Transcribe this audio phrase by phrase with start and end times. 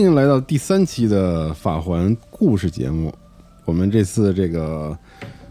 [0.00, 3.14] 欢迎来到第三期的法环故事节目。
[3.66, 4.98] 我们这次这个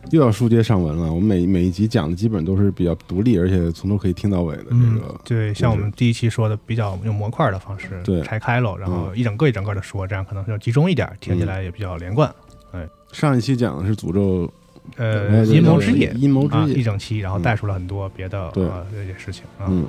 [0.09, 1.13] 又要书接上文了。
[1.13, 4.63] 我们每每一集讲的基本都是比较独立，而且从头可以听到尾的。
[4.71, 12.33] 这个对，像我们第一期说的，比较用模块的方式对拆开了，然后一整个一整个的说，这样可能要集中一点，听起来也比较连贯。
[12.71, 14.51] 哎，上一期讲的是诅咒，
[14.95, 19.69] 呃，阴谋之夜，阴谋之夜一整期，然后带出了很多别的呃这些事情啊。
[19.69, 19.85] 嗯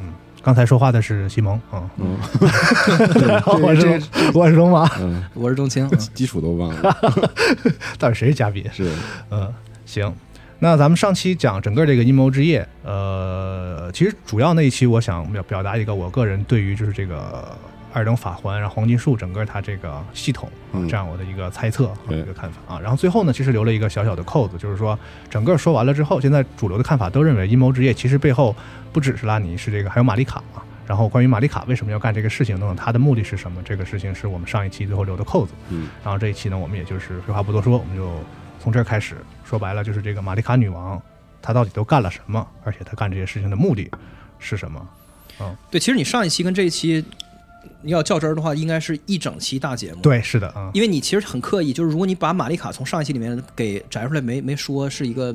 [0.00, 0.12] 嗯，
[0.44, 2.18] 刚才说话的是西蒙啊，嗯，
[3.62, 4.02] 我是
[4.34, 6.96] 我是龙马，嗯，我是钟青， 基础都忘了，
[7.98, 8.62] 到底谁是嘉宾？
[8.70, 8.90] 是。
[9.30, 9.50] 嗯，
[9.86, 10.14] 行，
[10.58, 17.56] 那咱们上期讲整个这个阴谋之夜，呃，其实主要那一期我想表表达一个我个人对于就是这个
[17.94, 22.80] 二等法环，然后黄金树整个它这个系统，嗯这样我的一个猜测和一个看法啊。
[22.80, 24.98] 然后最后呢，其实留了一个小小的扣子，就是说
[25.30, 28.54] 整个说完了之后，现在主流的看法都认为阴谋之夜其实背后
[28.92, 30.60] 不只是拉尼，是这个还有玛丽卡嘛。
[30.86, 33.62] 然后关于玛丽卡为什么要干这个事情等等，她的目的是什么？
[33.64, 35.52] 这个事情是我们上一期最后留的扣子。
[35.70, 38.12] 嗯，然后这一期呢，我们也就是废话不多说，我们就
[38.60, 39.16] 从这儿开始。
[39.44, 41.00] 说白了，就是这个玛丽卡女王，
[41.40, 42.46] 她到底都干了什么？
[42.64, 43.90] 而且她干这些事情的目的
[44.38, 44.88] 是什么？
[45.40, 47.23] 嗯对，其实你上一期跟这一期，你
[47.84, 55.34] 要较真儿的话，应该是一整期大节目。，对，是的啊，因为你其实很刻意，就是如果你把玛丽卡从上一期里面给摘出来没没说，是一个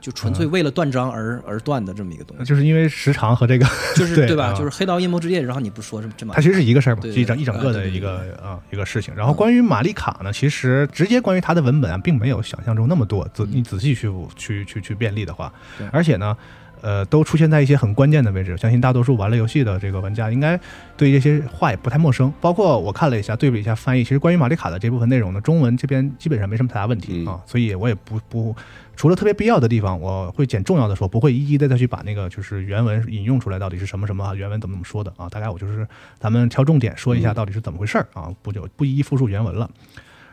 [0.00, 4.46] 就纯粹为了断章而、而断的这么一个东西，就是因为时长和这个，就是 对吧？
[4.46, 9.14] 啊就是黑道阴谋之夜，然后你不说这这么它其实是一个事儿嘛，一整一整个的一个啊一个事情。
[9.14, 13.28] 然后关于玛丽卡呢，其实直接关于它的文本啊，并没有想象中那么多。
[13.34, 15.52] 仔你仔细去去去去便利的话，
[15.90, 16.36] 而且呢。
[16.82, 20.58] 呃，都出现在一些很关键的位置，相信大多数玩了游戏的这个玩家应该
[20.96, 22.32] 对这些话也不太陌生。
[22.40, 28.54] 包括我看了一下，对比一下翻译，其实关于玛丽卡的这部分内容呢，中文这边基本上没什么太大问题、嗯啊，所以我也不不
[28.96, 35.28] 除了特别必要的地方，我会捡重要的说，不会一一的再去把那个就是原文引用出来，到底是什么什么啊原文怎么怎么说的啊？
[35.28, 35.86] 大概我就是
[36.18, 39.70] 咱们挑重点说一下到底是怎么回事儿啊，不就不一一复述原文了。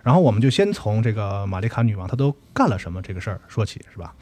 [0.04, 4.14] 然后我们就先从这个玛丽卡女王她都干了什么这个事儿说起，是吧？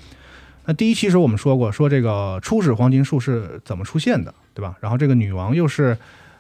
[0.66, 4.78] 那第一期时候我们说过，说这个初始黄金树是怎么出现的，对吧？
[4.80, 5.98] 然后这个女王又是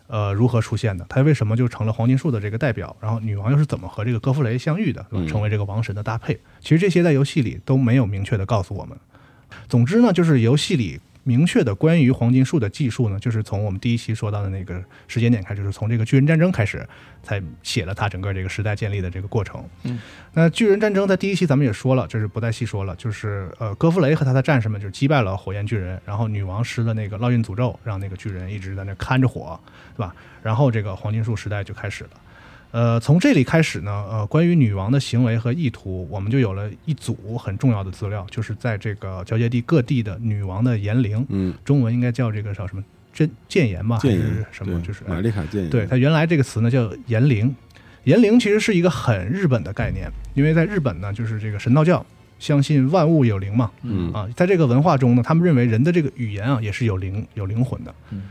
[0.07, 1.05] 呃如何出现的？
[1.09, 2.95] 她为什么就成了黄金树的这个代表？
[3.01, 5.25] 然后女王又是怎么和这个戈弗雷相遇的，对吧？
[5.25, 6.39] 嗯成为这个王神的搭配？
[6.61, 8.97] 其实这些在游戏里都没有明确的告诉我们。
[9.67, 16.87] 总之呢，就是游戏里明确的关于黄金树的技术呢，就是从我们第一期说到的那个时间点开始，就是从这个巨人战争开始，
[17.21, 19.63] 才写了它整个这个时代建立的这个过程。
[19.83, 19.99] 嗯，
[20.33, 29.59] 那巨人战争在第一期咱们也说了，就是不再细说了，就是呃，戈弗雷和他的战士们就击败了火焰巨人，然后女王施了那个烙印诅咒，让那个巨人一直在那看着火，
[29.95, 30.13] 对吧？
[30.41, 32.09] 然后这个黄金树时代就开始了。
[32.73, 41.53] 呃，从这里开始呢，呃，关于女王的行为和意图，我们就有了一组很重要的资料，就是在这个交界地各地的女王的言灵，嗯。
[41.63, 42.83] 中文应该叫这个叫什么？
[43.13, 44.81] 真谏言吧，还是什么？
[44.81, 47.55] 就是玛丽卡谏言，对它原来这个词呢叫言灵，
[48.05, 52.03] 言灵其实是一个很日本的概念，因为在日本呢，就是这个神道教
[52.39, 54.11] 相信万物有灵嘛，嗯。
[54.11, 58.23] 啊，在这个文化中呢，他们认为人的这个语言啊也是有灵有灵魂的，嗯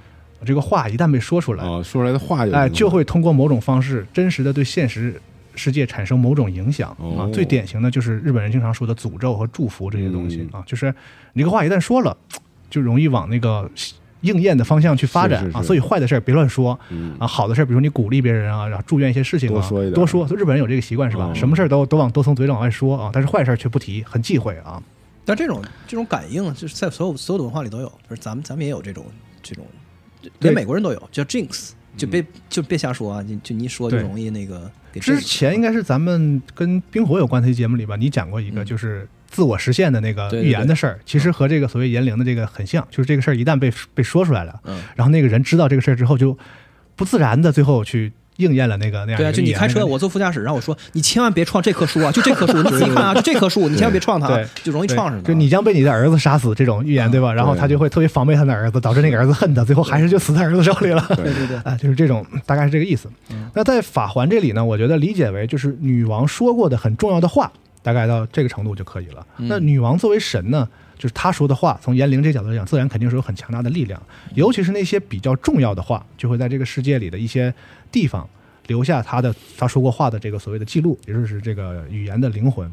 [0.44, 5.20] 这个话一旦被说出来，哦，说出来的话就会通过某种方式真实的对现实
[5.54, 7.30] 世界产生某种影响啊哦。
[7.32, 10.92] 最典型的就是日本人经常说的诅咒和祝福这些东西嗯啊，就是
[11.32, 12.16] 你这个话一旦说了，
[12.70, 13.70] 就容易往那个
[14.22, 15.44] 应验的方向去发展啊。
[15.44, 20.26] 是是是所以坏的事儿别乱说嗯啊，好的事儿，比如说你鼓励别人啊，然后祝愿一些事情啊，多说一点多说。
[20.28, 21.26] 日本人有这个习惯是吧？
[21.26, 24.82] 哦什么事儿都都往都从嘴里往外说啊，但是坏事儿却不提，很忌讳啊。
[25.24, 29.04] 但这种这种感应，就是在所有所有的文化里都有，就是咱们咱们也有这种
[29.42, 29.64] 这种，
[30.40, 34.70] 连美国人都有，叫 jinx，就别就别瞎说啊，就就你一说就容易那个
[35.00, 38.64] 之前应该是咱们跟冰火有关的节目里吧，你讲过一个嗯。
[38.64, 46.36] 就是自我实现的那个预言的事儿，其实和这个所谓言灵的这个很像，就是这个事儿一旦被被说出来了，嗯，然后那个人知道这个事儿之后，就
[46.94, 55.22] 不自然的最后去应验了那个那样对啊，就你开车，我坐副驾驶，然后我说你千万别撞这棵树啊，就这棵树，你仔细看啊，就这棵树，你千万别撞它对，就容易撞上。
[55.22, 57.32] 就你将被你的儿子杀死这种预言，对吧？
[57.32, 61.04] 然后他就会特别防备他的儿子，导致那个儿子恨他，最后还是就死在儿子手里了。
[61.08, 63.08] 对对对对， 啊，就是这种，大概是这个意思。
[63.54, 67.50] 那在法环这里呢，我觉得理解为就是女王说过的很重要的话，
[67.82, 69.26] 大概到这个程度就可以了。
[69.36, 70.68] 那女王作为神呢，
[71.02, 74.00] 就是他说的话，从言灵这角度来讲，自然肯定是有很强大的力量，
[74.36, 77.52] 尤其是那些比较重要的话，就会在这个世界里的一些
[77.90, 78.24] 地方
[78.68, 82.72] 留下他的他说过话的这个所谓的记录，也就是这个语言的灵魂。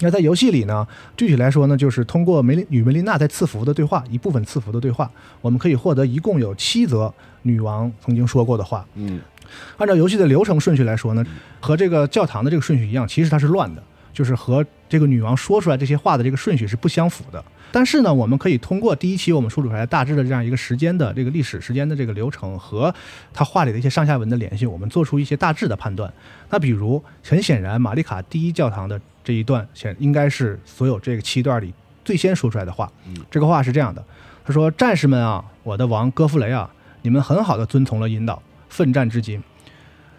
[0.00, 0.84] 那在游戏里呢，
[1.16, 5.08] 具体来说呢，就是通过梅琳与梅琳娜在赐福的对话，一部分赐福的对话，
[5.40, 8.84] 我们可以获得一共有七则女王曾经说过的话。
[8.96, 9.20] 嗯
[9.76, 11.24] 按照游戏的流程顺序来说呢，
[11.60, 13.80] 和这个教堂的这个顺序一样，其实它是乱的，
[14.12, 17.44] 就是和这个女王说出来这些话的这个顺序是不相符的。
[17.72, 22.94] 但是呢，我们可以通过第一期我们梳理出来大致的这样一个时间的这个历史时间的这个流程和
[23.32, 26.12] 他话里的一些上下文的联系，我们做出一些大致的判断。
[26.50, 31.72] 那比如，很显然，玛丽卡第一教堂的这一段显应该是所有这个七段里
[32.04, 32.92] 最先说出来的话。
[33.30, 34.04] 这个话是这样的：
[34.44, 36.70] 他说：“战士们啊，我的王哥夫雷啊，
[37.00, 39.42] 你们很好的遵从了引导，奋战至今，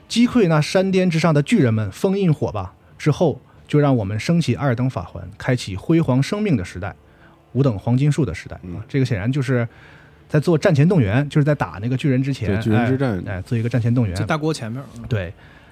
[0.07, 2.73] 击溃那山巅之上的巨人们，封印火吧。
[2.97, 6.95] 之后就让我们升起二等法环，开启辉煌生命的时代，
[7.53, 8.83] 五等黄金树的时代啊。
[8.87, 9.67] 这个显然就是
[10.27, 14.25] 在做战前动员，就是在打那个巨人之前，对巨人之战哎，哎，做一个战前动员在。
[14.25, 15.23] 大锅前面，嗯对，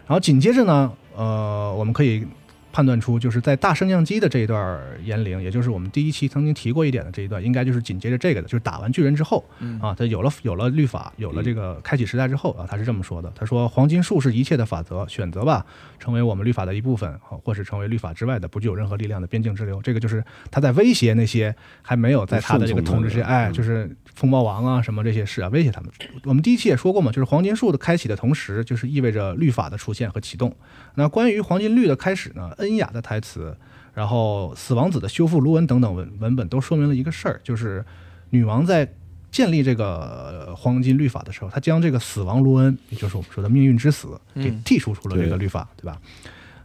[0.08, 2.26] 然后紧接着呢，呃，我们可以
[2.72, 9.44] 判断出，就是在大升降机的这一段言灵，也就是我们第一期曾经提过一点的这一段，应该就是紧接着这个的，就是打完巨人之后，
[9.82, 15.66] 啊，他有了有了律法，有了这个开启时代之后啊，他是这么说的，他说黄金树是一切的法则，选择吧，
[16.00, 19.82] 成为我们律法的一部分，啊或是成为律法之外的不具有任何力量的边境之流。
[19.82, 23.90] 这个就是他在威胁那些还没有在他的这个统治之下，哎，就是
[24.22, 25.90] 风暴王啊什么这些事啊，威胁他们。
[26.26, 30.56] 我们第一期也说过嘛，就是黄金树的开启的同时，就是意味着律法的出现和启动。
[30.94, 33.58] 那关于黄金律的开始呢， 恩雅的台词，
[33.96, 37.84] 然后死亡子的修复卢文等等文文本都说明了一个事儿，就是
[38.30, 38.88] 女王在
[39.32, 46.00] 建立这个呃黄金律法的时候，她将这个死亡卢恩，也就是我们说的命运之死，给嗯剔除出了这个律法，对吧？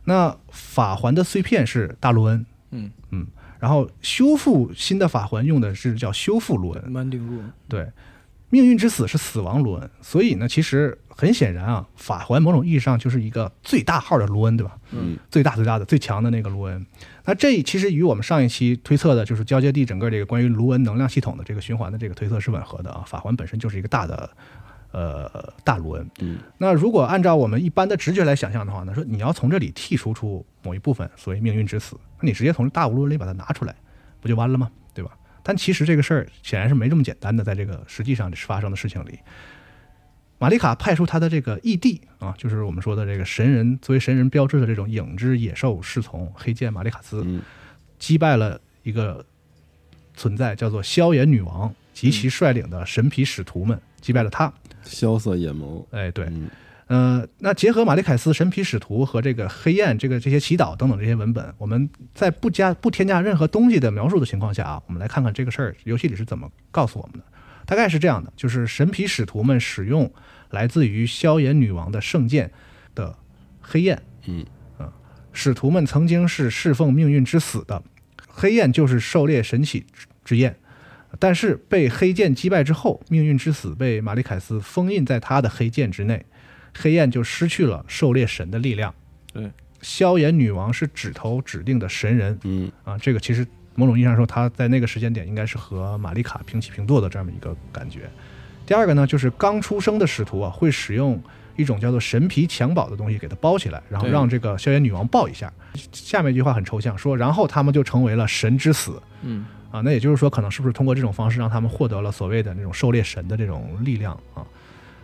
[0.05, 3.27] 那法环的碎片是大卢恩，嗯嗯，
[3.59, 7.91] 然后修复新的法环用的是叫修复卢恩，，Mending Rule，对，
[8.51, 14.79] 命运之死是死亡卢恩，所以呢，其实很显然啊，法环某种意义上就是一个最大号的卢恩，对吧？
[14.93, 16.87] 嗯，最大最大的最强的那个卢恩。
[17.25, 23.03] 那这其实与我们上一期推测的，就是交接地整个这个关于卢恩能量系统的这个循环的这个推测是吻合的啊。
[23.07, 24.31] 法环本身就是一个大的。
[24.97, 26.11] 呃，大卢恩。
[26.21, 33.75] 嗯，那如果按照我们一般的直觉来想象的话呢，说你要从这里剔除出某一部分所谓命运之死，那你直接从大卢恩里把它拿出来，
[34.23, 34.71] 不就完了吗？
[34.95, 35.11] 对吧？
[35.43, 39.19] 但其实这个事儿显然是没这么简单的，在这个实际上发生的事情里，
[40.39, 47.43] 玛丽卡派出他的这个义弟啊，就是我们说的这个神人作为神人标志的这种影之野兽侍从黑剑玛丽卡斯，嗯
[47.99, 49.25] 击败了一个
[50.15, 54.51] 存在叫做萧炎女王及其率领的神皮使徒们，击败了他。
[54.87, 56.49] 萧瑟眼眸，哎，对，嗯
[56.87, 67.25] 呃，那结合马里凯斯神皮使徒和这个黑焰这个这些祈祷等等这些文本，我们在不加不添加任何东西的描述的情况下啊，我们来看看这个事儿游戏里是怎么告诉我们的。
[67.65, 70.09] 大概是这样的，就是神皮使徒们使用
[70.51, 72.53] 来自于萧炎女王的圣剑
[72.95, 73.13] 的
[73.61, 74.47] 黑焰，嗯
[74.79, 74.93] 啊，
[75.33, 77.83] 使徒们曾经是侍奉命运之死的，
[78.29, 80.57] 黑焰就是狩猎神起之之焰。
[81.19, 86.25] 但是被黑剑击败之后，命运之死被马里凯斯封印在他的黑剑之内，
[86.75, 88.95] 黑焰就失去了狩猎神的力量。
[89.33, 98.11] 对，萧炎女王是指头指定的神人嗯啊，这个其实某种意义上说，他在那个时间点应该是和玛丽卡平起平坐的这么一个感觉。
[98.65, 101.23] 第二个呢，就是刚出生的使徒啊，会使用
[101.57, 105.53] 一种叫做神皮襁褓的东西给它包起来，然后让这个萧炎女王抱一下。
[105.93, 109.47] 下面一句话很抽象，说然后他们就成为了神之死嗯
[109.77, 109.83] 啊。
[109.85, 114.45] 那也就是说，可能是不是通过这种方式让他们获得了所谓的那种狩猎神的这种力量啊？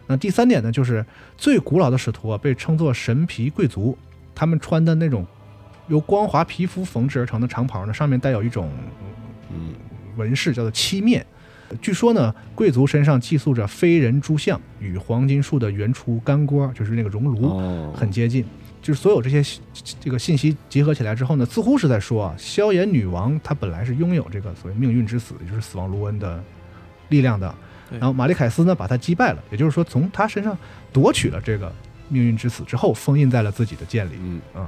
[0.07, 1.05] 那第三点呢，就是
[1.37, 3.97] 最古老的使徒啊，被称作神皮贵族，
[4.35, 5.27] 他们穿的那种
[5.89, 8.71] 由光滑皮肤缝制而成的长袍呢，上面带有一种
[9.51, 9.75] 嗯
[10.17, 11.25] 纹饰，叫做漆面。
[11.81, 18.45] 据说呢，贵族身上寄宿着非人诸像，与黄金树的原初干锅，就是那个熔炉，哦，很接近。
[18.83, 19.43] 就是所有这些
[20.01, 26.43] 这个信息结合起来之后呢，似乎是在说啊，萧炎女王她本来是拥有这个所谓命运之死，也就是死亡卢恩的
[27.09, 27.55] 力量的。
[27.93, 30.59] 然后玛丽凯斯呢把她击败了，也就是说从她身上
[30.93, 31.73] 夺取了这个
[32.09, 34.13] 命运之死之后，封印在了自己的剑里。
[34.55, 34.67] 嗯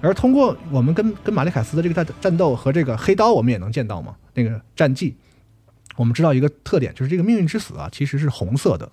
[0.00, 5.16] 而通过我们跟跟玛丽凯斯的这个战战斗和这个黑刀，我们也能见到嘛，那个战绩，
[5.96, 8.88] 我们知道一个特点，就是这个命运之死啊，其实是红色的，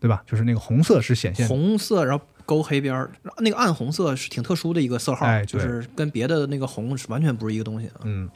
[0.00, 0.22] 对吧？
[0.26, 8.00] 就是那个红色是显现红色，然后勾黑边儿，那个暗红色是挺特殊的一个色号，哎就是跟别的那个红是完全不是一个东西啊。
[8.04, 8.30] 嗯，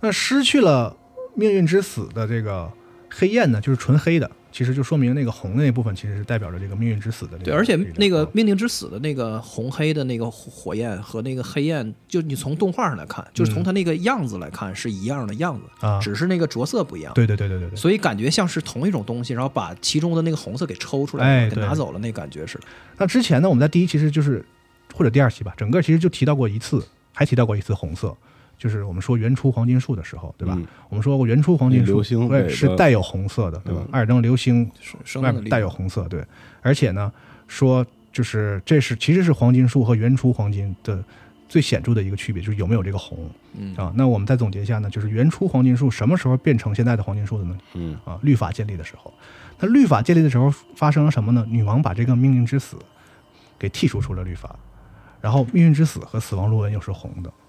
[0.00, 0.96] 那失去了
[1.34, 2.68] 命运之死的这个
[3.10, 7.44] 黑焰呢，就是纯黑的，其实就说明那个红的那部分其实是代表着这个命运之死的这个。
[7.44, 17.12] 对，而且那个啊命令之死的那个红黑的那个火火焰和那个黑焰，就你从动画上来看，就是从它那个样子来看是一样的样子，嗯啊，只是那个着色不一样。
[17.14, 22.64] 对对对对对对，所以感觉像是同一种东西，然后把其中的那个红色给抽出来，给拿走了，那感觉似的。
[22.98, 24.44] 那之前呢，我们在第一期是就是
[24.94, 28.16] 或者第二期吧，整个其实就提到过一次，还提到过一次红色。
[28.60, 30.54] 就是我们说原初黄金树的时候，对吧？
[30.54, 33.80] 嗯我们说过原初黄金树流星对是带有红色的，对吧？
[33.86, 34.70] 嗯艾尔登流星
[35.22, 36.22] 外面带有红色，对。
[36.60, 37.10] 而且呢，
[37.48, 41.02] 说就是这是其实是黄金树和原初黄金的
[41.48, 43.18] 最显著的一个区别，就是有没有这个红
[43.56, 43.90] 嗯啊。
[43.96, 47.58] 那我们再总结一下呢，就是原初黄金树什么时候变成现在的黄金树的呢？
[47.72, 49.10] 嗯啊，律法建立的时候。
[49.58, 51.46] 那律法建立的时候发生了什么呢？
[51.48, 52.76] 女王把这个命运之死
[53.58, 54.54] 给剔除出了律法，
[55.20, 57.39] 然后命运之死和死亡罗恩又是红的啊。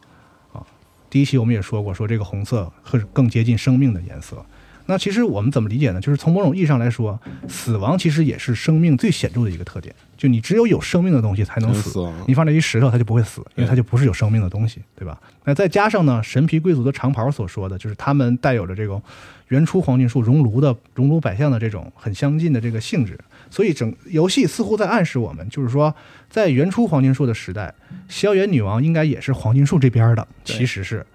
[1.12, 4.44] 第一期我们也说过，说这个红色会更接近生命的颜色。
[4.88, 6.02] 那其实我们怎么理解呢？
[6.02, 9.94] 就是从某种意义上来说，死亡其实也是生命最显著的一个特点。
[10.18, 15.20] 就你只有有生命的东西才能死死，你放这一石头，它就不会死，因为它就不是有生命的东西，对吧？
[15.44, 19.02] 那再加上呢，神皮贵族的长袍所说的，就是他们带有着这种
[19.50, 23.20] 原初黄金树熔炉的熔炉百象的这种很相近的这个性质，
[23.52, 25.94] 所以整游戏似乎在暗示我们，就是说，
[26.30, 27.72] 在原初黄金树的时代，
[28.08, 31.06] 萧炎女王应该也是黄金树这边的，其实是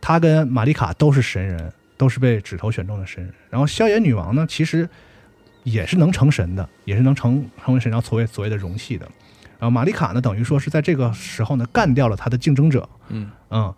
[0.00, 3.32] 她跟玛丽卡都是神人，都是被指头选中的神人。
[3.50, 4.88] 然后萧炎女王呢，其实
[5.64, 9.06] 也是能成神的，也是能成成为神，然后所谓所谓的容器的。
[9.58, 13.72] 然后玛丽卡呢，等于说是在这个时候呢，干掉了他的竞争者，嗯嗯，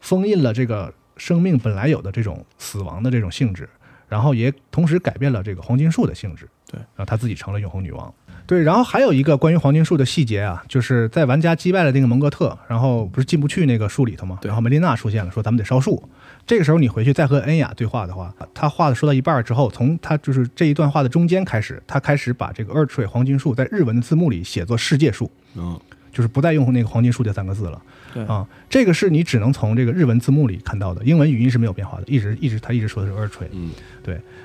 [0.00, 3.68] 封印了这个生命本来有的这种死亡的这种性质，
[4.08, 6.48] 然后也同时改变了这个黄金树的性质。
[6.72, 8.12] 对，然后她自己成了永恒女王。
[8.44, 14.38] 对，然后还有一个关于黄金树的细节啊，就是在玩家击败了那个蒙哥特，然后不是进不去那个树里头吗？
[14.42, 16.02] 对然后梅琳娜出现了，说咱们得烧树。
[16.44, 25.30] 这个时候你回去再和恩雅对话的话，他话的说到一半之后，从他就是这一段话的中间开始，他开始把这个 Earth Tree 黄金树在日文的字幕里写作世界树。
[25.54, 25.78] 嗯
[26.12, 27.80] 就是不再用那个黄金树这三个字了。
[28.12, 33.48] 对啊，这个是你只能从这个日文字幕里看到的，英文语音是没有变化的，一直一直他一直说的是 Earth Tree。
[33.52, 33.70] 嗯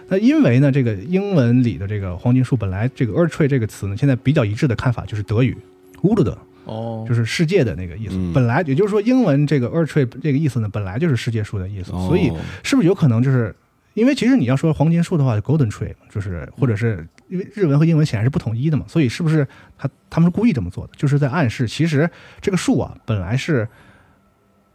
[0.09, 5.57] 那因为呢，这个英文里的这个黄金树本来这个 Earth Tree 这个词呢，现在比较一致的看法就是德语
[6.01, 8.15] u l d 哦，就是世界的那个意思。
[8.15, 12.31] 嗯本来也就是说，英文这个 Earth Tree 这个意思呢，本来就是世界树的意思，哦所以
[12.63, 13.53] 是不是有可能就是？
[13.95, 22.09] 因为其实你要说黄金树的话，Golden Tree 就是或者是因为日文和英文显然是不统一的嘛，所以是不是他他们是故意这么做的，就是在暗示其实
[22.41, 23.67] 这个树啊本来是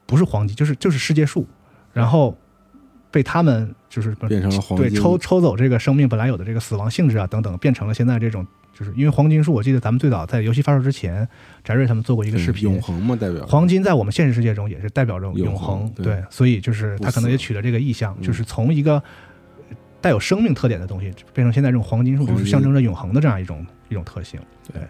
[0.06, 1.47] 不是黄金，就是就是世界树，
[1.92, 2.37] 然后
[3.11, 11.28] 被他们就是变成了黄金对抽抽走这个生命本来有的这个死亡性质啊等等，变成了现在这种就是因为黄金树，我记得咱们最早在游戏发售之前，
[11.62, 19.02] 翟瑞他们做过一个视频，永恒嘛，代表黄金在我们现实世界中也是代表着永永恒对对，所以就是他可能也取了这个意象，嗯就是从一个
[20.02, 24.38] 带有生命特点的东西变成现在这种黄金树，就是象征着永恒的这样一种一种特性。
[24.71, 24.82] 对，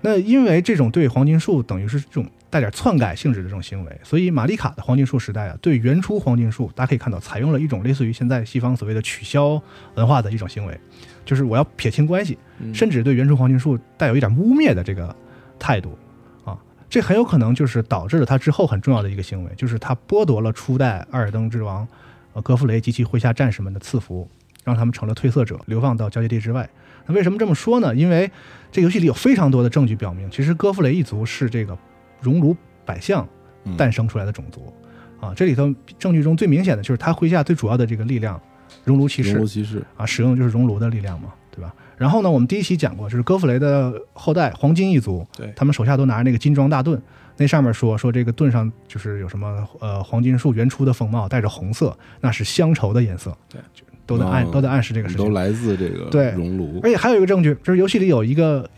[0.00, 9.60] 那因为这种对黄金树等于是这种带点篡改性质的这种行为，所以玛丽卡的黄金树时代啊，对原初黄金树，大家可以看到采用了一种类似于现在西方所谓的取消
[9.96, 10.78] 文化的一种行为，
[11.24, 15.14] 就是我要撇清关系，嗯甚至对原初黄金树带有一点污蔑的这个
[15.58, 15.98] 态度
[16.44, 16.56] 啊，
[16.88, 21.86] 这很有可能就是导致了他之后很重要的一个行为，就是他剥夺了初代艾尔登之王
[22.34, 24.28] 呃格弗雷及其麾下战士们的赐福，
[24.64, 26.68] 让他们成了褪色者，流放到交界地之外。
[27.06, 27.94] 那为什么这么说呢？
[27.94, 28.30] 因为
[28.72, 31.76] 这游戏里有非常多的证据表明，其实哥弗雷一族是这个
[32.20, 33.28] 熔炉百象
[33.64, 34.72] 嗯诞生出来的种族
[35.20, 35.32] 啊。
[35.36, 38.40] 这里头证据中最明显的就是他麾下最主要的这个力量
[38.84, 41.74] 熔炉骑士熔炉骑士，啊，使用的就是熔炉的力量嘛，对吧？
[41.96, 47.00] 然后呢，我们第一期讲过，就是哥弗雷的后代黄金一族，对他们手下都拿着那个金装大盾，
[47.36, 55.24] 那上面说说这个盾上就是有什么呃黄金树原初的风貌，带着红色，那是乡愁的颜色，对就都在暗、哦都在暗示这个事情。
[55.24, 58.68] 都来自这个对熔炉而且还有一个证据，就是游戏里有一个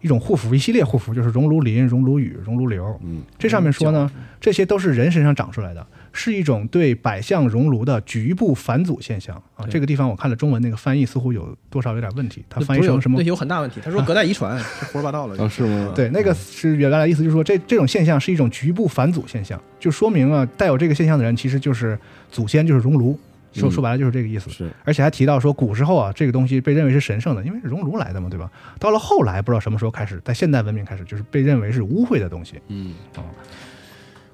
[0.00, 2.98] 一种护符，一系列护符，就是熔炉林、熔炉雨、熔炉流。
[3.02, 4.10] 嗯，这上面说呢，
[4.40, 9.64] 这些都是人身上长出来的，是一种对百象熔炉的局部返祖现象啊。
[9.70, 13.24] 这个地方我看了中文那个翻译，似乎有多少有点问题，它那不是有翻译成什么对？
[13.24, 13.80] 有很大问题。
[13.82, 15.42] 他说隔代遗传， 这胡说八道了。
[15.42, 15.92] 啊是吗？
[15.94, 21.98] 对，那个是原来的意思，就是说这这种现象是一种局部返祖现象，就说明啊，带有这个现象的人其实就是
[22.30, 23.18] 祖先就是熔炉，
[23.54, 24.50] 说嗯说白了就是这个意思。
[24.50, 28.50] 是而且还提到说，古时候啊，这个东西被认为是神圣的，因为是熔炉来的嘛，对吧？
[28.78, 32.60] 到了后来，不知道什么时候开始，在现代文明开始，就是被认为是污秽的东西。
[32.68, 32.94] 嗯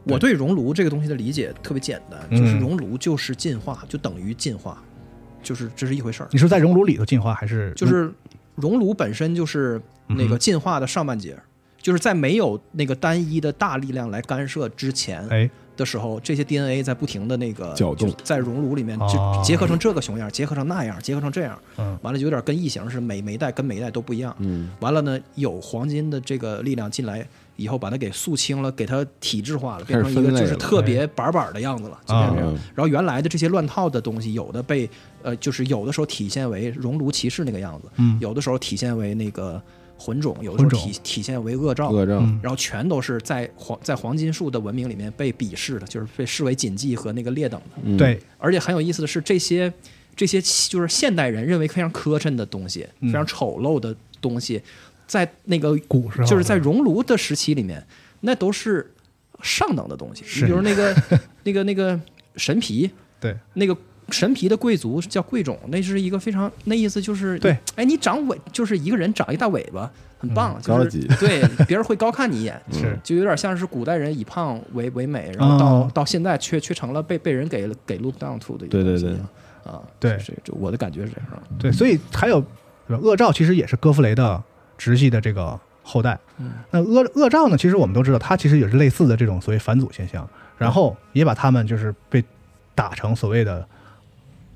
[0.04, 4.82] 我对熔炉这个东西的理解特别简单，嗯就是熔炉就是进化，就等于进化，
[5.42, 6.28] 就是这是一回事儿。
[6.32, 8.10] 你说在熔炉里头进化，还是就是
[8.54, 11.36] 熔炉本身就是那个进化的上半截，
[11.76, 15.50] 就是在没有那个单一的大力量来干涉之前哎，
[15.80, 18.08] 的时候，这些 DNA 在不停的那个搅动。
[18.08, 21.98] 就在熔炉里面哦就结合成这个熊样，结合成那样，结合成这样，嗯。
[22.02, 24.36] 完了就有点跟异形似的，每每一代跟每一代都不一样。
[24.38, 24.70] 嗯。
[24.80, 32.60] 完了呢，有黄金的这个力量进来以后，把它给肃清了，给它体制化了，变成一个就是特别板板的样子了，就变成这样啊。
[32.74, 34.88] 然后原来的这些乱套的东西，有的被
[35.22, 38.18] 呃，就是有的时候体现为熔炉骑士那个样子，嗯。
[38.20, 39.60] 有的时候体现为那个
[40.00, 42.16] 魂种，有的时候体体现为恶兆，恶兆。
[42.20, 42.40] 嗯。
[42.42, 47.76] 然后全都是在黄在黄金树的文明里面被鄙视的，就是被视为禁忌和那个劣等的。
[47.82, 47.96] 嗯。
[47.98, 49.70] 对，而且很有意思的是，这些
[50.16, 53.08] 这些就是现代人认为非常磕碜的东西，嗯。
[53.08, 54.62] 非常丑陋的东西，
[55.06, 57.86] 在那个古时候就是在熔炉的时期里面，
[58.20, 58.90] 那都是
[59.42, 60.24] 上等的东西。
[60.40, 60.94] 你比如那个
[61.44, 62.00] 那个那个
[62.36, 63.36] 神皮，对。
[63.54, 63.76] 那个
[64.10, 71.08] 神皮的贵族叫贵种，那是一个非常那意思就是对，哎，你长尾就是一个人长一大尾巴，很棒，就是高级。
[71.18, 72.60] 对别人会高看你一眼。
[72.72, 72.98] 是。
[73.02, 75.90] 就有点像是古代人以胖为为美，然后到、哦。
[75.94, 79.68] 到现在却却成了被被人给给 look down to 的一个对对对东西。
[79.68, 80.18] 啊，对。
[80.18, 81.42] 这这我的感觉是这样。
[81.58, 82.40] 对，所以还有
[82.86, 84.42] 对吧恶兆其实也是哥弗雷的
[84.76, 86.18] 直系的这个后代。
[86.38, 86.52] 嗯。
[86.70, 92.22] 那恶恶兆呢，其实我们都知道，他其实也是类似的这种所谓返祖现象，然后也把他们就是被
[92.74, 93.66] 打成所谓的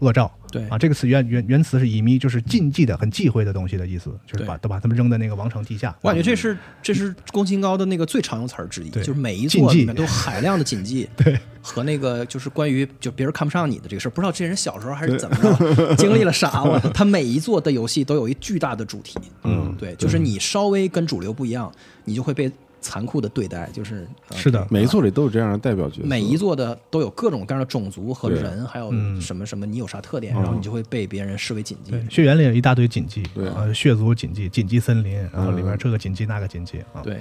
[0.05, 0.31] 恶兆。
[0.53, 0.69] 对。
[0.69, 5.97] 啊，这个词原原原词是乙咪，就是禁忌的、很忌讳的东西的意思，就是把都把他们扔在那个王城地下。
[6.03, 9.03] 我感觉这是这是宫崎高的那个最常用词儿之一，对。
[9.03, 19.75] 就是每一座里面都有海量的禁忌， 对，和那个就是关于就别人看不上你的这个事儿，不知道这人小时候还是怎么着，经历了啥我他每一座的游戏都有一巨大的主题，嗯。
[19.77, 21.71] 对，就是你稍微跟主流不一样，
[22.05, 22.51] 你就会被
[22.85, 24.66] 残酷的对待，就是、呃是的。
[24.70, 29.18] 每一座里都有这样的代表角色，每一座的都有各种各样的种族和人，还有嗯。
[29.18, 30.42] 什么什么，你有啥特点，嗯。
[30.42, 31.92] 然后你就会被别人视为禁忌。
[32.11, 33.49] 血缘里有一大堆禁忌，对。
[33.49, 37.01] 呃，血族禁忌、禁忌森林，然后里面嗯这个禁忌那个禁忌啊。
[37.03, 37.18] 对，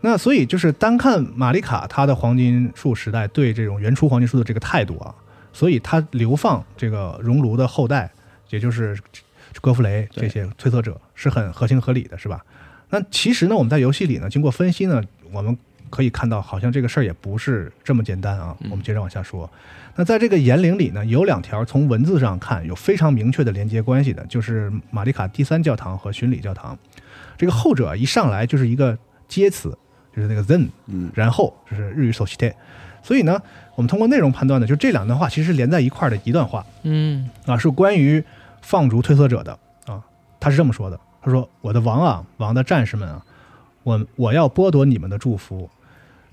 [0.00, 5.12] 那所以就是单看玛丽卡她的黄金树时代对这种原初黄金树的这个态度啊，
[5.52, 8.12] 所以她流放这个熔炉的后代，
[8.50, 8.96] 也就是
[9.60, 12.44] 哥弗雷这些推测者是很合情合理的，是吧？
[12.90, 15.56] 那其实呢，我们在游戏里呢，经过分析呢，我们
[15.90, 18.56] 可以看到，好像这个事儿也不是这么简单啊。
[18.60, 19.48] 嗯我们接着往下说。
[19.96, 26.76] 那在这个言灵里呢，有两条从文字上看有非常明确的连接关系的，就是玛丽卡第三教堂和巡礼教堂。
[27.36, 29.76] 这个后者一上来就是一个接词，
[30.14, 32.56] 就是那个 then，嗯然后就是日语 so s h i t
[33.02, 33.40] 所以呢，
[33.76, 38.22] 我们通过内容判断呢，就这两段话其实是连在一块儿的一段话嗯啊，是关于
[38.62, 40.02] 放逐推测者的啊。
[40.40, 43.24] 他是这么说的：“他说，我的王啊，王的战士们啊，
[43.82, 45.70] 我我要剥夺你们的祝福，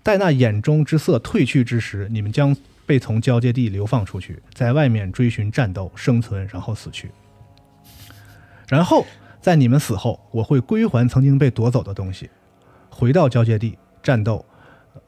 [0.03, 2.53] 待那眼中之色褪去之时，你们将
[2.85, 7.09] 被从交界地流放出去，在外面追寻战斗、生存，然后死去。
[8.67, 9.05] 然后
[9.39, 12.29] 在你们死后，我会归还曾经被夺走的东西，
[12.89, 14.45] 回到交界地战斗，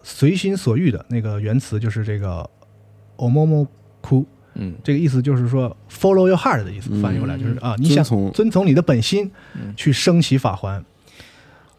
[0.01, 2.49] 随心所欲的那个原词就是这个
[3.17, 3.67] omomo
[4.01, 10.83] ku，嗯这个意思就是说 follow your heart 的意思，嗯翻译过来就是啊，你想遵从遵从你的本心嗯去升起法环。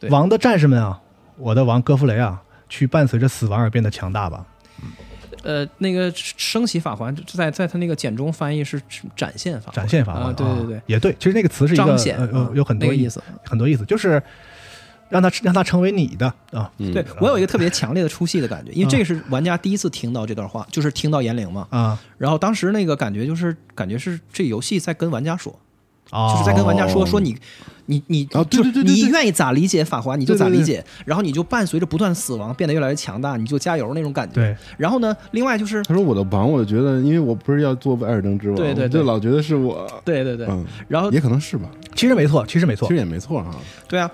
[0.00, 1.00] 对王的战士们啊，
[1.36, 4.44] 我的王哥弗雷啊，去伴随着死亡而变得强大吧。
[5.44, 8.80] 呃，那个升起法环，在在他那个简中翻译是
[9.14, 11.14] 展现法环，展现法环，啊，对对对啊，也对。
[11.18, 11.94] 其实那个词是一个
[12.32, 13.22] 呃有很多那个意思。
[13.44, 14.22] 很多意思，就是
[15.08, 16.70] 让他让他成为你的啊。
[16.78, 16.92] 嗯。
[16.92, 21.66] 对我有一个特别强烈的出戏的感觉，因为这是玩家第一次听到这段话，就是听到言灵嘛。
[21.70, 25.58] 啊，然后当时那个感觉就是感觉是这游戏在跟玩家说，
[26.10, 26.32] 哦。
[26.32, 27.36] 就是在跟玩家说说你。
[27.86, 34.36] 你你就对对对对你愿意咋理解法华你就咋理解，然后你就伴随着不断死亡变得越来越强大，你就加油那种感觉。
[34.36, 39.00] 对，然后呢，另外就是他说我的王，我觉得因为我不是要做艾尔登之王，对对对。
[39.00, 42.88] 就老觉得是我，对对对，嗯，然后也可能是吧，其实没错，其实没错。
[42.88, 43.54] 其实，也没错哈，
[43.86, 44.10] 对啊，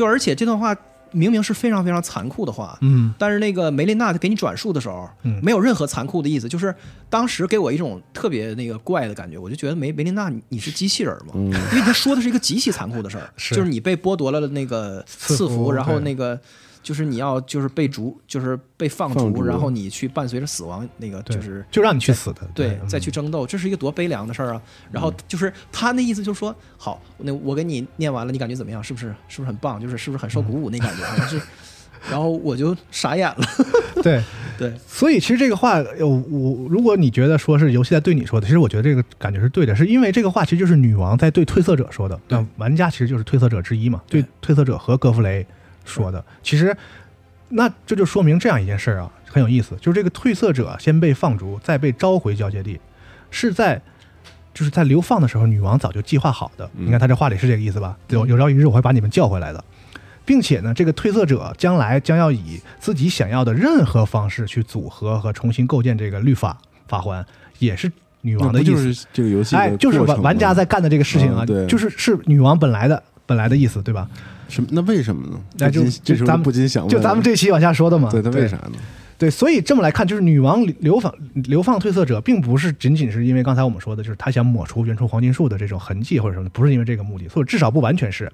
[0.00, 0.74] 就而且这段话
[1.12, 3.12] 明明是非常非常残酷的话，嗯。
[3.18, 5.38] 但是那个梅琳娜给你转述的时候，嗯。
[5.42, 6.74] 没有任何残酷的意思，就是
[7.10, 11.32] 当时给我一种特别那个怪的感觉，我就觉得梅梅琳娜你你是机器人吗？
[11.34, 13.54] 嗯，因为他说的是一个极其残酷的事儿， 是。
[13.54, 16.40] 就是你被剥夺了那个赐福赐福，然后那个
[16.82, 24.62] 就是你要就是被逐，就是被放逐，然后你去伴随着死亡，那个就是就让你去死的，对嗯再去争斗，这是一个多悲凉的事儿啊！
[24.90, 28.82] 然后就是他那意思就是说，好，那我给你念完了，你感觉怎么样？
[28.82, 29.80] 是不是是不是很棒？
[29.80, 31.04] 就是是不是很受鼓舞那感觉？
[31.04, 31.40] 啊是，
[32.10, 33.42] 然后我就傻眼了。
[34.02, 34.22] 对。
[34.58, 45.46] 对，所以其实这个话，呃我如果你觉得说是游戏在对你说的，其实我觉得这个感觉是对的，是因为这个话其实就是女王在对褪色者说的，那玩家其实就是褪色者之一嘛，对褪色者和戈弗雷
[45.90, 46.24] 说的。
[46.42, 46.76] 其实，
[47.48, 52.80] 那这就说明这样一件事儿啊，很有意思，就是这个褪色者先被放逐，再被召回交界地，
[53.30, 53.80] 是在。
[54.52, 56.68] 就是在流放的时候，女王早就计划好的。
[56.76, 57.96] 嗯你看他这话里是这个意思吧？
[58.08, 59.64] 有有朝一日我会把你们叫回来的。
[60.24, 67.24] 并且呢，这个褪色者将来将要以自己想要的任何方式去组合和重新构建这个律法法环，
[67.60, 67.90] 也是
[68.22, 68.70] 女王的意思。
[68.72, 74.08] 就是这个游戏哎，就是玩玩家在干的这个事情啊，就是是女王本来的本来的意思，对吧？
[74.50, 74.68] 什么？
[74.72, 75.40] 那为什么呢？
[75.58, 78.10] 那就这时候就咱们不禁想问，就咱们这期往下说的嘛。
[78.10, 78.72] 对他为啥呢？
[79.16, 88.32] 对，所以这么来看，就是女王流放流放褪色者，并不是仅仅是因为刚才我们说的，就是她想抹除原初黄金树的这种痕迹或者什么的，不是因为这个目的，或者至少不完全是。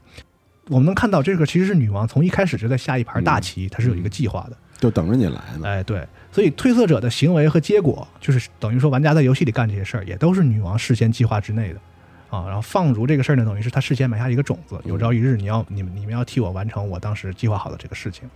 [0.69, 4.57] 我们能看到，这个其实是女王从一开始就在下一盘大棋，她是有一个计划的。
[4.79, 5.65] 就等着你来呢。
[5.65, 11.81] 哎，对，所以褪色者的行为和结果，就是等于说玩家在游戏里干这些事儿，也都是女王事先计划之内的。
[12.29, 18.29] 啊，然后放逐这个事儿呢，等于是他事先埋下一个种子，有朝一日你要你们你们要替我完成我当时计划好的这个事情。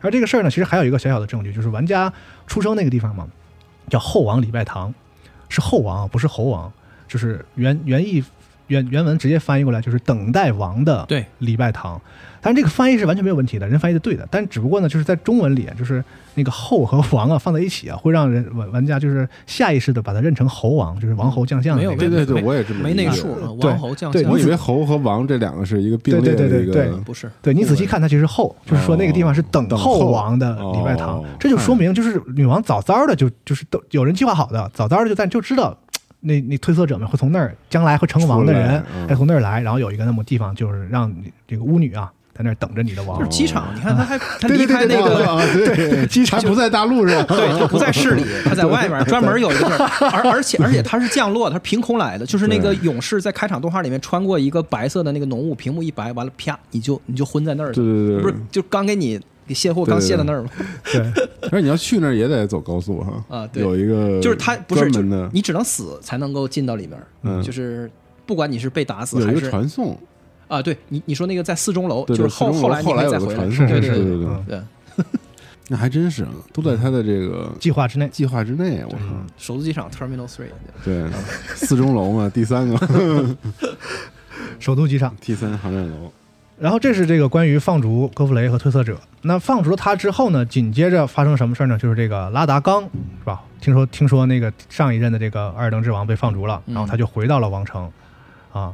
[0.00, 2.12] 而这个事儿呢，其实还有一个小小的证据，就是玩家
[2.46, 3.28] 出生那个地方嘛，
[3.88, 4.92] 叫后王礼拜堂，
[5.48, 6.72] 是后王啊，不是猴王，
[7.06, 8.22] 就是原原意
[8.68, 11.06] 原原文直接翻译过来就是等待王的
[11.38, 12.00] 礼拜堂。
[12.42, 23.26] 但是这个翻译是完全没有问题的，人翻译的对的，但只不过呢，就是在中文里，就是那个后和王啊放在一起啊，会让人玩玩家就是下意识的把它认成猴王，就是王侯将相的没有那个对对对，我也这么没那个数，
[23.60, 24.12] 王侯将相。
[24.12, 26.90] 对相，我以为侯和王这两个是一个并列对对的一对对。
[26.90, 27.28] 个，不是。
[27.42, 29.98] 对你仔细看，它其实后，就是说那个地方是等等候。
[29.98, 31.18] 候王的礼拜堂。
[31.18, 35.76] 哦，这就说明就是女王早早的就就是都有人计划好的，早早的就在就知道。
[36.26, 43.18] 那那推测者们会从那儿，将来会成王的人会从那儿来，然后有一个那么地方，就是让你这个巫女啊，在那儿等着你的王。
[43.18, 43.30] 就是。
[43.30, 60.50] 机场，你看他还 他离开那个啊，对，机场不在大陆上，对他不在市里，他在外面 专门有一个地儿， 而而且而且他是降落，他是凭空来的，就是那个勇士在开场动画里面穿过一个白色的那个浓雾，屏幕一白，完了啪你就你就昏在那儿了，对对对，不是就刚给你给卸货刚卸到那儿嘛？
[60.84, 61.00] 对，
[61.42, 63.62] 而且你要去那儿也得走高速哈， 啊对。
[63.62, 64.90] 有一个就是他不是
[65.32, 67.42] 你只能死才能够进到里面，嗯。
[67.42, 67.90] 就是
[68.26, 69.98] 不管你是被打死有一个还是传送，
[70.48, 74.62] 啊，对你你说那个在四钟楼，对对就是后后来后来再回来，个传送，对对对对嗯对，
[75.68, 78.08] 那还真是都在他的这个 计划之内。
[78.08, 78.98] 计划之内，我操，
[79.38, 80.46] 首都机场 Terminal Three，
[80.84, 81.04] 对，
[81.54, 83.36] 四钟楼嘛，第三个。
[84.58, 85.14] 首都机场。
[85.20, 86.10] T 三航站楼，
[86.58, 88.98] 然后这是这个关于放逐戈弗雷和褪色者。
[89.22, 91.76] 那放逐了他之后呢，紧接着发生什么事儿呢？
[91.76, 93.42] 就是这个拉达冈，是吧？
[93.60, 97.90] 听说听说那个上一任的这个尔登之王被放逐了，嗯然后他就回到了王城，
[98.52, 98.72] 啊。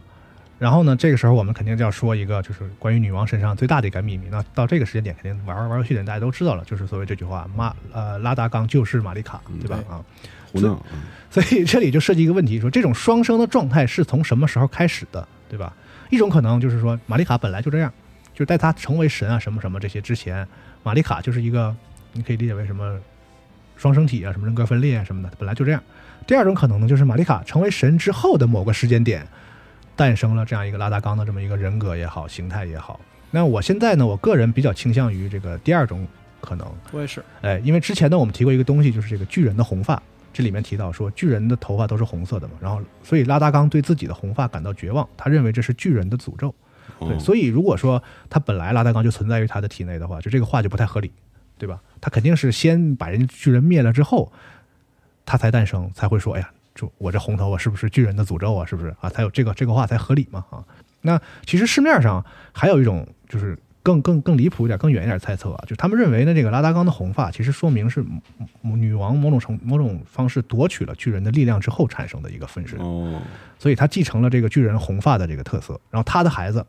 [0.59, 4.29] 然后呢，这个时候我们肯定就要说一个，就是关于女王身上最大的一个秘密。
[4.31, 9.79] 那到这个时间点，肯定玩玩游戏的人大家都知道了，就是所谓这句话：马呃拉达冈就是玛丽卡，对吧？
[9.91, 9.99] 啊，
[10.53, 15.73] 胡闹，嗯所以 这里就涉及一个问题，说这种双生的状态是从什么时候开始的，对吧？
[16.13, 17.91] 一种可能就是说，玛丽卡本来就这样，
[18.35, 20.47] 就是在她成为神啊什么什么这些之前，
[20.83, 21.75] 玛丽卡就是一个，
[22.13, 23.01] 你可以理解为什么
[23.79, 25.83] 双生体啊，什么人格分裂啊什么的，本来就这样。
[26.27, 29.27] 第二种可能呢，就是玛丽卡成为神之后的某个时间点，
[29.97, 33.01] 诞生了这样一个拉达冈的这么一个人格也好，形态也好。
[33.31, 36.07] 那我现在呢，我个人比较倾向于这个第二种
[36.43, 40.01] 可能，我也是，哎，因为之前呢，我们提过一个东西，就是这个巨人的红发，
[40.33, 46.55] 这里面提到说巨人的头发都是红色的嘛，然后所以拉达冈对自己的红发感到绝望，他认为这是巨人的诅咒。
[46.99, 51.13] 对，哦所以如果说他本来拉达冈就存在于他的体内的话，就这个话就不太合理，
[51.59, 51.81] 对吧？
[52.01, 54.33] 他肯定是先把人家巨人灭了之后，
[55.25, 58.65] 他才诞生，才会说，哎呀，就我这红头发是不是巨人的诅咒啊？
[58.65, 59.11] 是不是啊？
[59.11, 60.65] 才有这个这个话才合理嘛啊？
[61.03, 68.05] 那其实市面上还有一种就是更更更离谱一点、更远一点猜测啊，就是他们认为呢，这个拉达冈的红发其实说明是
[68.63, 73.21] 女王某种程某种方式夺取了巨人的力量之后产生的一个分身，哦，
[73.59, 76.65] 所以他继承了这个巨人红发的这个特色，然后他的孩子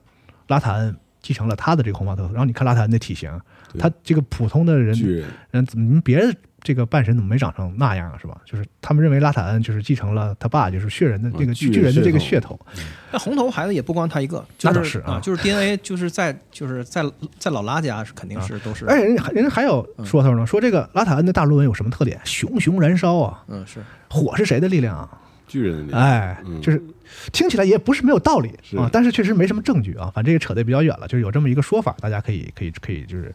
[0.47, 3.39] 拉塔恩继承了他的这个红发特色，然后你看拉塔恩的体型，
[3.77, 8.17] 他这个普通的人巨人，人怎么别的这个半神怎么没长成那样啊？
[8.19, 8.37] 是吧？
[8.45, 12.59] 就是他们认为拉塔恩就是继承了他爸就是血人的这个啊巨巨人的这个血血头，
[13.11, 17.03] 那红头孩子也不光他一个，就那倒是啊啊，就是 DNA 就是在就是在
[17.37, 22.19] 在老拉家是肯定是都是，而且人家人家还有说头呢，说这个拉塔恩的大论文有什么特点？
[22.23, 23.43] 熊熊燃烧啊！
[23.49, 25.09] 嗯是火是谁的力量啊？
[25.47, 26.81] 巨人的力量，哎，嗯就是
[27.31, 30.09] 听起来也不是没有道理啊，但是确实没什么证据啊。
[30.15, 33.33] 反正这个扯得比较远了，就是有这么一个说法，大家可以可以可以就是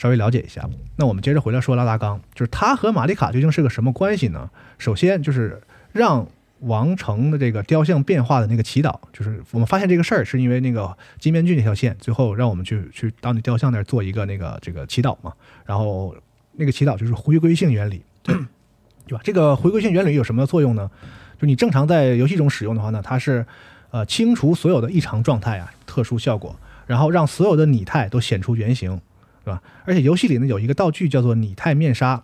[0.00, 0.66] 稍微了解一下。
[0.96, 4.48] 那我们接着回来说拉达冈，就是他和玛丽卡究竟是个什么关系呢？
[4.78, 5.60] 首先就是
[5.92, 6.26] 让
[6.60, 15.34] 王城的这个雕像变化的那个祈祷，就是我们发现这个事儿是因为那个金面具那条线，最后让我们去去到那雕像那儿做一个那个这个祈祷嘛，
[15.66, 16.16] 然后
[16.52, 19.20] 那个祈祷就是回归性原理， 对吧？
[19.22, 20.90] 这个回归性原理有什么作用呢？
[21.38, 23.44] 就你正常在游戏中使用的话呢，它是
[23.90, 26.54] 呃清除所有的异常状态啊，特殊效果，
[26.86, 29.00] 然后让所有的拟态都显出原形，
[29.44, 29.62] 对吧？
[29.84, 32.22] 而且游戏里呢有一个道具叫做拟态面纱，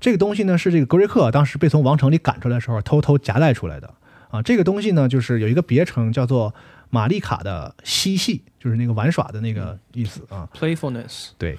[0.00, 3.92] 这个东西呢是这个格瑞克当时被从王城里赶出来的时候偷偷夹带出来的
[4.30, 4.42] 啊。
[4.42, 6.54] 这个东西呢就是有一个别称叫做
[6.90, 10.48] 玛丽卡的嬉戏，就是那个玩耍的那个意思啊。
[10.54, 11.58] playfulness，对，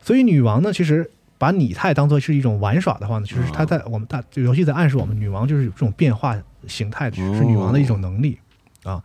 [0.00, 8.38] 所以女王呢，其实把拟态当做是一种玩耍的话呢，就是她在我们大这个游戏在暗示我们，女王就是有这种变化形态，是是女王的一种能力
[8.82, 9.02] 啊。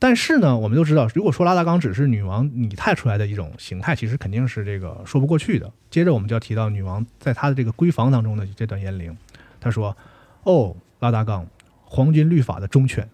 [0.00, 5.70] 呃，但是呢，我们都知道，如果说拉达冈只是女王拟态出来的一种形态，其实肯定是这个说不过去的。
[5.90, 9.16] 接着我们就要提到女王在她的这个闺房当中的这段言灵，
[9.60, 9.96] 她说
[10.44, 11.46] ：“哦，拉达冈，
[11.84, 13.08] 黄金律法的忠犬，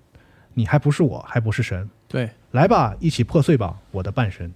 [0.55, 4.51] 你还不是我，还不是神，对，来吧，一起破碎吧，我的半身。”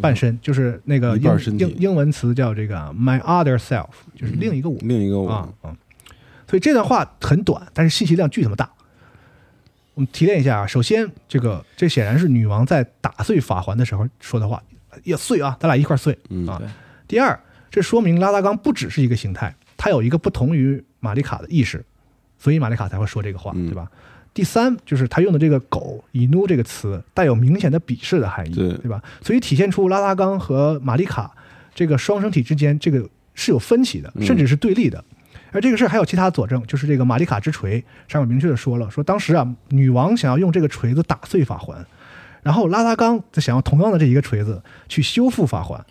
[0.00, 5.76] 半身就是那个英英英文词叫这个 my other self，就是另一个我、另一个我啊啊。
[6.48, 8.70] 所以这段话很短，但是信息量巨他妈大。
[9.94, 14.62] 我们提炼一下啊，首先这个这显然是女王在打碎法环的时候说的话，
[15.04, 16.68] 要碎啊，咱俩一块碎嗯啊对。
[17.06, 17.38] 第二，
[17.70, 21.84] 这说明拉达冈不只是一个形态，它有一个不同于玛丽卡的意识，
[22.38, 23.90] 所以玛丽卡才会说这个话，嗯对吧？
[24.34, 29.02] 第三，就是他用的这个“狗”“以奴”这个词带有明显的鄙视的含义，对对吧？
[29.20, 31.30] 所以体现出拉达冈和玛丽卡
[31.74, 35.04] 这个双生体之间这个是有分歧的，嗯甚至是对立的。
[35.52, 41.86] 而这个事儿还有其他佐证，就是这个玛丽卡之锤上面明确的说了，说当时啊，女王想要用这个锤子打碎法环，
[42.42, 45.84] 然后拉达冈则想要同样的这一个锤子去修复法环。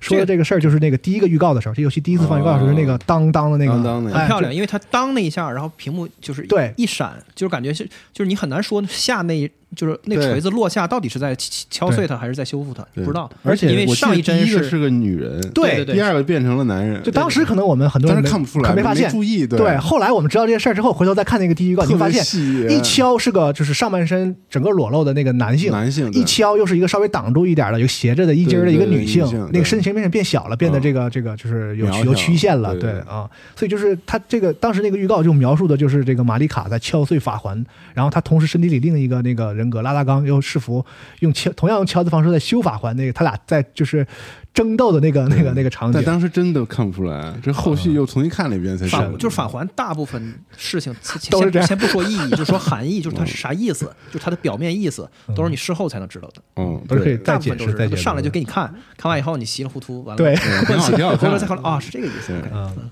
[0.00, 13.30] 说的这个事儿就是那个第一个预告的时候，这游戏第一次放预告的时候，是那个当当的那个，当当的哎很漂亮，因为它当那一下，然后屏幕就是对一闪，就是感觉是就是你很难说下那一就是那锤子落下到底是在敲敲碎它还是在修复它，对不知道。
[13.42, 22.22] 而且因为上一帧第一个是个女人，对第二个变成了男人，就当时可能我们很多人是看不出来，没发现，注意，对，后来我们知道这件事儿之后，回头再看那个第一预告，你会发现
[22.70, 40.84] 一敲是个就是上半身整个裸露的那个男性，男性一敲又是一个稍微挡住一点的，有斜着的一截的一个女性，那个身形变变小了，变得这个这个就是有有曲线了，对啊，所以就是他这个当时那个预告就描述的就是这个玛丽卡在敲碎法环，然后他同时身体里另一个那个人格拉达冈又试图
[41.20, 44.06] 用敲同样用敲的方式在修法环，那个他俩在就是
[44.52, 46.00] 争斗的那个那个那个场景。
[46.00, 46.14] 但。
[46.14, 49.10] 当时真的看不出来，这后续又重新看了一遍才知道。
[49.10, 51.66] 法就是法环大部分事情先都是这样。
[51.66, 56.42] 先不说意义，就说含义， 就是它是啥意思，就是它的表面意思，都是你事后才能知道的。
[56.56, 57.96] 嗯，都是可以对再大部分都解释再解释。
[57.96, 60.34] 是上来就给你看，看完以后你稀里糊涂，完了对。
[60.46, 62.32] 嗯挺好挺好回头再看啊，是这个意思。
[62.52, 62.90] 嗯，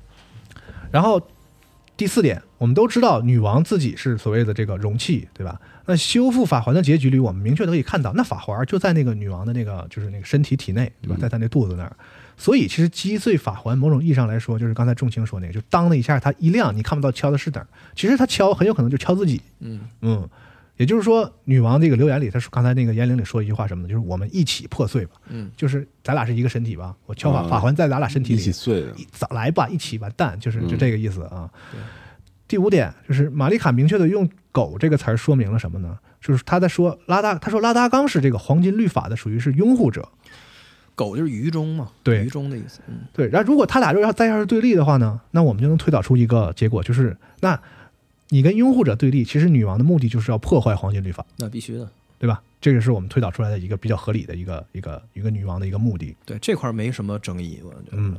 [0.91, 1.21] 然后
[1.97, 5.61] 第四点，我们都知道女王自己是所谓的这个容器，对吧？
[5.87, 11.17] 那修复法环的结局里，我们明确的可以看到，那法环就在那个女王的那个就是那个身体体内，对吧？
[11.21, 11.97] 在她那肚子那儿。
[12.37, 17.67] 所以其实击碎法环，某种意义上来说，就是刚才仲卿说那个，就当的一下它一亮，你看不到敲的是哪儿。
[17.95, 20.29] 其实他敲很有可能就敲自己，嗯，嗯。
[20.79, 23.89] 也就是说，女王这个留言里，她说刚才那个言灵里说一句话什么呢？
[23.89, 28.85] 就是我们一起破碎吧，嗯，就是咱俩是一个身体吧，我敲法啊法环在咱俩身体里一，起碎
[29.31, 31.49] 来吧，一起完蛋，就是就嗯这个意思啊。
[31.71, 31.79] 对
[32.53, 35.99] 第五点就是玛丽卡明确的用“狗”这个词儿说明了什么呢？
[36.21, 40.07] 就是他在说拉达，他说拉达冈是这个黄金律法的属于是拥护者，
[40.95, 42.81] 狗就是愚忠嘛，对愚忠的意思。
[42.89, 43.27] 嗯，对。
[43.29, 47.59] 然后如果他俩要再要是对立的话呢，那我们就能推导出一个结果，就是那
[48.29, 51.89] 你跟拥护者对立，其实女王的目的就是要破坏黄金律法，那必须的。
[52.19, 52.43] 对吧？
[52.61, 56.15] 这个是我们推导出来的一个比较合理的一个一个一个女王的一个目的。
[56.27, 57.93] 对这块儿没什么争议，我觉得。
[57.93, 58.15] 嗯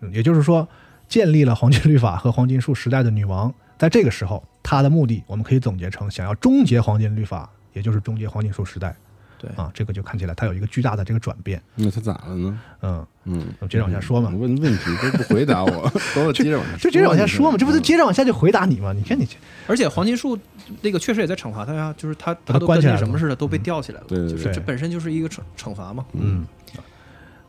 [0.00, 0.66] 嗯，也就是说，
[1.06, 8.94] 建立了黄金律法和黄金树时代的女王，在这个时候，他的目的我们可以总结成想要终结黄金律法，也就是终结黄金树时代。
[9.36, 11.60] 对啊，这个就看起来他有一个巨大的这个转变。
[11.74, 12.58] 那他咋了呢？
[12.80, 18.92] 嗯，嗯，我接着往下说嘛问问题都不回答我， 都接着往下，就接着往下说嘛，这不是嗯接着往下就回答你吗？
[18.94, 20.38] 你看你这而且黄金树
[20.80, 26.46] 那个确实也在惩罚他呀，就是他把他他都跟关起来什么似的，都被吊起来了，对对对就是这本身就是一个惩惩罚嘛，嗯。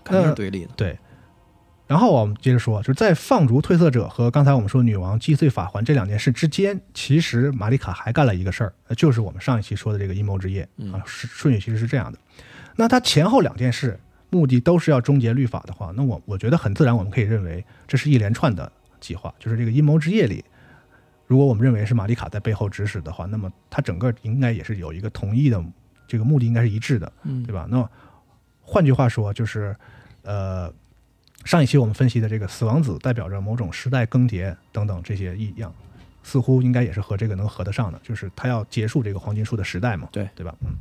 [0.04, 0.72] 肯定是对立的。
[0.76, 0.96] 对。
[1.88, 12.18] 然后我们接着说，就是在放逐褪色者和刚才我们说女王击碎法环这两件事之间，其实玛丽卡还干了一个事儿，呃就是我们上一期说的这个阴谋之夜嗯啊，是顺序其实是这样的。
[12.76, 14.00] 那他前后两件事
[14.32, 20.44] 目的都是要终结律法的话，那我我觉得很自然，我们可以认为这是一连串的计划，就是这个阴谋之夜里。
[21.28, 25.64] 如果我们认为是玛丽卡在背后指使的话，那么他整个应该也是有一个同意的，
[26.08, 27.12] 这个目的应该是一致的。
[27.24, 27.68] 嗯对吧？
[27.70, 27.88] 那
[28.62, 29.76] 换句话说，就是
[30.24, 30.72] 呃，
[31.46, 35.74] 上一期我们分析的这个死亡子代表着某种时代更迭等等这些异样，
[36.24, 40.54] 似乎应该也是和这个能合得上的，就是他要结束这个黄金树的时代嘛，对对吧？
[40.62, 40.76] 嗯。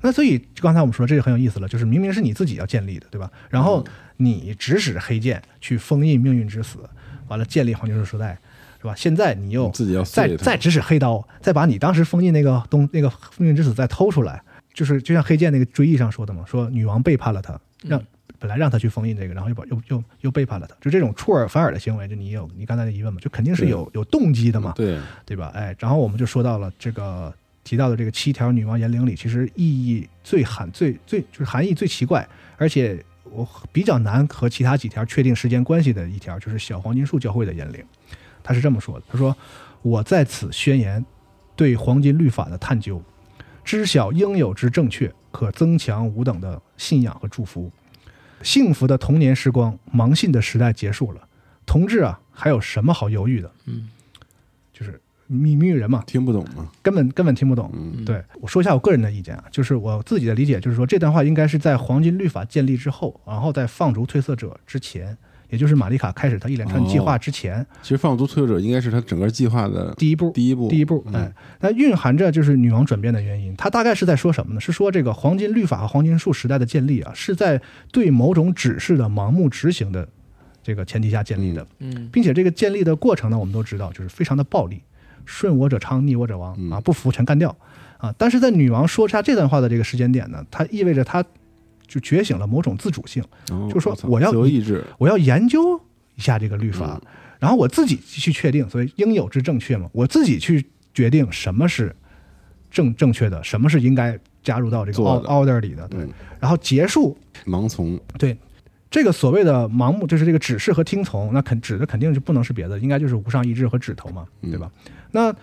[0.00, 3.30] 那所以刚才我们说这个很有意思了，就是明明是你自己要建立的，对吧？
[3.50, 3.84] 然后
[4.16, 6.78] 你指使黑剑去封印命运之死，
[7.28, 8.38] 完了建立黄金树时代，
[8.80, 8.94] 是吧？
[8.94, 18.02] 现在你又你自己要再再指使黑刀，再把你当时封印那个东那个命运之死再偷出来，就是就像黑剑那个追忆上说的嘛，说女王背叛了他，让、
[18.46, 25.50] 本来让他去封印这个，然后又把又又又背叛了他，就这种出尔反尔的行为，就你有你刚才的疑问嘛，就肯定是有有动机的嘛，对，对吧？
[25.52, 32.24] 哎，然后我们就说到了这个提到的这个七条女王言灵里，其实意义最含最最就是含义最奇怪，
[32.56, 37.84] 而且我比较难和其他几条确定时间关系的一条，就是小黄金树教会的言灵。
[38.44, 39.36] 他是这么说的：“他说，
[39.82, 41.04] 我在此宣言
[41.56, 43.02] 对黄金律法的探究，
[43.64, 47.68] 知晓应有之正确，可增强吾等的信仰和祝福。
[48.42, 51.28] 幸福的童年时光，盲信的时代结束了。
[51.64, 53.50] 同志啊，还有什么好犹豫的？
[53.64, 53.88] 嗯，
[54.72, 57.70] 就是谜谜语人嘛，听不懂吗，根本根本听不懂。
[57.74, 65.16] 嗯对我说一下我个人的意见啊，就是我自己的理解，就是说这段话应该是在黄金律法建立之后，然后在放逐褪色者之前，
[65.48, 70.30] 也就是玛丽卡开始她一连串计划之前，其实放逐摧毁者应该是他整个计划的第一步。
[70.30, 73.54] 第一步，第一步，嗯哎，那蕴含着就是女王转变的原因。
[73.56, 74.60] 它大概是在说什么呢？
[74.60, 77.60] 是说这个黄金律法和黄金树时代的建立啊，是在
[77.92, 80.08] 对某种指示的盲目执行的
[80.62, 81.66] 这个前提下建立的。
[81.78, 84.82] 嗯并且这个建立的过程呢，我们都知道，就是非常的暴力，
[85.24, 87.56] 顺我者昌，逆我者亡嗯啊，不服全干掉
[87.98, 88.12] 啊。
[88.18, 91.24] 但是在女王说下这段话的这个时间点呢，它意味着她
[91.86, 95.80] 就觉醒了某种自主性，哦就说我要自由意志，我要研究
[96.14, 101.94] 一下这个律法，嗯然后我自己去确定，所以应有之正确嘛，我自己去决定什么是
[102.70, 106.08] 正正确的，什么是应该加入到这个 order 里的，对，嗯
[106.40, 108.36] 然后结束盲从，对，
[108.90, 114.70] 这个所谓的盲目，就是这个指示和听从，那肯指的肯定就不能是别的，应该就是无上意志和指头嘛，嗯对吧？
[115.12, 115.34] 那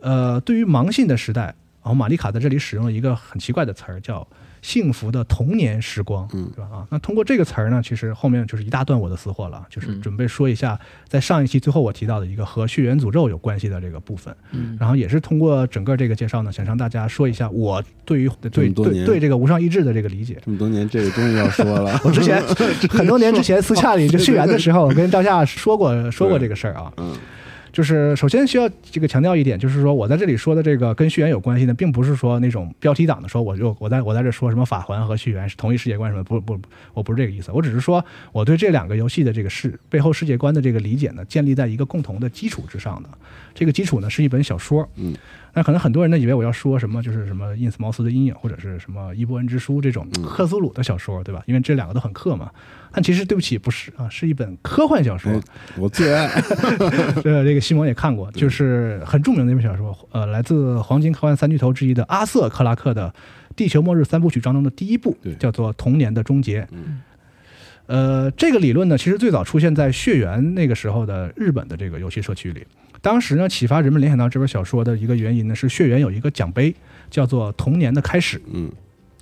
[0.00, 1.44] 呃，对于盲信的时代，
[1.82, 4.26] 然后玛丽卡在这里使用了一个很奇怪的词儿，叫
[4.62, 6.70] “幸福的童年时光”，嗯对吧？
[6.72, 14.34] 啊，那通过这个词儿呢，其实后面就是一大段我的私货了，就是嗯准备说一下，在上一期最后我提到的一个和血缘诅咒有关系的这个部分。
[14.52, 20.38] 嗯然后也是通过整个这个介绍呢，想向大家说一下我对于对对对这个无上意志的这个理解。
[20.44, 22.42] 这么多年，这个终于要说了， 我之前
[22.90, 26.92] 很多年之前私下里就续缘的时候，我 跟赵夏说过说过这个事儿啊。
[26.98, 27.14] 嗯
[27.72, 36.58] 就是首先需要这个强调一点，就是说我在这里说的这个跟续缘有关系呢，并不是说那种标题党的说我就我在我在这说什么法环和续缘是同一世界观什么，不不，
[36.94, 43.08] 我不是这个意思，我只是说我对这两个游戏的这个世背后世界观的这个理解呢，建立在一个共同的基础之上的。
[43.54, 45.14] 这个基础呢是一本小说，嗯，
[45.52, 51.42] 那可能很多人呢以为我要说什么就是什么印斯茅斯的阴影或者是什么伊波恩之书这种嗯克苏鲁的小说，对吧？
[51.46, 52.50] 因为这两个都很克嘛。
[52.92, 55.32] 但其实对不起，不是啊，是一本科幻小说。
[55.32, 55.40] 哎
[55.76, 56.28] 我最爱，
[57.22, 63.08] 这 这个西蒙也看过，就是很著名的一本小说，呃，来自黄金科幻三巨头之一的阿瑟·克拉克的
[63.54, 66.62] 《地球末日三部曲》当中的第一部，叫做《童年的终结》。
[66.72, 67.00] 嗯
[67.86, 72.64] 呃，这个理论呢，其实最早出现在血缘那个时候的日本的这个游戏社区里。
[73.02, 76.74] 当时呢，启发人们联想到这本小说的一个原因呢，是血缘有一个奖杯，
[77.10, 78.40] 叫做“童年的开始。
[78.52, 78.70] 嗯”。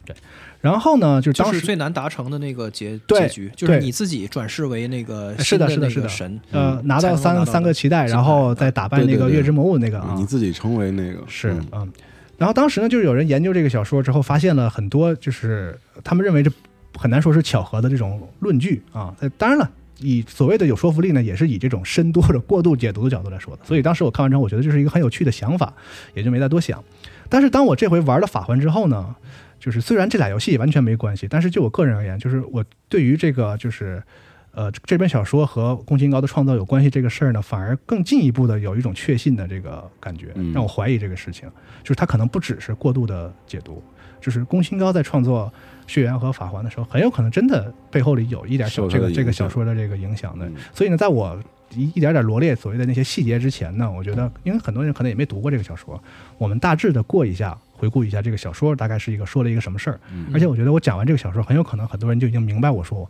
[0.04, 0.14] 对。
[0.60, 6.02] 然后呢，就就是当时最难达成的那个结对结局，就是你自己转世为那个是的是的是的。
[6.02, 11.22] 个神，呃拿到三拿到三个脐带，然后再打败那个月之魔物那个啊，你自己成为那个。
[11.28, 11.68] 是嗯。
[11.70, 11.92] 嗯，
[12.36, 16.50] 然后当时呢，就是有人研究这个小说之后，发现了很多，就是他们认为这
[16.96, 19.14] 很难说是巧合的这种论据啊。
[19.20, 19.70] 呃当然了，
[20.00, 23.64] 以所谓的有说服力呢，也是以这种深度或者过度解读的角度来说的。
[23.64, 25.72] 所以当时我看完之后，我觉得这是一个很有趣的想法，
[26.14, 26.82] 也就没再多想。
[27.28, 29.14] 但是当我这回玩了法环之后呢，
[29.58, 34.02] 就是虽然这俩游戏完全没关系，但是就我个人而言，就是我对于这个就是。
[34.52, 41.48] 呃，这本小说和宫崎英高的创造有关系这个事儿呢，反而更进一步的有一种确信的这个感觉，嗯让我怀疑这个事情，
[41.84, 43.80] 就是它可能不只是过度的解读，
[44.20, 45.52] 就是宫心高在创作
[45.88, 50.46] 《血缘》和《法环》的时候，很有可能真的背后里有一点小这个这个小说的这个影响的。
[50.46, 51.36] 嗯所以呢，在我
[51.74, 56.00] 一一点点罗列所谓的那些细节之前呢，我觉得，因为很多人可能也没读过这个小说，
[56.38, 59.98] 我们大致的过一下，回顾一下这个小说大概是一个说了一个什么事儿。
[60.12, 63.08] 嗯而且我觉得我讲完这个小说，很有可能很多人就已经明白我说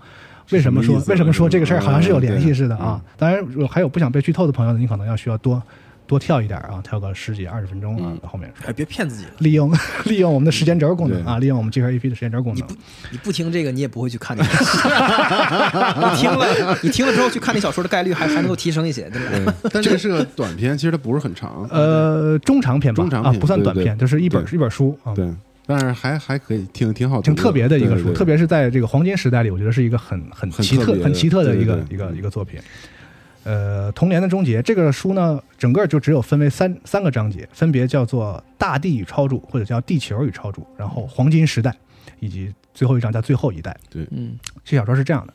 [0.51, 3.01] 为什么说为什么说这个事儿嗯好像是有联系似的啊。
[3.17, 5.63] 当然，还有不想被剧透的朋友呢，你可能要需要多
[6.09, 8.67] 多跳一点啊，跳个十几二十分钟啊，后面说。
[8.67, 9.31] 哎，别骗自己了。
[9.41, 9.71] 利用
[10.07, 12.67] 利用我们的时间轴功能啊，利用我们 G 和 AP 的时间轴功能。
[13.11, 14.49] 你不听这个，你也不会去看那个。
[16.11, 19.55] 你听了，你听了之后去看那小说的概率还还能够提升一些，对吧？
[19.63, 25.15] 对，但这个是个短篇，其实它不是很长， 呃，中长篇吧，啊，中长篇不算短篇，就是一本对一本书啊。
[25.15, 25.29] 对，
[25.67, 32.59] 但是还还可以，挺挺好读，挺特别的一个书，对对特别是在这个黄金时代里，我觉得是一个很很奇特、很特很奇特的一个对对对一个一个作品。
[33.49, 41.75] 呃，童年的终结这个书呢，整个就只有分为三三个章节，分别叫做《大地与超主》或者叫《地球与超主》，然后黄金时代，
[42.21, 43.75] 以及最后一章叫最后一代。
[43.89, 45.33] 对嗯这小说是这样的，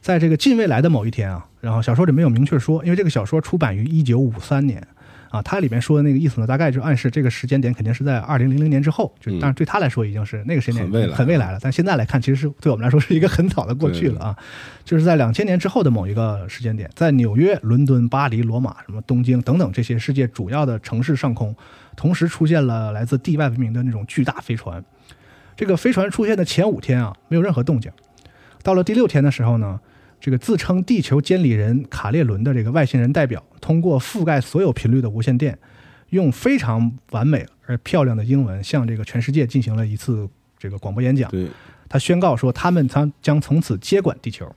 [0.00, 4.84] 在这个近未来的某一天啊，然后小说里没有明确说，因为这个小说出版于一九五三年
[5.32, 14.36] 啊，它里面说的那个意思呢，大概就暗示这个时间点肯定是在二零零零年之后，就嗯但是对他来说已经是那个时间点很未来很未来了，但现在来看，其实是对我们来说是一个很早的过去了啊，
[14.84, 21.56] 就是在两千年之后的某一个时间点，在纽约、伦敦、巴黎、罗马、什么东京等等这些世界主要的城市上空，
[21.96, 24.84] 同时出现了来自地外文明的那种巨大飞船。
[25.56, 27.90] 这个飞船出现的前五天啊，没有任何动静。
[28.62, 29.80] 到了第六天的时候呢，
[30.20, 33.42] 这个自称地球监理人卡列伦的这个外星人代表，
[33.72, 35.58] 通过覆盖所有频率的无线电，
[36.10, 41.30] 用非常完美而漂亮的英文向这个全世界进行了一次这个广播演讲。
[41.30, 41.48] 对，
[41.88, 44.54] 他宣告说，他们将将从此接管地球。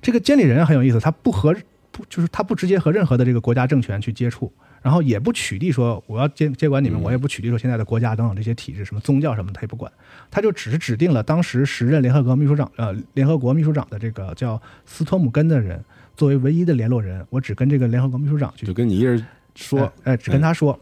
[0.00, 1.54] 这个监理人很有意思，他不和
[1.92, 9.92] 不就是他不直接和任何的这个国家政权去接触，然后也不取缔说我要接接管你们，嗯我也不取缔说现在的国家等等这些体制，什么宗教什么他也不管，
[10.30, 15.84] 他就只是指定了当时时任联合国秘书长呃联合国秘书长的这个叫斯托姆根的人
[16.20, 20.78] 作为唯一的联络人，我只跟这个联合国秘书长去就跟你一人说哎，哎只跟他说。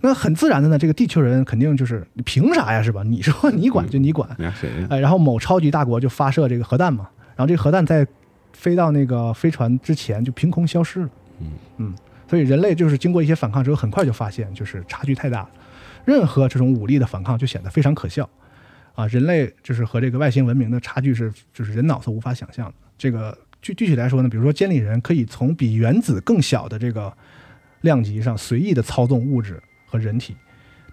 [0.00, 3.00] 那很自然的呢，这个地球人肯定就是你凭啥呀，是吧？
[3.06, 4.28] 你说你管就你管？
[4.90, 8.04] 哎，然后某超级大国就发射这个核弹嘛，然后这个核弹在
[8.52, 11.10] 飞到那个飞船之前就凭空消失了。
[11.76, 11.94] 嗯
[12.28, 15.50] 所以人类就是经过一些反抗之后，很快就发现就是差距太大了，
[16.04, 18.28] 任何这种武力的反抗就显得非常可笑。
[18.96, 22.74] 啊，人类就是和这个外星文明的差距是就是人脑子无法想象的。
[22.98, 27.10] 这个具具体来说呢，比如说监理人可以从比原子更小的这个
[27.82, 30.34] 量级上随意的操纵物质和人体，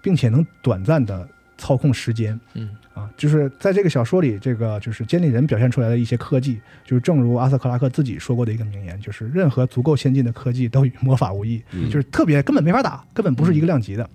[0.00, 2.38] 并且能短暂的操控时间。
[2.54, 14.08] 嗯啊，就是在这个小说里，这个就是监理人表现出来的一些科技，就是正如阿瑟克拉克自己说过的一个名言，就是任何足够先进的科技都与魔法无异，嗯就是特别根本没法打，根本不是一个量级的。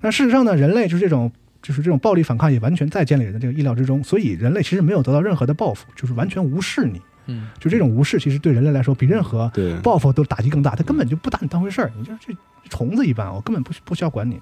[0.00, 1.30] 那事实上呢，人类就是这种。
[1.62, 6.98] 就是这种暴力反抗也完全在监理人的这个意料之中，所以人类其实没有得到任何的报复，就是完全无视你。
[7.26, 9.50] 嗯就这种无视，其实对人类来说比任何，
[9.82, 12.34] 报复都打击更大，他根本就不把你当回事儿，你就是这
[12.68, 14.40] 虫子一般，我根本不不需要管你。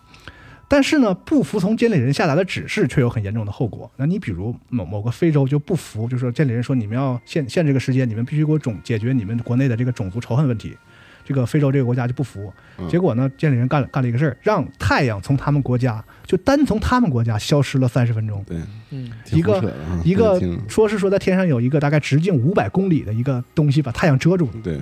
[0.71, 3.91] 但是呢，不服从监理人下达的指示，却有很严重的后果。
[3.97, 10.77] 那你比如某某个非洲就不服，就说监理人说你们要限限这个时间，你们必须给我种解决你们国内的这个种族仇恨问题。
[11.25, 18.45] 这个非洲这个国家就不服，嗯结果呢，监理人干了干了一个事儿，让太阳从他们国家就单从他们国家消失了三十分钟。
[18.47, 18.59] 对，
[18.91, 19.73] 嗯一个
[20.05, 24.79] 一个说是说在天上有一个大概直径五百公里的一个东西把太阳遮住了，对，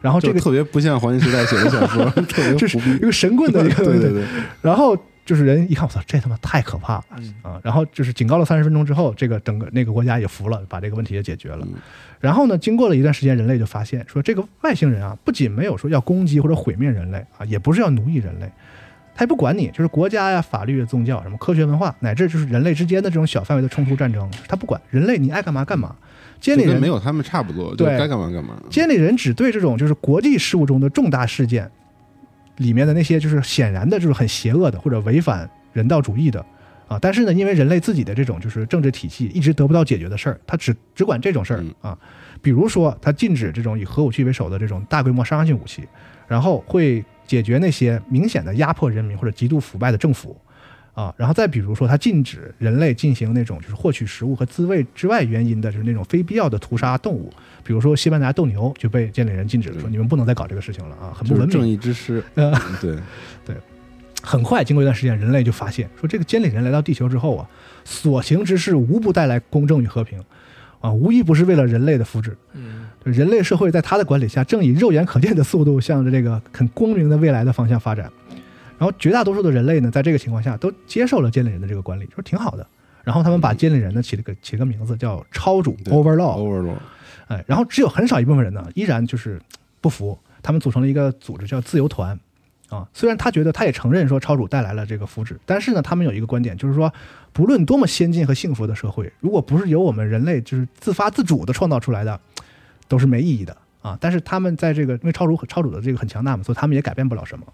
[0.00, 2.98] 然后这个特别不像黄金时代写的小说， 特别就是一。
[2.98, 4.24] 个神棍的一个，对对对，
[4.60, 7.60] 然后就是人一看，我操，这他妈太可怕了嗯啊！
[7.62, 11.74] 然后就是警告了三十分钟之后，这个整个那个国家也服了，把这个问题也解决了嗯。
[12.20, 18.50] 然后呢，经过了一段时间，人类就发现说，这个外星人啊，不仅没有说要攻击或者毁灭人类啊，也不是要奴役人类，
[19.14, 25.94] 他也不管你，就是国家呀、法律、宗教、什么科学文化，乃至就是人类之间的这种小范围的冲突战争，他不管，人类你爱干嘛干嘛。
[26.40, 28.60] 监理人没有他们差不多，对该干嘛干嘛。
[28.68, 31.70] 监理人只对这种就是国际事务中的重大事件
[32.58, 36.44] 里面的那些就是显然的就是很邪恶的或者违反人道主义的
[36.86, 41.98] 啊，但是呢，因为人类自己的这种就是政治体系一直得不到解决的事儿，他只只管这种事儿嗯啊，
[42.42, 45.82] 比如说他禁止这种以核武器为首的这种大规模杀伤性武器，
[46.28, 50.36] 然后会解决那些明显的压迫人民或者极度腐败的政府。
[50.94, 57.32] 啊，然后再比如说，他禁止人类进行那种就是获取食物和自卫之外原因的，就是那种非必要的屠杀动物，
[57.64, 61.66] 比如说西班牙斗牛就被监理人禁止了，说嗯你们不能再搞这个事情了啊，很不文明正。
[61.68, 63.56] 义之师， 呃，对，
[64.22, 67.50] 很快经过一段时间，人类就发现说，这个监理人来到地球之后啊，
[67.84, 70.22] 所行之事无不带来公正与和平，
[70.78, 72.30] 啊，无一不是为了人类的福祉。
[72.52, 78.10] 嗯人类社会在他的管理下，正以肉眼可见的速度向着这个很光明的未来的方向发展。
[78.76, 82.66] 然后绝大多数的人类呢，在这个情况下都接受了监理人的这个管理，说挺好的。
[83.04, 86.76] 然后他们把监理人呢起了个起了个名字叫超主 Overlord，Overlord，
[87.28, 89.38] 哎，然后只有很少一部分人呢，依然就是
[89.82, 92.18] 不服，他们组成了一个组织叫自由团，
[92.70, 96.90] 啊，虽然他觉得他也承认说超主带来了这个福祉，但是呢，他们有一个观点，就是说，
[97.34, 102.18] 不论多么先进和幸福的社会，如果不是由我们人类就是自发自主的创造出来的，
[102.88, 103.96] 都是没意义的啊。
[104.00, 107.46] 但是他们在这个因为超主超主的这个很强大嘛，所以他们也改变不了什么，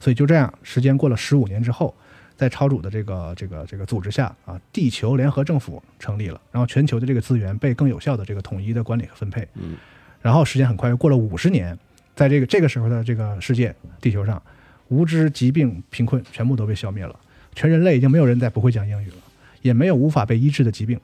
[0.00, 1.94] 所以就这样，时间过了十五年之后。
[2.38, 9.44] 在超主的这个这个这个组织下啊，地球联合政府成立了，然后全球的这个资源被更有效的这个统一的管理和分配。
[9.54, 9.74] 嗯，
[10.22, 11.76] 然后时间很快又过了五十年，
[12.14, 14.40] 在这个这个时候的这个世界地球上，
[14.86, 17.16] 无知、疾病、贫困全部都被消灭了，
[17.56, 19.16] 全人类已经没有人再不会讲英语了，
[19.62, 20.96] 也没有无法被医治的疾病。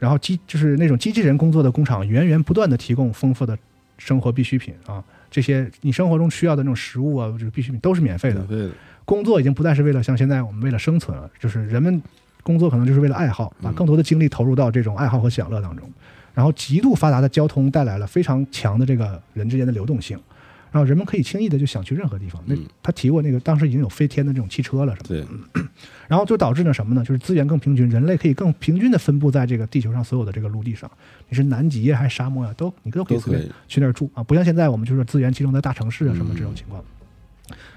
[0.00, 3.56] 然后机就是那种机器人工作的工厂，源源不断的提供丰富的
[3.98, 8.48] 生活必需品啊，这些你生活中需要的那种食物啊，就是必需品都是免费的免。
[8.48, 8.70] 费的，
[9.04, 12.02] 工作已经不再是为了像现在我们为了生存了，就是人们
[12.42, 15.86] 工作可能就是为了爱好，把更多的精力投入到这种爱好和享乐当中。
[16.32, 20.18] 然后极度发达的交通带来了非常强的这个人之间的流动性，
[20.72, 22.42] 然后人们可以轻易的就想去任何地方。
[22.46, 25.62] 那嗯他提过那个当时已经有飞天的这种汽车了什么的，对，
[26.08, 27.04] 然后就导致呢什么呢？
[27.04, 30.90] 就是资源更平均，人类可以更平均的分布在这个地球上所有的这个陆地上。
[31.28, 33.20] 你是南极呀还是沙漠呀，都你都可以
[33.68, 36.84] 去那儿住啊，不像现在我们就是资源集中在大城市啊什么这种情况。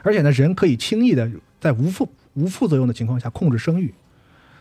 [0.03, 1.29] 而且呢，人可以轻易的
[1.59, 3.93] 在无副无副作用的情况下控制生育，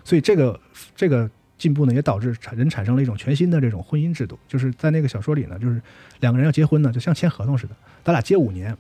[0.05, 0.59] 所以这个
[0.97, 4.39] 这个进步呢，也导致产人产生了一种全新的这种婚姻制度。
[4.49, 5.81] 就是在那个小说里呢，就是
[6.21, 7.75] 两个人要结婚呢，就像签合同似的，
[8.05, 8.77] 咱俩接五年，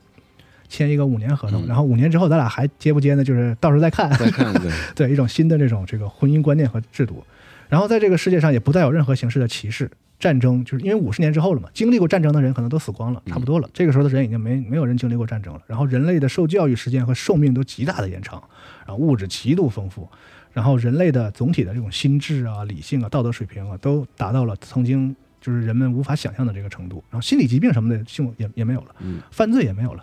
[0.68, 3.22] 签一个五年合同，嗯然后五年之后咱俩还接不接呢？
[3.22, 4.10] 就是到时候再看。
[4.18, 7.22] 再看 对，对一种新的这种这个婚姻观念和制度。
[7.68, 13.70] 然后在这个世界上也不再有任何形式的歧视、战争，就是因为五十年之后了嘛，经历过战争的人可能都死光了，差不多了。
[13.72, 15.62] 这个时候的人已经没没有人经历过战争了。
[15.66, 18.42] 然后人类的受教育时间和寿命都极大的延长，
[18.86, 20.06] 然后物质极度丰富，
[20.52, 27.04] 然后人类的总体的这种心智啊、理性啊、道德水平啊，都达到了曾经就是人们无法想象的这个程度。
[27.10, 30.02] 然后心理疾病什么的性也也没有了，嗯，犯罪也没有了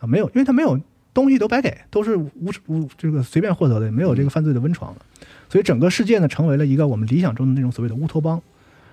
[0.00, 0.78] 啊，没有，因为他没有
[1.14, 4.98] 东西都白给，都是无无这个随便获得的，没有这个犯罪的温床了。
[5.48, 8.42] 所以整个世界呢，成为了一个我们理想中的那种所谓的乌托邦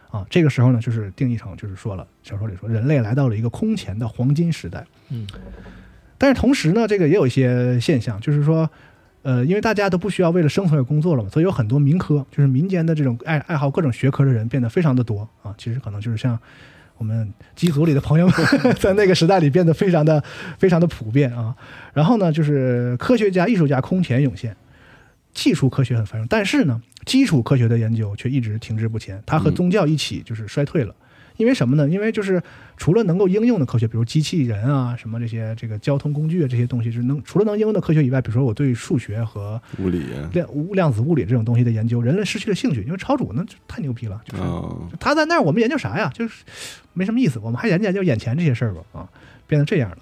[0.10, 0.26] 啊。
[0.30, 4.86] 这个时候呢，就是定义成就是说了，小说里说人类来到了一个空前的黄金时代。
[5.10, 5.28] 嗯，
[6.18, 8.70] 但是同时呢，这个也有一些现象，就是说。
[9.28, 15.54] 呃，因为大家都不需要为了生存而工作了嘛，所以有很多民科，就是民间的这种爱爱好各种学科的人变得非常的多啊。
[15.58, 16.40] 其实可能就是像
[16.98, 18.36] 我们机组里的朋友们，
[18.80, 20.24] 在那个时代里变得非常的
[20.58, 21.54] 非常的普遍啊。
[21.94, 24.56] 然后呢，就是科学家、艺术家空前涌现，
[25.34, 30.96] 技术科学很繁荣，但是呢，基础科学的研究却一直停滞不前，它和嗯宗教一起就是衰退了。
[31.38, 31.88] 因为什么呢？
[31.88, 32.42] 因为就是
[32.76, 40.00] 除了能够应用的科学，比如机器人啊，什么这些这个交通工具啊这些东西，是能除了能应用的科学以外，比如说我对数学和物理
[40.34, 46.12] 量量子物理这种东西的研究，人类失去了兴趣，因为超主那就太牛逼了，就是、哦，他在那儿，我们研究啥呀？
[46.14, 46.44] 就是
[46.94, 49.10] 没什么意思，我们还研究研究眼前这些事儿吧啊，
[49.46, 49.98] 变成这样了。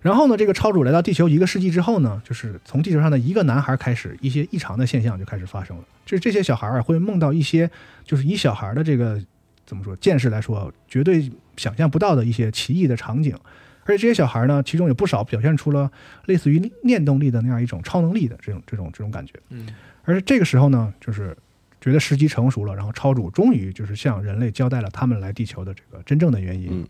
[0.00, 5.84] 然后呢，这个超主来到地球一个世纪之后呢，就是从地球上的一个男孩开始，一些异常的现象就开始发生了。
[6.04, 7.70] 就是这些小孩儿，会梦到一些，
[8.04, 9.18] 就是以小孩的这个
[9.66, 13.36] 怎么说见识来说，绝对想象不到的一些奇异的场景。
[13.84, 15.90] 而且这些小孩呢，其中有不少表现出了
[16.26, 19.34] 类似于念动力的那样一种超能力的这种这种这种感觉。
[19.50, 19.68] 嗯，
[20.04, 21.36] 而这个时候呢，就是
[21.80, 26.68] 觉得时机成熟了，然后超主终于就是向人类交代了他们来地球的这个真正的原因。
[26.70, 26.86] 嗯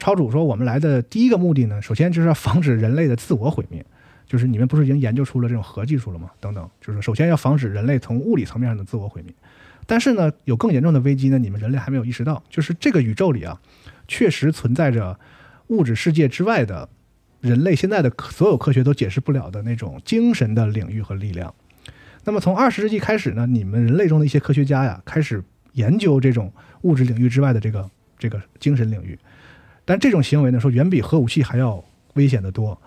[0.00, 3.86] 超主说，我们来的第一个目的呢，首先就是要防止人类的自我毁灭。
[4.26, 6.30] 就是你们不是已经研究出了这种核技术了吗？
[6.40, 9.32] 等等，就是首先要防止人类从物理层面上的自我毁灭。
[9.92, 13.60] 但是呢，有更严重的危机呢，你们人类还没有意识到，就是这个宇宙里啊，
[14.08, 15.20] 确实存在着
[15.66, 16.88] 物质世界之外的
[17.42, 21.54] 人类现在的所有科学都解释不了的那种精神的领域和力量。
[22.24, 26.50] 那么从二十世纪开始呢，你们人类中的一些科学家呀，开始研究这种
[26.84, 29.18] 物质领域之外的这个这个精神领域。
[29.84, 31.84] 但这种行为呢，说远比核武器还要
[32.14, 32.80] 危险得多。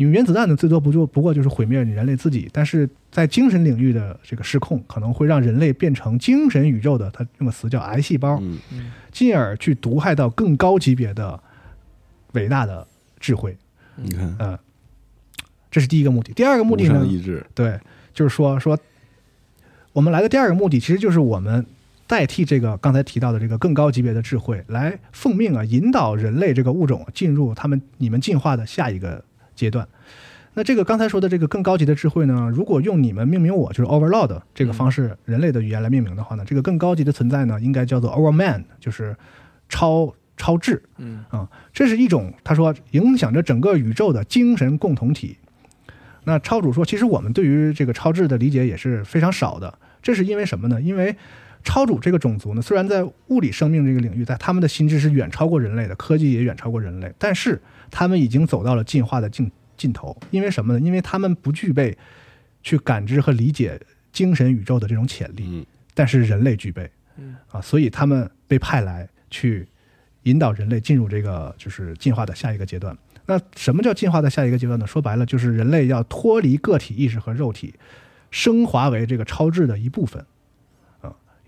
[0.00, 8.58] 你们原子弹呢，最多不就不过就是毁灭你人类自己，但是在精神领域的这个失控，可能会让人类变成精神宇宙的，它用个词叫癌细胞，嗯
[9.12, 11.38] 进而去毒害到更高级别的
[12.32, 12.86] 伟大的
[13.18, 13.54] 智慧。
[13.96, 14.58] 你看嗯、
[15.70, 16.32] 这是第一个目的。
[16.32, 17.78] 第二个目的呢，意志，对，
[18.14, 18.78] 就是说说
[19.92, 21.66] 我们来的第二个目的，其实就是我们
[22.06, 29.22] 代替这个刚才提到的这个更高级别的智慧，来奉命啊，引导人类这个物种进入他们你们进化的下一个
[29.60, 29.86] 阶段。
[30.54, 39.14] 那这个刚才说的这个更高级的智慧呢，如果用你们命名我就是 Overlord 这个方式，人类的语言来命名的话呢，这个更高级的存在呢，应该叫做 Overman，就是
[39.68, 40.82] 超超智。
[40.96, 45.36] 嗯啊，这是一种他说影响着整个宇宙的精神共同体。
[46.24, 50.80] 那超主说，其实我们对于这个超智的理解也是非常少的，这是因为什么呢？
[50.80, 51.14] 因为
[51.62, 60.16] 超主这个种族呢，虽然在物理生命这个领域，在他们的心智是远超过人类的，科技也远超过人类，但是他们已经走到了进化的尽尽头。
[60.30, 60.80] 因为什么呢？
[60.80, 61.96] 因为他们不具备
[62.62, 63.80] 去感知和理解
[64.12, 69.66] 精神宇宙的这种潜力，嗯但是人类具备嗯，啊，所以他们被派来去
[70.22, 72.96] 引导人类进入这个就是进化的下一个阶段。
[73.26, 74.86] 那什么叫进化的下一个阶段呢？
[74.86, 77.74] 说白了，就是人类要脱离个体意识和肉体，
[78.30, 80.24] 升华为这个超智的一部分。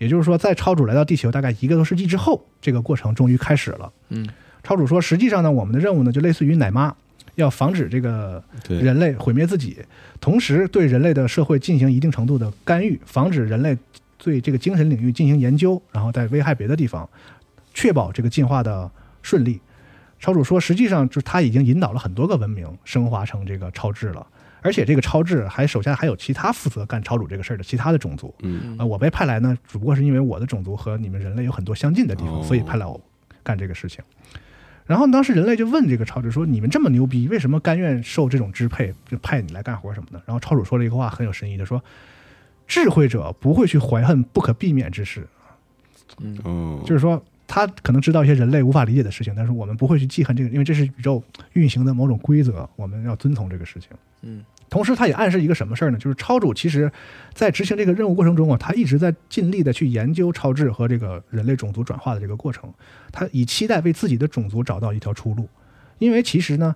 [0.03, 3.91] 啊，也就是说，在超主来到地球大概一个多世纪之后，这个过程终于开始了。
[4.09, 4.27] 嗯
[4.61, 6.93] 超主说，实际上呢，我们的任务呢，就类似于奶妈，
[7.35, 9.77] 要防止这个对，人类毁灭自己，
[10.21, 13.77] 同时对人类的社会进行一定程度的干预，防止人类
[14.17, 17.09] 对这个精神领域进行研究，然后再危害别的地方，
[17.73, 18.89] 确保这个进化的
[19.21, 19.59] 顺利。
[20.19, 24.25] 超主说，实际上就是他已经引导了很多个文明升华成这个超智了，
[24.63, 28.33] 而且这个超智还手下还有其他负责干超主这个事儿的其他的种族。
[28.39, 32.99] 嗯啊，我被派来呢，只不过是因为我的种族和你们人类有很多相近的地方，哦所以派来我
[33.43, 34.03] 干这个事情。
[34.85, 41.81] 然后当时人类就问这个超主说：“你们这么牛逼，为什么甘愿受这种支配，就派你来干活什么的？”然后超主说了一个话很有深意的说
[42.67, 45.25] ：“智慧者不会去怀恨不可避免之事，
[46.19, 53.89] 嗯哦，就是说他可能知道一些人类无法理解的事情，但是我们不会去记恨这个，因为这是宇宙运行的某种规则，我们要遵从这个事情。”
[54.21, 54.43] 嗯
[54.73, 55.99] 同时，他也暗示一个什么事儿呢？
[55.99, 56.91] 就是超主其实，
[57.31, 62.73] 在执行这个任务过程中啊，他一直在尽力的去研究超智和这个人类种族转化的这个过程，
[63.11, 65.47] 他以期待为自己的种族找到一条出路。
[65.99, 66.75] 因为其实呢，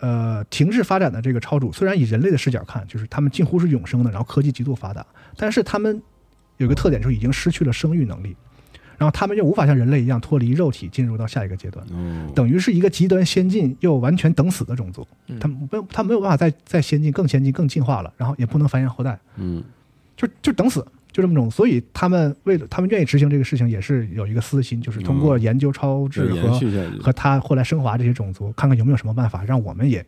[0.00, 5.04] 呃，停滞发展的这个超主，虽然以人类的视角看，就是他们近乎是永生的，然后科技极度发达，
[5.36, 6.02] 但是他们
[6.56, 8.34] 有个特点，就是已经失去了生育能力，
[8.98, 11.84] 然后他们又无法像人类一样脱离肉体进入到下一个阶段。
[11.90, 19.62] 哦，等于是一个极端先进又完全等死的种族，嗯他们没有他没有办法再再先进、更先进、更进化了，然后也不能繁衍后代，嗯
[20.16, 21.50] 就就等死，就这么种。
[21.50, 26.60] 所以他们为了他们愿意执行这个事情，也是有一个私心，就是通过研究超智和、
[27.02, 30.04] 和他后来升华这些种族，看看有没有什么办法让我们也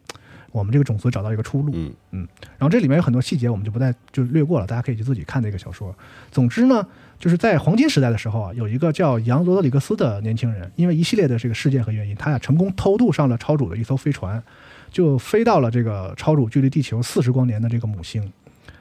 [0.53, 1.72] 我们这个种族找到一个出路。
[2.12, 2.26] 嗯
[2.57, 5.95] 然后这里面有很多细节，我们就不再就略过了，大家可以去自己看这个小说。
[6.30, 6.87] 总之呢，
[7.18, 14.42] 就是在黄金时代的时候啊，有一个叫杨罗德里格斯的年轻人，因为一系列的这个事件和原因，他呀成功偷渡上了超主的一艘飞船，
[14.90, 18.32] 就飞到了这个超主距离地球四十光年的这个母星。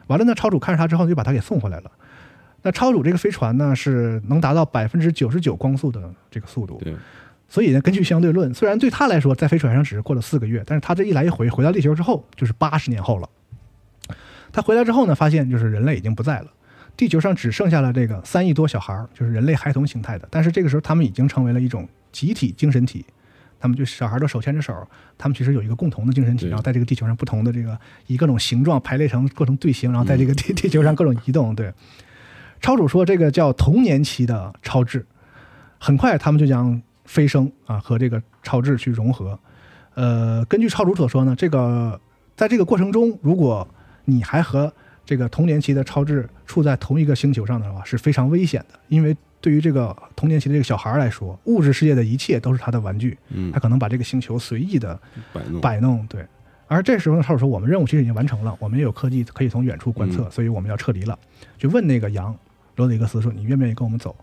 [0.08, 1.92] 完了呢，超主看着他之后就把他给送回来了。
[2.62, 6.96] 那超主这个飞船呢是能达到百分之九十九光速的这个速度，对，
[7.48, 13.30] 所以呢，根据相对论，虽然对他来说在飞船上只是过了四个月，但是他这一来一回回到地球之后，就是八十年后了。
[14.52, 16.48] 他回来之后呢，发现就是人类已经不在了，
[16.98, 20.28] 地球上只剩下了这个三亿多小孩儿，就是人类孩童形态的。
[20.32, 23.06] 但是这个时候，他们已经成为了一种集体精神体，
[23.60, 24.74] 他们就小孩都手牵着手，
[25.18, 27.78] 他们其实有一个共同的精神体，然后在这个地球上不同的这个
[28.08, 31.54] 以各种形状排列成各种队形，然后在这个地地球上各种移动。
[31.54, 31.74] 对，
[32.62, 35.06] 超主说这个叫童年期的超智，
[35.78, 39.38] 很快他们就将飞升啊和这个超智去融合。
[39.96, 42.00] 呃，根据超主所说呢，这个
[42.36, 43.68] 在这个过程中，如果
[44.06, 44.74] 你还和
[45.06, 55.00] 这个童年期的超智处在同一个星球上的话，是非常危险的，因为对于这个童年期的这个小孩儿来说，物质世界的一切都是他的玩具，嗯他，可能把这个星球随意的
[55.34, 56.26] 摆弄，摆弄，对。
[56.68, 61.18] 而这时候呢，超主说：“我们任务其实已经完成了，我们也有科技可以从远处观测，嗯所以我们要撤离了。”
[61.60, 62.36] 就问那个羊
[62.76, 64.16] 罗德里格斯说：“你愿不愿意跟我们走？”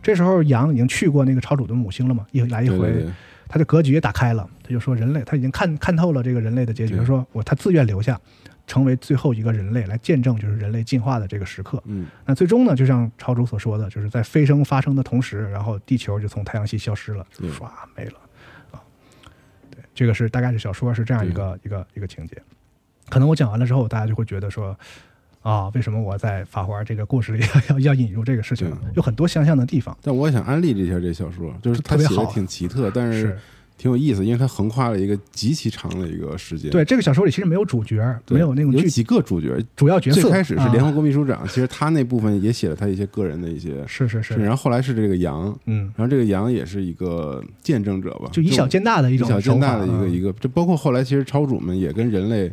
[0.00, 3.10] 这时候羊已经去过那个超主的母星了嘛，一来一回，对对对
[3.48, 8.18] 他的格局也打开了，他就说人类他已经看看透了这个人类的结局，他说我他自愿留下，
[8.68, 11.82] 成为最后一个人类来见证就是人类进化的这个时刻。
[11.86, 18.18] 嗯那最终呢，就像超主所说的，就是在飞升发生的同时，然后地球就从太阳系消失了，对唰没了
[18.70, 18.78] 啊。
[19.68, 22.40] 对，这个是大概是小说是这样一个一个一个情节。
[23.08, 24.78] 可能我讲完了之后，大家就会觉得说。
[25.40, 28.78] 啊，为什么我在法华这个故事里要要 要引入这个事情呢？
[28.96, 33.38] 有很多相像的地方，但我也想安利一下这小说，就是他写的特别好挺奇特，但是是
[33.78, 36.70] 挺有意思，因为它横跨了一个极其长的一个时间。
[36.70, 37.96] 对这个小说里其实没有主角，
[38.28, 40.20] 没有那种剧有几个主角，主要角色。
[40.20, 52.52] 最开始是联合啊国秘书长，其实他那部分也写了他一些个人的一些是是，是，然后后来是这个羊，嗯，然后这个羊也是一个见证者吧，就以小见大的一种以小见大的一个一个，这包括后来其实超主们也跟人类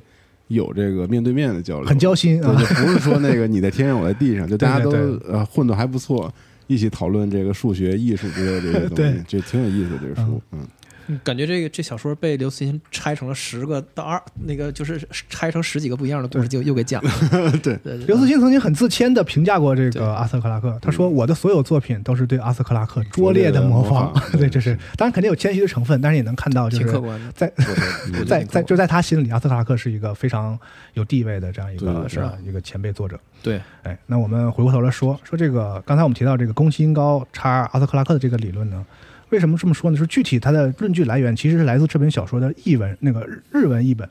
[0.50, 2.66] 有这个面对面的交流，很交心，啊就。
[2.76, 4.92] 不是说那个你在天上我在地上，就大家都
[5.28, 6.32] 呃混的还不错，
[6.68, 10.68] 一起讨论这个数学、艺术之类的这些东西，这挺有意思的这个书，嗯嗯
[11.24, 17.12] 感觉这个这小说被刘慈欣拆成了十个到二，那个就是拆成十几个不一样的故事，就又给讲了。
[17.64, 24.14] 对对，刘慈欣曾经很自谦的评价过这个阿瑟克拉克，他说：“我的所有作品都是对阿瑟克拉克拙劣的模仿。
[24.38, 27.32] 对，这是当然肯定有谦虚的成分，但是也能看到就是挺客观的。
[27.32, 27.52] 在
[28.28, 30.58] 在在就在他心里，阿瑟克拉克是一个非常
[30.94, 33.20] 有地位的这样一个是吧一个前辈作者。
[33.44, 38.84] 对哎，那我们回过头来说说这个，刚才我们提到这个宫崎英高插阿瑟克拉克的这个理论呢，
[39.30, 39.98] 为什么这么说呢？
[39.98, 44.08] 就是具体它的论据来源其实是来自这本小说的译文，那个日日文译本。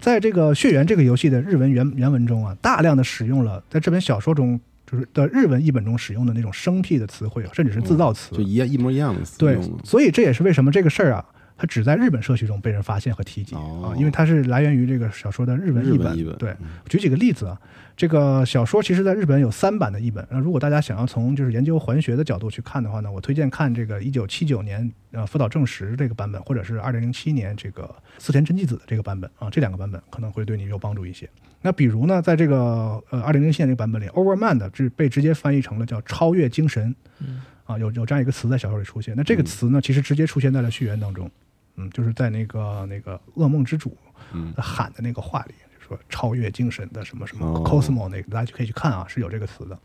[0.00, 8.34] 在这个《血缘》这个游戏的日文原原文中啊，大量的使用了在这本小说中就是的日文译本中使用的那种生僻的词汇，甚至是自造词。
[8.34, 11.24] 就一样一模一样的词对，所以这也是为什么这个事儿啊，
[11.56, 15.98] 它只在日本社区中被人发现和提及、哦啊，因为它是来源于这个小说的日文译本。
[15.98, 17.58] 日文译本对嗯，举几个例子啊，
[17.96, 20.26] 这个小说其实在日本有三版的译本。
[20.30, 31.28] 那如果大家想要从就是研究环学的角度去看的话呢，我推荐看这个一九七九年呃福岛正实这个版本，或者是二零零七年这个四田真纪子的这个版本啊，这两个版本可能会对你有帮助一些。
[31.62, 39.14] 那比如呢，在这个呃二零零七年这个版本里，Overman 的是被直接翻译成了叫超越精神，嗯啊，有有这样一个词在小说里出现。
[39.16, 41.30] 那这个词呢，其实直接出现在了序言当中，
[41.76, 43.96] 嗯，就是在那个那个噩梦之主
[44.32, 49.78] 嗯喊的那个话里，就说超越精神的什么什么哦 cosmo 那个，大家就可以去看啊，是有这个词的。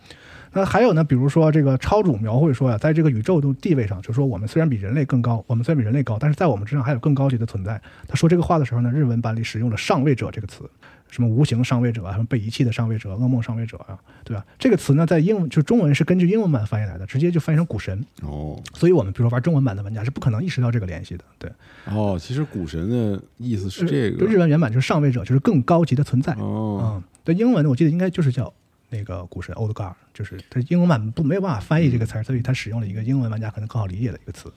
[0.52, 7.80] 那还有呢，比如说这个超主描绘说呀、在这个宇宙的地位上，就说我们虽然比人类更高，我们虽然比人类高，但是在我们之上还有更高级的存在。
[8.08, 10.68] 他说这个话的时候呢，日文版里使用了“上位者”这个词，
[11.10, 14.46] 什么无形上位者啊，什么被遗弃的上位者、噩梦上位者啊，对吧？
[14.58, 18.06] 这个词呢，在英文就中文是根据英文版翻译来的，直接就翻译成股神。
[18.22, 21.52] 哦所以我们比如说玩中文版的玩家是不可能意识到这个联系的，对。
[21.86, 26.34] 哦，其实股神的意思是这个就日文原版就是上位者，就是更高级的存在。
[26.34, 28.54] 哦嗯，对，英文我记得应该就是叫
[28.90, 34.52] 那个股神 Old God，就是它英文版不没有办法翻译这个词儿，所以它使用了一个英文玩家可能更好理解的一个词。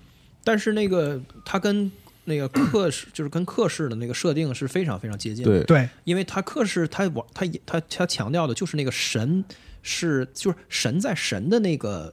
[0.45, 1.91] 但是那个它跟
[2.25, 5.51] 那个克氏 就是跟克氏的那个设定是非常非常接近的。
[5.51, 9.45] 对对，因为他克氏他往他他他强调的就是那个神
[9.83, 12.13] 是就是神在神的那个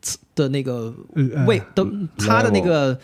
[0.00, 1.84] 次的那个呃位的
[2.16, 2.94] 他的那个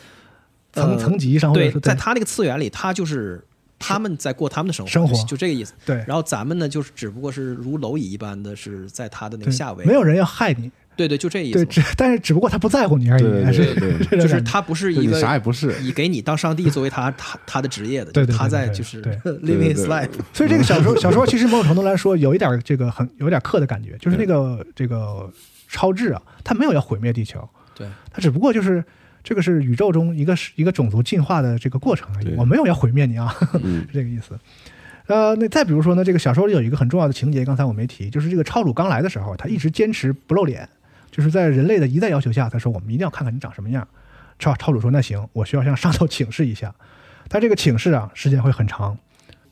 [0.72, 3.44] 层呃层级上对，在他那个次元里，他就是
[3.78, 5.74] 他们在过他们的生活，生活就就这个意思。
[5.84, 9.84] 对然后咱们呢，就是只不过是如蝼蚁一般的，是在他的那个下位。
[9.84, 11.66] 没有人要害你，对对，就这意对，思。
[11.66, 13.74] 只但是只不过他不在乎你而已，对对还是
[14.10, 19.12] 就是他不是就你一个啥也不是以给你当上帝作为他他他的职业的，对对对他在对对就是对。
[19.42, 20.10] living his 对 life。
[20.32, 25.30] 所以这个小说 小说其实某种程度来说有一点这个很有点克的感觉，就是那个这个
[25.68, 28.84] 超智啊，他没有要毁灭地球，对，他只不过就是
[29.22, 33.80] 这个是宇宙中一个一个种族进化的这个过程而已，我没有要毁灭你啊，嗯。
[33.90, 34.38] 是这个意思。
[35.06, 40.66] 呃，那再比如说呢，这个小说里有一个很重要的情节，刚才我没提，就是这个超主刚来的时候，他一直坚持不露脸，
[41.14, 43.86] 就是在人类的一再要求下，他说我们一定要看看你长什么样。
[44.36, 46.74] 超超主说那行，我需要向上头 请示一下，
[47.28, 48.98] 他这个请示啊，时间会很长。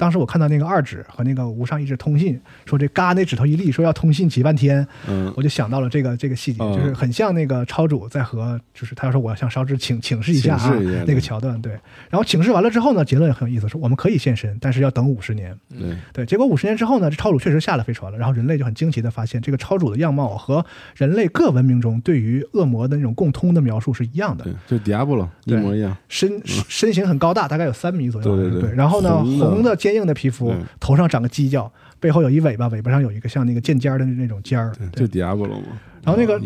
[0.03, 2.37] 当时我看到那个二指和那个无上意志通信，
[2.67, 5.33] 说这嘎那指头一立，说要通信几半天，嗯。
[5.37, 10.77] 我就想到了这个这个细节，哦就是很像那个超主在和，就是他说我要向烧之请请示一下啊
[11.07, 11.71] 那个桥段，对。
[12.11, 15.57] 然后请示完了之后呢，结论也很有意思，说我们可以现身，但是要等五十年。
[15.69, 15.97] 对。
[16.13, 24.45] 对，结果五十年之后呢，这超主确实下了飞船了，然后人类就很惊奇的发现，这个超主的样貌和人类各文明中对于恶魔的那种共通的描述是一样的。
[24.67, 28.71] 对，，就 Diablo 一对模一样，身身形很高大，大概有三米左右，对对对。
[28.71, 29.51] 对然后呢，红的。
[29.53, 31.71] 红的坚硬的皮肤对，头上长个犄角，
[32.01, 36.41] 背后有一尾巴，尾巴上有一个像那个剑尖儿的那种尖儿，对，就 Diablo 嘛，然后那个，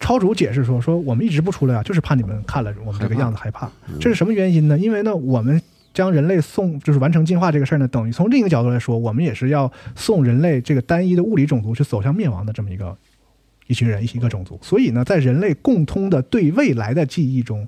[0.00, 3.70] 超主解释说：“说我们一直不出来啊，就是怕你们看了我们这个样子害怕。
[4.00, 4.78] 这是什么原因呢？
[4.78, 5.60] 因为呢，我们
[5.94, 12.96] 将人类送就是完成进化这个事儿呢，等于从另一个角度来说，我们也是要送人类这个单一的物理种族去走向灭亡的这么一个
[13.66, 14.58] 一群人一一个种族。
[14.62, 17.66] 所以呢，在人类共通的对未来的记忆中，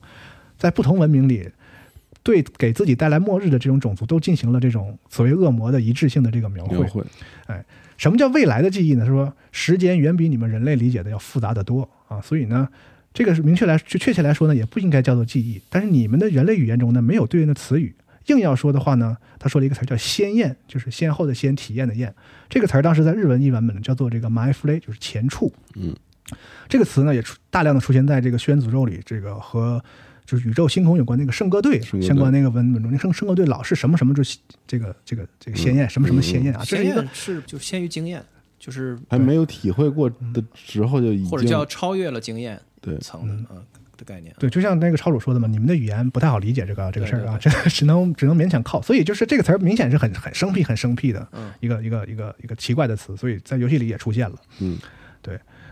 [0.56, 1.48] 在不同文明里。”
[2.28, 7.02] 对给自己带来末日的这种种族都进行了这种所谓恶魔的一致性的这个描绘描，绘，
[7.96, 9.06] 什么叫未来的记忆呢？
[9.06, 12.68] 是说时间远比你们人类理解的要复杂得多啊，所以呢，
[13.14, 15.58] 这个是明确来就确切来说呢，也不应该叫做记忆。
[15.70, 17.94] 但是你们的人类语言中呢，没有对应的词语。
[18.26, 22.14] 硬要说的话呢，他说了一个词儿叫“先验”，就是先后的先，体验的验。
[22.50, 25.50] 这个词儿当时在日文译版本呢叫做这个 “my f l a y 就是前处。
[25.76, 25.96] 嗯，
[26.68, 29.82] 这个词呢也出大量的出现在这个《轩辕诅咒》里，这个和
[30.28, 38.22] 就是宇宙星空有关那个圣歌队相关那个文本中，那圣圣歌队老是什么什么就是这个这个这个鲜艳，什么什么鲜艳啊，这是一个是就先于经验，
[38.58, 43.64] 就是还没有体会过的时候就已经或者叫超越了经验对层的嗯
[43.96, 44.34] 的概念。
[44.38, 48.82] 对，就像那个超主说的嘛，你们的语言不太好理解这个这个事儿啊，对这只能只能勉强靠。
[48.82, 54.36] 所以就是这个词儿明显是很很生僻、很生僻的嗯一个一个一个一个奇怪的词，所以在游戏里也出现了。
[54.60, 54.76] 嗯，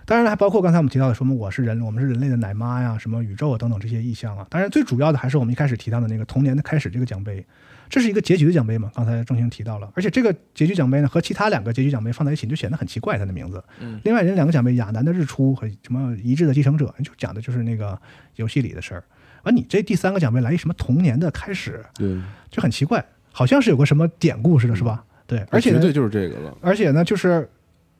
[0.06, 4.46] 当然了，还包括刚才我们提到的什么我是人，我们是人类的奶妈呀，什么宇宙啊等等这些意象啊。
[4.48, 7.44] 当然，最主要的还是我们一开始提到的那个童年的开始这个奖杯，
[7.88, 8.88] 这是一个结局的奖杯嘛？
[8.94, 13.62] 刚才钟兴提到了，而且这个结局奖杯呢和其他两个结局奖杯放在一起就显得很奇怪，它的名字。
[13.80, 18.00] 嗯另外人两个奖杯，亚楠的日出和什么一致的继承者，就讲的就是那个
[18.36, 19.02] 游戏里的事儿。
[19.42, 22.16] 而你这第三个奖杯来一什么童年的开始，对，
[22.48, 25.04] 就很奇怪，好像是有个什么典故似的，是吧？
[25.26, 26.56] 对，而且绝对就是这个了。
[26.60, 27.48] 而且呢，就是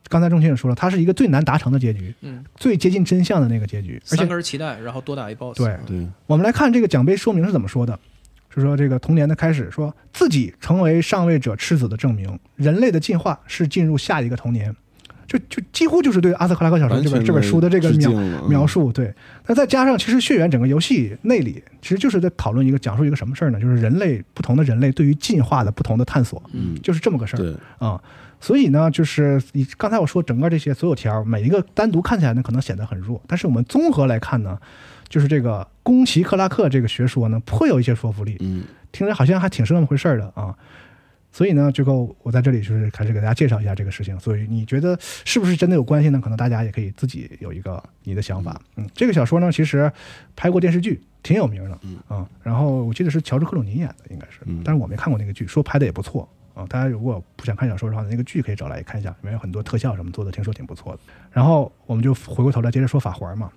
[0.09, 4.01] 刚才钟情也说了，它是一个最难达成的结局，嗯，最接近真相的那个结局。
[4.05, 5.57] 而三且根脐带，然后多打一 boss。
[5.57, 7.99] 对对，我们来看这个奖杯说明是怎么说的，
[8.53, 14.75] 是说这个童年的开始，说自己成为上位者赤子的证明，人类的进化是进入下一个童年，
[15.27, 18.11] 就就几乎就是对阿瑟克拉克小说这本这本书的这个描
[18.47, 18.91] 描述。
[18.93, 19.13] 对，
[19.45, 23.59] 那再加上其实血缘整个游戏内里其实就是在讨论一个讲述一个什么事儿呢？
[23.59, 27.39] 就是人类不同的人类对于进化的不同的探索，嗯，就是这么个事儿。
[27.39, 28.01] 对，啊、
[28.39, 34.59] 所以呢，就是你刚才我说整个这些所有条，每一个单独看起来呢，可能显得很弱，但是我们综合来看呢，
[35.09, 40.55] 就是这个宫崎克拉克这个学说呢，颇有一些说服力，嗯，听着好像还挺是那么回事儿的啊。
[41.29, 44.19] 所以呢，最后我在这里就是开始给大家介绍一下这个事情。
[44.19, 46.19] 所以你觉得是不是真的有关系呢？
[46.19, 48.59] 可能大家也可以自己有一个你的想法。
[48.75, 49.91] 嗯，这个小说呢，其实
[50.35, 51.77] 拍过电视剧，挺有名的。
[51.83, 56.27] 嗯啊，然后我记得是乔治克鲁尼演的，应该是嗯，但是我没看过那个剧，说拍的也不错
[56.57, 56.65] 啊。
[56.67, 60.99] 大家如果不想看小说的话，那个剧可以找来看一下，里面有很多特效什么做的，听说挺不错的。
[61.31, 63.51] 然后我们就回过头来接着说法环嘛。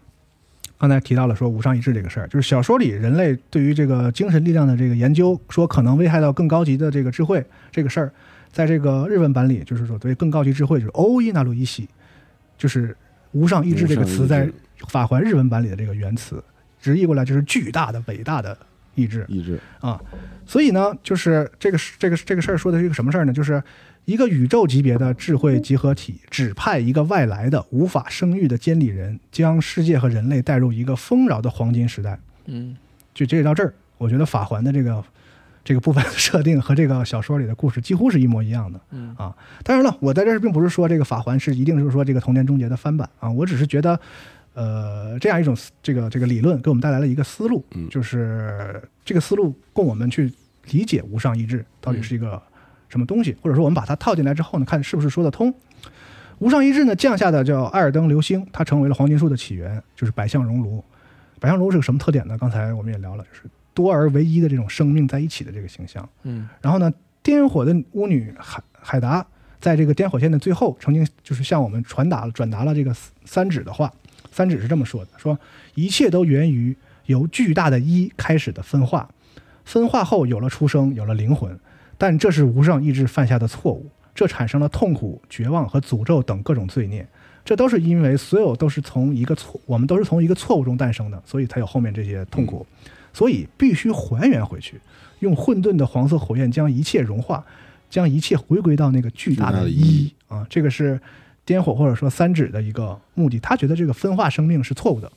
[0.78, 8.12] 刚才提到了说无上意志这个事儿，就是小说里人类对于这个精神力量的这个研究，说可能危害到更高级的这个智慧这个事儿，
[8.50, 11.86] 在这个日文版里，就是说对更高级智慧就是欧伊纳鲁伊西，
[12.56, 12.96] 就是
[13.32, 14.50] 无上意志这个词在
[14.88, 16.42] 法环日文版里的这个原词，
[16.80, 18.56] 直译过来就是巨大的、伟大的
[19.00, 19.24] 意志。
[19.28, 20.00] 意志，啊，
[20.44, 23.32] 所以呢，就是这个这个这个事儿说的是一个什么事儿呢？
[23.32, 23.62] 就是
[24.04, 32.18] 一个宇宙级别的智慧集合体指派一个外来的无法生育的监理人，将世界和人类带入一个丰饶的黄金时代。
[32.46, 32.76] 嗯
[33.14, 35.04] 就截止到这儿，我觉得法环的这个
[35.62, 38.80] 这个部分的设定和这个小说里的故事几乎是一模一样的。
[38.90, 44.00] 嗯啊，当然了，我在这儿并不是说这个法环是一定是说这个童年终结的翻版啊，我只是觉得，
[44.52, 50.32] 呃，这样一种这个这个理论给我们带来了一个思路，嗯就是这个思路供我们去
[50.70, 52.42] 理解无上意志到底是一个
[52.88, 55.54] 什么东西，或者说我们把它套进来之后呢，看是不是说得通。
[56.40, 60.82] 无上意志呢降下的叫艾尔登流星，它成为了黄金树的起源，就是百象熔炉。
[61.38, 62.36] 百象熔炉是个什么特点呢？
[62.36, 63.42] 刚才我们也聊了，就是
[63.72, 66.06] 多而唯一的这种生命在一起的这个形象。
[66.24, 66.92] 嗯然后呢，
[67.22, 69.24] 颠火的巫女海海达
[69.60, 72.94] 在这个颠火线的最后，曾经就是向我们传达了转达了这个
[73.24, 73.92] 三指的话。
[74.30, 75.38] 三指是这么说的：说
[75.74, 76.76] 一切都源于
[77.06, 79.08] 由巨大的一开始的分化，
[79.64, 81.58] 分化后有了出生，有了灵魂，
[81.98, 87.06] 但这是无上意志犯下的错误，这产生了痛苦、绝望和诅咒等各种罪孽。
[87.44, 92.66] 这都是因为所有都是从一个错，我们都是从一个错误中诞生的，所以才有后面这些痛苦。
[93.12, 94.78] 所以必须还原回去，
[95.18, 97.44] 用混沌的黄色火焰将一切融化，
[97.88, 101.00] 将一切回归到那个巨大的一啊，这个是
[101.44, 103.38] 颠火或者说三指的一个目的。
[103.38, 105.10] 他觉得这个分化生命是错误的，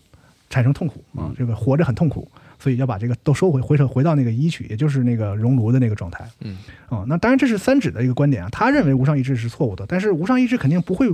[0.49, 2.27] 产生痛苦啊，这个活着很痛苦，
[2.59, 6.27] 所以要把这个都收回，回头回到那个一去，也就是那个熔炉的那个状态。
[6.41, 6.57] 嗯
[6.89, 11.07] 啊，那当然这是三指的一个观点啊，他认为无上意志是错误的，但是无上意志肯定不会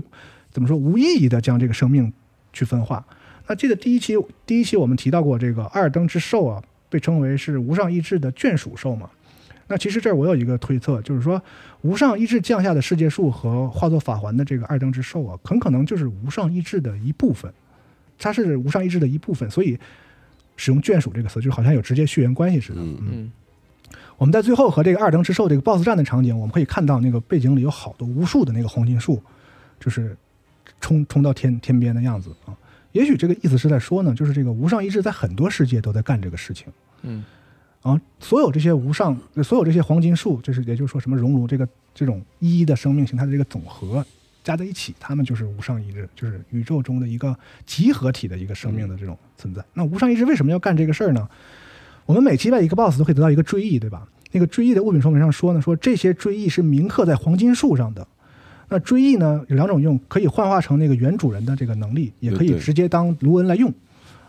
[0.51, 2.11] 怎么说无意义的将这个生命
[2.53, 3.05] 去分化。
[3.47, 9.09] 那记得第一期第一期我们提到过这个阿尔登之兽啊，被称为是无上意志的眷属兽嘛。
[9.69, 11.41] 那其实这儿我有一个推测，就是说
[11.81, 17.53] 无上意志降下的世界树和化作法环的这个二灯之兽啊，很可能就是无上意志的一部分，
[18.17, 19.79] 它是无上意志的一部分，所以
[20.57, 22.81] 使用眷属这个词，就好像有直接血缘关系似的。
[22.81, 23.31] 嗯嗯
[24.17, 29.23] 我们在最后和这个二灯之兽这个 BOSS 战的场景，我们可以看到那个背景里有好多无数的那个黄金树，
[29.79, 30.17] 就是
[30.81, 32.51] 冲冲到天天边的样子啊。
[32.91, 36.67] 也许这个意思是在说呢，就是这个无上意志在很多世界都在干这个事情
[37.03, 37.23] 嗯
[37.81, 37.99] 啊。
[38.19, 44.05] 所有这些无上，所有这些黄金树，就是也就是说什么熔炉这个这种一一的生命形态的这个总和
[44.43, 49.63] 加在一起，它们就是无上意志，就是宇宙中的一个集合体的一个生命的这种存在。
[49.73, 51.27] 那无上意志为什么要干这个事儿呢？
[52.05, 54.07] 我们每击败一个 BOSS 都可以得到一个追忆，对吧？
[54.31, 58.07] 那个追忆的物品说明上说呢，说这些追忆是铭刻在黄金树上的。
[58.69, 63.73] 那追忆呢有两种用，可以幻化成那个原主人的这个能力，也可以直接当卢恩来用。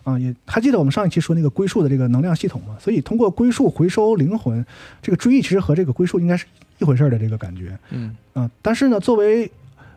[0.03, 2.77] 啊，也还记得我们上一期说那个归宿的这个能量系统吗？
[2.81, 4.65] 所以通过归宿回收灵魂，
[5.03, 6.47] 这个追忆其实和这个归宿应该是
[6.79, 7.79] 一回事儿的这个感觉。
[7.91, 9.51] 嗯啊，但是呢，作为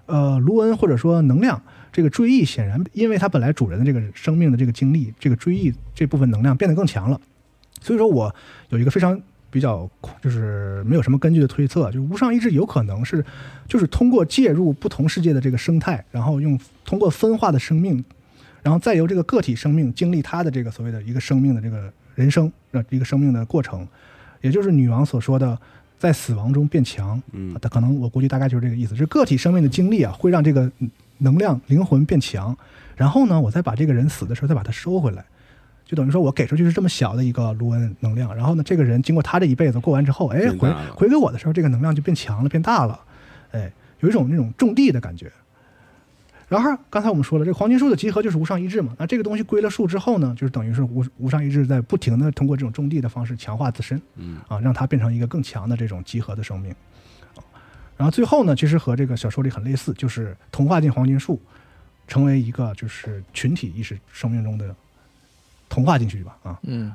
[0.05, 7.19] 呃卢恩或者说能量，这个追忆显然因为它本来主人的这个生命的这个经历，这个追忆这部分能量变得更强了。
[7.81, 8.33] 所以说我
[8.69, 9.89] 有一个非常比较
[10.21, 13.23] 就是没有什么根据的推测，就是无上意志有可能是
[13.67, 18.03] 就是通过介入不同世界的这个生态，然后用通过分化的生命，
[18.63, 23.87] 然后再由这个个体生命经历他的这个所谓的一个生命的这个人生呃一个生命的过程，
[24.41, 25.55] 也就是女王所说的
[25.99, 27.21] 在死亡中变强。
[27.33, 30.71] 嗯可能我估计大概就是这个意思，就是个体生命的经历啊，会让这个
[31.17, 32.57] 能量灵魂变强，
[32.95, 35.25] 然后呢，我再把这个人死的时候再把它收回来，
[35.85, 42.99] 就等于说我给出去是这么小的一个卢恩能量，然后呢，这个人经过他这一辈子过完之后，哎，回回给我的时候，这个能量就变强了，变大了，
[43.51, 45.31] 哎，有一种那种种地的感觉。
[46.53, 48.95] 然后刚才我们说了，这个黄金树的集合就是无上意志嘛。
[48.99, 56.71] 那这个东西归了树之后呢，就是等于是无无上意志在不停的通过这种种地的方式强化自身，嗯啊，让它变成一个更强的这种集合的生命。
[56.71, 57.41] 啊
[57.95, 61.39] 然后最后呢，其实和这个小说里很类似，就是同化进黄金树，
[62.07, 64.75] 成为一个就是群体意识生命中的
[65.69, 66.59] 同化进去吧，啊。
[66.63, 66.91] 嗯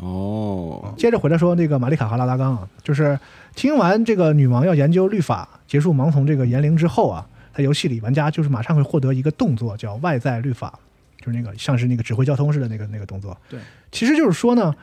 [0.00, 3.18] 哦，接着回来说那个玛丽卡哈拉拉冈啊，就是
[3.54, 10.78] 听完这个女王要研究律法，结束盲从这个言灵之后啊，在游戏里玩家就是马上会获得一个动作叫外在律法，
[11.18, 13.36] 就是那个像是那个指挥交通似的那个那个动作。
[13.48, 14.74] 对，其实就是说呢，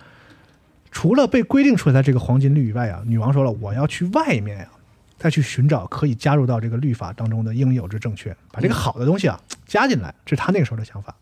[0.91, 4.67] 除了被规定出来的这个黄金律以外啊，女王说了，我要去外面呀、
[5.17, 11.15] 再去寻找可以加入到这个律法当中的应有之正确，把这个好的东西啊加进来，这是他那个时候的想法。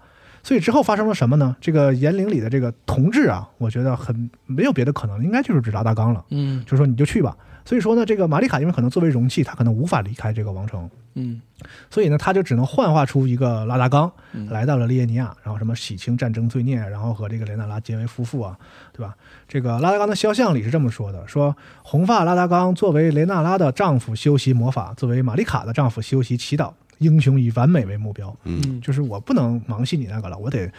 [0.43, 1.55] 所以之后发生了什么呢？
[1.59, 6.23] 这个严陵里的这个同志啊，我觉得很没有别的可能，应该就是指拉大纲了。
[6.29, 7.35] 嗯就说你就去吧。
[7.67, 11.41] 所以说呢，这个玛丽卡因为可能作为容器，她可能无法离开这个王城，嗯
[11.89, 18.57] 所以呢，他就只能幻化出一个拉达冈，嗯来到了利耶尼亚，然后什么洗清战争罪孽，然后和这个雷娜拉结为夫妇啊，
[18.93, 19.13] 对吧？
[19.49, 21.53] 这个拉达冈的肖像里是这么说的：说
[21.83, 28.33] 红发拉达冈作为雷娜拉的丈夫修习魔法，作为玛丽卡的丈夫修习祈祷，英雄以完美为目标。
[28.45, 30.71] 嗯就是我不能盲信你那个了，我得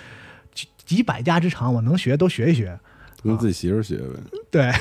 [0.55, 2.79] 几几百家之长，我能学都学一学。
[3.23, 4.05] 跟自己媳妇学呗。
[4.51, 4.73] 对。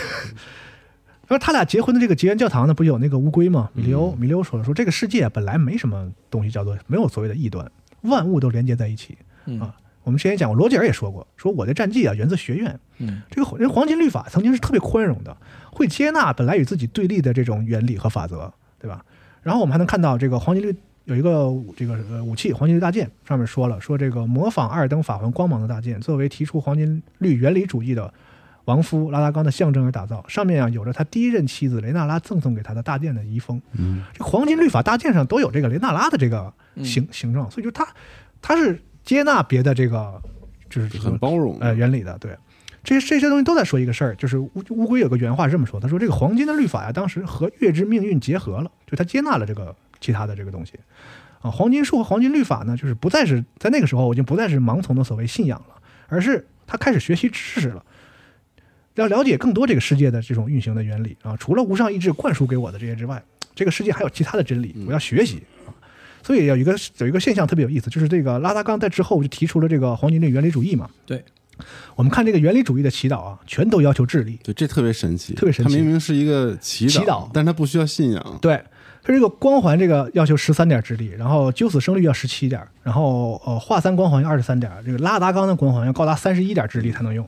[1.28, 3.69] 然后他俩结婚的这个结缘教堂呢，不是有那个乌龟吗？
[3.73, 7.69] 米利欧，米利欧说了，说这个世界本来没什么东西叫做没有所谓的异端，
[8.01, 9.75] 万物都连接在一起嗯啊。
[10.03, 15.36] 我们之前讲过，罗杰尔也说过，说我的战绩啊源自学院，嗯这个人黄金律法曾经是特别宽容的，
[15.69, 19.03] 会接纳本来与自己对立的这种原理和法则，对吧？
[19.43, 20.73] 然后我们还能看到这个黄金律
[21.03, 28.13] 有一个这个呃武器黄金律大剑，上面说了说这个模仿尔登法环光芒的大剑，作为提出黄金律原理主义的
[28.68, 33.61] 王夫拉达冈的象征而打造，上面啊有着他第一任妻子雷纳拉赠送给他的大剑的遗风。
[33.72, 36.53] 嗯，这黄金律法大剑上都有这个雷纳拉的这个
[36.84, 37.88] 形、形状，所以就他
[38.41, 40.22] 他是接纳别的这个
[40.70, 41.57] 就是很包容。
[41.61, 42.38] 呃原理的，对。
[42.84, 50.74] 这些这些东西都在说一个事儿，就是乌乌龟有个原话是这么说，他说这个黄金的律法呀，当时和月之命运结合了，就他接纳了这个其他的这个东西
[51.41, 51.51] 啊。
[51.51, 55.76] 黄金树和黄金律法呢，就是不再是在那个时候，我已经不再是盲从的所谓信仰了，
[56.07, 57.84] 而是他开始学习知识了，
[58.98, 61.36] 要了解更多这个世界的这种运行的原理啊。
[61.38, 63.24] 除了无上意志灌输给我的这些之外，
[63.56, 65.74] 这个世界还有其他的真理，我要学习啊。
[66.22, 70.89] 所以有一个有一个现象特别有意思，就是这个拉达冈在之后就提出了这个黄金律原理主义嘛。
[71.06, 71.24] 对，
[71.95, 74.38] 我们看这个原理主义的祈祷啊，全都要求智力。
[74.43, 78.39] 对，这特别神奇，特别神奇它明明是一个祈祈祷但是它不需要信仰。
[78.41, 78.62] 对，
[79.04, 87.28] 它这个光环这个要求十三点智力，然后九死生率要十七点，然后呃化三光环要二十三点，这个拉达冈的光环要高达三十一点智力才能用。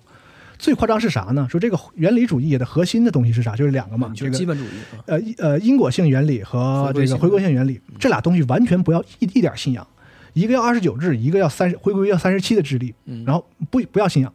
[0.60, 1.48] 最夸张是啥呢？
[1.50, 3.56] 说这个原理主义的核心的东西是啥？
[3.56, 5.00] 就是两个嘛，这个就是基本主义啊。
[5.08, 9.88] 呃呃因果性原理和这个回归性原理，这俩东西完全不要一一点信仰，
[10.34, 13.24] 一个要二十九智，一个要三十回归要三十七的智力，嗯。
[13.26, 14.32] 然后不不要信仰，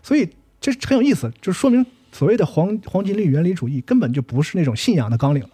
[0.00, 0.28] 所以
[0.60, 5.50] 这很有意思，就说明所谓的黄黄金律原理主义根本就不是那种信仰的纲领了，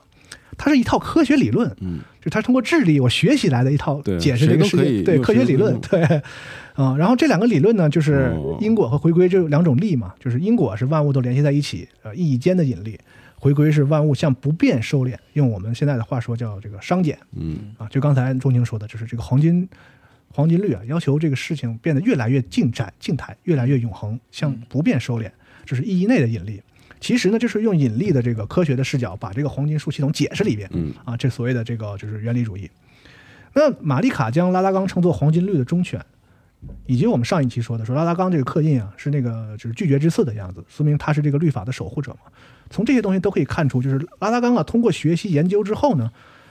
[0.59, 6.23] 它是一套科学理论，嗯，就它通过智力我学习来的一套解释这个世界对科学理论对
[6.75, 12.99] 啊、然后这两个理论呢，就是哦因果和回归这两种力嘛，就是因果是万物都联系在一起，呃，意义间的引力。
[13.37, 17.87] 回归是万物向不变收敛，用我们现在的话说叫这个熵减嗯，啊。
[17.89, 19.69] 就刚才钟情说的，就是这个黄金
[20.33, 25.31] 黄金律啊，要求这个事情变得越来越静展、静态，越来越永恒，向不变收敛，
[25.67, 26.61] 这是意义内的引力。
[27.01, 30.69] 其实呢，就是用引力的这个科学的视角，把这个黄金树系统解释了一遍。
[30.73, 32.69] 嗯啊，这所谓的这个就是原理主义。
[33.53, 36.03] 那玛丽卡将拉拉冈称作黄金律的忠犬，
[36.87, 42.31] 以及我们上一期说的说拉达冈这个刻印啊是那个就是拒绝之刺的样子，说明他是这个律法的守护者嘛。
[42.71, 46.11] 从这些东西都可以看出，就是拉达冈啊通过学习研究之后呢，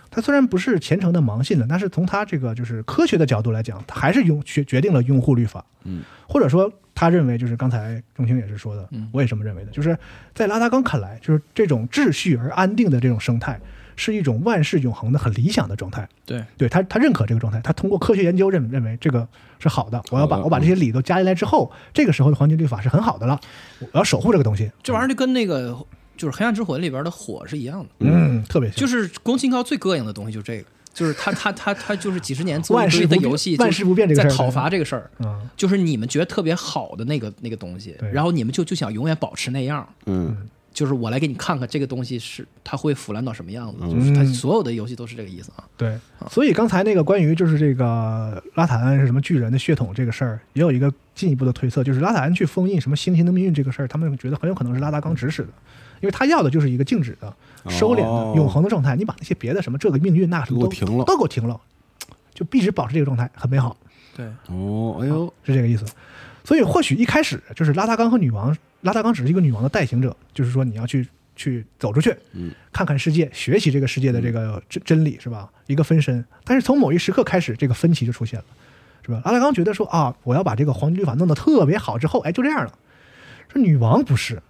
[0.10, 5.66] 他虽然不是虔诚的盲信了，但是从他这个就是科学的角度来讲，他还是拥决决定了拥护律法。
[5.84, 9.98] 嗯，或者说他认为就是刚才钟情也是说的，嗯我也这么认为的，就是
[10.34, 13.60] 在拉达冈看来，就是这种秩序而安定的这种生态，
[13.96, 16.08] 是一种万事永恒的很理想的状态。
[16.26, 19.28] 对，对他，他认可这个状态，他通过科学研究认认为这个
[19.60, 20.02] 是好的。
[20.12, 23.40] 我要把我把这些理都加进来之后，这个时候的黄金律法是很好的了。
[23.80, 24.72] 我要守护这个东西。
[24.82, 25.78] 这玩意儿就跟那个
[26.16, 28.78] 就是《黑暗之魂》里边的火是一样的，嗯，特别像。
[28.78, 34.30] 就是宫崎英高最膈应的东西就是这个，就是他他他他就是几十年做一的游戏， 万事不变这个事儿。
[34.30, 40.38] 在讨伐这个事儿，嗯，就是你们觉得特别好的那个那个东西，然后你们就就想永远保持那样，嗯
[40.74, 45.64] 就是我来给你看看这个东西是它会腐烂到什么样子，嗯就是它所有的游戏都是这个意思啊。
[45.78, 45.98] 对，
[46.30, 55.50] 所以刚才那个关于就是这个拉塔恩是什么巨人的血统这个事儿，也有一个进一步的推测，就是拉塔恩去封印什么星星的命运这个事儿，他们觉得很有可能是拉达刚指使的，
[56.02, 57.34] 因为他要的就是一个静止的、
[57.70, 58.96] 收敛的、哦永恒的状态。
[58.96, 61.60] 你把那些别的什么这个命运那什么都给我停了都给我停了，
[62.34, 63.78] 就一直保持这个状态，很美好。
[64.16, 65.86] 对，哦，哎呦，是这个意思。
[66.44, 75.52] 所以或许一开始就是拉达冈和女王，拉达冈只是一个女王的代行者，就是说你要去去走出去，嗯，看看世界，学习这个世界的这个真真理，是吧？
[75.68, 76.24] 一个分身。
[76.44, 78.46] 但是从某一时刻开始，这个分歧就出现了，
[79.04, 79.22] 是吧？
[79.26, 82.72] 拉达冈觉得说啊，我要把这个黄金律法弄得特别好之后，哎，就这样了。
[83.52, 84.42] 说女王不是，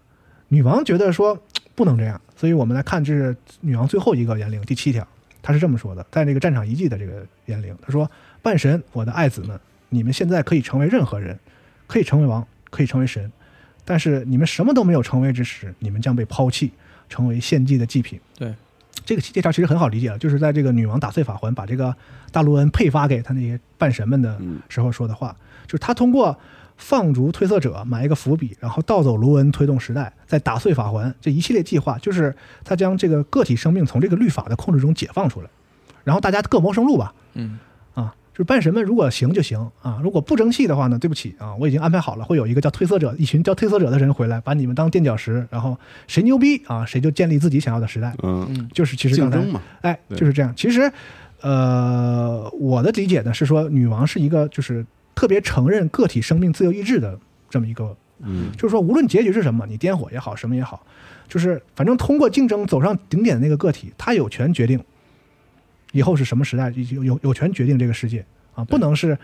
[0.49, 1.41] 女王觉得说
[1.75, 5.07] 不能这样，所以我们来看这是女王最后一个言灵第七条，
[5.41, 8.09] 她是这么说的，在这个战场遗迹的这个言灵，她说
[8.41, 9.59] ：“半神，我的爱子们，
[9.89, 11.37] 你们现在可以成为任何人，
[11.87, 13.31] 可以成为王，可以成为神，
[13.85, 16.71] 但是你们什么都没有成为之时，你们将被抛弃，
[17.09, 18.53] 成为献祭的祭品。”对，
[19.05, 21.95] 这个这条其实很好理解了，就是在这个女王打碎法环，把这个
[22.31, 24.61] 大卢恩配发给他那些半神们的嗯。
[24.69, 25.35] 时候说的话，
[25.67, 26.37] 就是他通过
[26.75, 35.49] 放逐推测者埋一个伏笔，然后盗走卢恩推动时代，再打碎法环这一系列计划，就是他将这个个体生命从这个律法的控制中解放出来，
[36.03, 37.59] 然后大家各谋生路吧，嗯，啊，
[38.33, 45.77] 就是半神们如果行就行啊，如果不争气的话呢，对不起啊，我已经安排好了，会有一个叫褪色者，一群叫褪色者的人回来，把你们当垫脚石，然后
[46.07, 48.15] 谁牛逼啊，谁就建立自己想要的时代。
[48.23, 50.51] 嗯，嗯就是其实刚才竞争嘛，哎，就是这样。
[50.57, 50.91] 其实，
[51.41, 57.15] 呃，我的理解呢是说，女王是一个就是特别承认个体生命自由意志的
[57.51, 60.83] 这么一个，嗯就是说无论结局是什么，你颠火也好，什么也好，
[61.27, 64.83] 就是反正通过竞争走上顶点的那个个体，他有权决定
[65.93, 69.17] 以后是什么时代，有有有权决定这个世界啊，不能是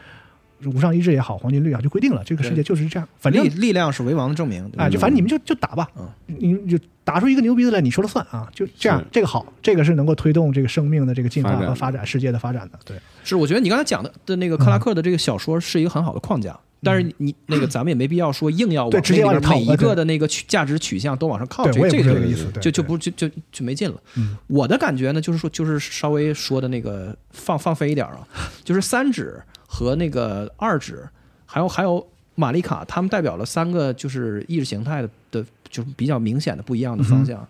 [0.63, 4.63] 无上意志也好，黄金律啊就规定了这个世界就是这样，反正力力量是为王的证明。
[4.77, 6.07] 啊，就反正你们就就打吧，嗯。
[6.27, 11.67] 你你就打出一个牛逼的来，你说了算啊，就这样，这个好，这个是能够推动这个生命的这个进化发展。
[11.67, 19.01] 和发展世界的发展的，对，是，我觉得你刚才讲的的那个克拉克的这个小说是一个很好的框架，但是你那个咱们也没必要说硬要往
[19.49, 24.01] 每一个的那个取价值取向都往上靠，这这个这个意思，就就不就就就没劲了。
[24.15, 28.27] 嗯我的感觉呢，就是说，就是稍微说的那个放放飞一点啊，
[28.63, 31.07] 就是三指和那个二指，
[31.45, 32.05] 还有还有
[32.35, 37.45] 玛丽卡，他们代表了三个就是意识形态的的，就是比较明显的不一样的方向。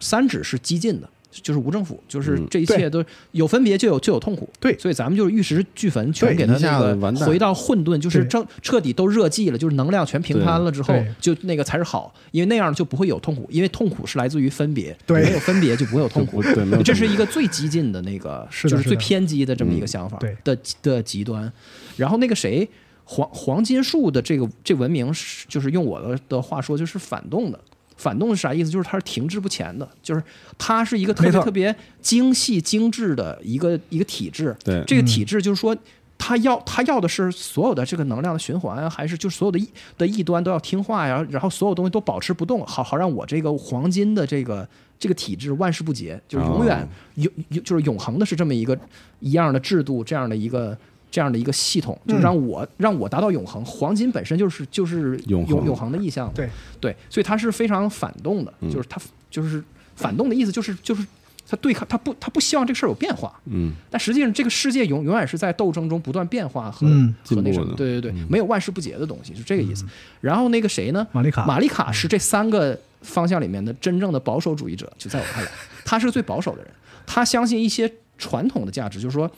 [0.00, 1.08] 三指是激进的，
[1.42, 4.48] 就是无政府，就是嗯这一切都有分别就有就有痛苦。
[4.60, 16.42] 对所以咱们就是玉石俱焚，全对给它那个回到混沌，就是对正彻底都热寂了，就是能量全平摊了之后，就那个才是好，因为那样就不会有痛苦，因为痛苦是来自于分别，对没有分别就不会有痛苦。
[16.42, 21.50] 对这是一个最激进的那个，是就是最偏激的这么一个想法对的的极端。
[21.96, 22.68] 然后那个谁，
[23.04, 27.58] 黄黄金树的这个这文明是，就是用我的的话说，就是反动的。
[27.96, 28.70] 反动是啥意思？
[28.70, 30.22] 就是它是停滞不前的，就是
[30.58, 34.56] 它是一个特别特别精细精致的一个一个体制。
[34.64, 35.76] 对这个体制就是说，
[36.18, 44.68] 它要它要的是所有的这个能量的循环啊，还是就是所有的异的异端都要听话呀，然后所有东西都保持不动，好好让我这个黄金的这个
[44.98, 47.32] 这个体制万事不竭，就是永远永
[47.62, 48.78] 就是永恒的是这么一个
[49.20, 50.76] 一样的制度，这样的一个。
[51.14, 52.08] 这样的一个系统，嗯。
[52.08, 53.64] 就是让我、让我达到永恒。
[53.64, 55.56] 黄金本身就是就是永恒。
[55.56, 56.50] 永永恒的意象，对。
[56.80, 58.68] 对，所以它是非常反动的，嗯。
[58.68, 59.00] 就是它
[59.30, 59.62] 就是
[59.94, 61.06] 反动的意思，就是就是
[61.48, 63.72] 他对抗，他不他不希望这个事儿有变化，嗯。
[63.88, 67.14] 但实际上这个世界永永远是在斗争中不断变化和、嗯。
[67.24, 68.26] 和那什么，对对对，嗯。
[68.28, 69.84] 没有万事不竭的东西，是这个意思。
[70.20, 71.06] 然后那个谁呢？
[71.12, 75.50] 玛丽卡玛丽卡是这三个方向里面的真正的保守主义者，就在我看来，
[75.84, 76.70] 他是最保守的人，
[77.06, 79.30] 他相信一些传统的价值，就是说，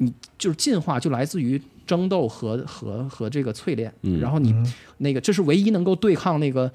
[0.00, 4.18] 你就是进化就来自于争斗和和和这个淬炼，嗯。
[4.20, 4.54] 然后你
[4.98, 6.70] 那个这是唯一能够对抗那个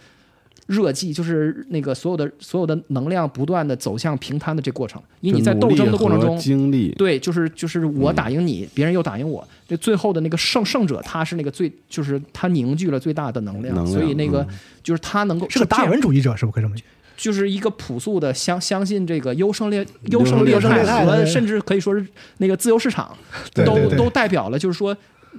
[0.67, 13.85] 热寂，就是那个所有的所有的能量不断的走向平摊的这过程，因为你在斗争的过程中经历，对，就是就是我打赢你，别人又打赢我，这最后的那个胜胜者，他是那个最就是他凝聚了最大的能量，能。
[13.85, 14.57] 量所以那个嗯。
[14.85, 16.85] 就是他能够是个达尔文主义者，是不是可以这么讲？
[17.15, 22.05] 就是一个朴素的相相信这个优胜劣优优胜劣汰甚至可以说是
[22.37, 23.17] 那个自由市场，
[23.53, 24.95] 都都代表了，就是说，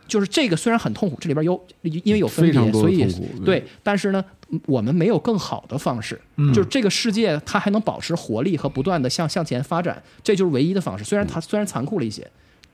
[0.09, 3.07] 就是这个虽然很痛苦，这里边有因为有分别，所以
[3.45, 4.25] 对，但是呢，
[4.67, 6.53] 我们没有更好的方式，嗯。
[6.53, 11.05] 就是这个世界它还能保持活力和不断的向向前发展，这就是唯一的方式。
[11.05, 12.27] 虽然它虽然残酷了一些，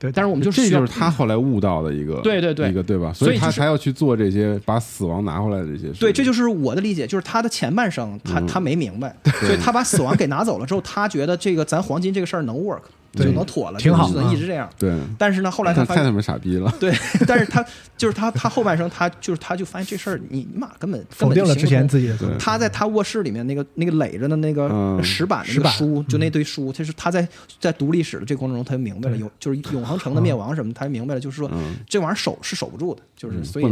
[0.03, 3.13] 对但是我们就是这就是他后来悟到的一个，对对对一个对吧？
[3.13, 5.99] 所以他才要去做这些把死亡拿回来的这些事。
[6.01, 14.69] 对，这就是我的理解，就是他的前半生他、嗯他没明白，所以他把死亡给拿走了之后，他觉得这个咱黄金这个事儿能 work，对就能妥了，挺好就能啊一直这样。
[14.77, 14.93] 对。
[15.17, 16.93] 但是呢，后来他发现，太他妈傻逼了，对，
[17.27, 17.63] 但是他
[17.97, 27.27] 就是他他后半生他就是他就发现这事儿你你妈根本根否定了之前自己的对他在他卧室里面那个那个垒着的那个嗯石板那个书，就那堆书，他是他在
[27.59, 33.65] 在读历史的这个过程中，他就明白了对永就是永恒城的灭亡什么，他就明白了，就是说嗯这玩意儿守是守不住的，就是嗯所以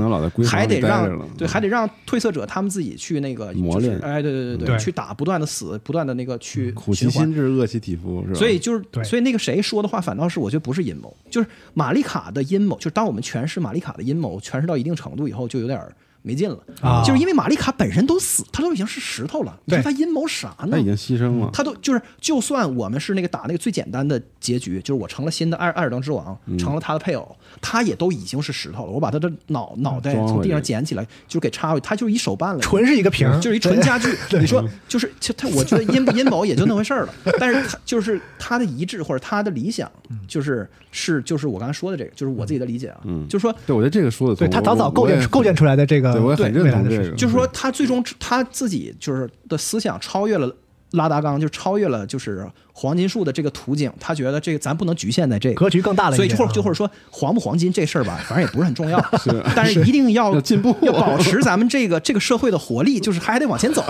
[0.45, 1.05] 还得让
[1.37, 7.33] 对，嗯还得让褪色者他们自己去那个磨练哎，对对对对去打，不断的死，不断的那个去苦其心。
[7.33, 8.39] 志，饿其体肤，是吧？
[8.39, 12.75] 所以就是，所以那个谁说的话，反倒是我觉得不是阴谋，就是玛丽卡的阴谋。
[12.77, 16.57] 就是当我们诠释玛丽卡的阴谋诠释到一定程度以后，就有点儿没劲了。
[16.81, 20.83] 啊就是因为玛丽卡本身都死，她都已经是石头了，你说对她阴谋啥呢他已？
[20.83, 28.91] 经牺牲了，他都就是，就算我们是那个打那个最简单的结局，就是我成了新的艾艾尔登之王，嗯成了他的配偶，他也都已经是石头了。
[28.91, 34.09] 我把他的脑脑袋从地上捡起来，就给插回去，他就是一手办了，纯是一个瓶，就是一纯家具。
[34.37, 37.13] 你说就是就他，我觉得阴不阴谋也就那回事儿了。
[37.39, 39.89] 但是他就是他的遗志或者他的理想，
[40.27, 50.53] 就是是就是我刚才说的这个，就是我自己的理解啊，嗯就是说对，我觉得这个说的对他早早构建构建出来的这个对，我也很认未来的事情同这个，就是说他最终他自己就是的思想超越了
[50.91, 53.91] 拉达冈，就超越了就是黄金树的这个图景。
[53.99, 63.83] 他觉得这个咱不能局限在这个格局更大了一所以就或者就或者说黄不黄金这事儿吧，反正也不是很重要， 是但是一定要 要进步要保持咱们这个这个社会的活力，就是还得往前走。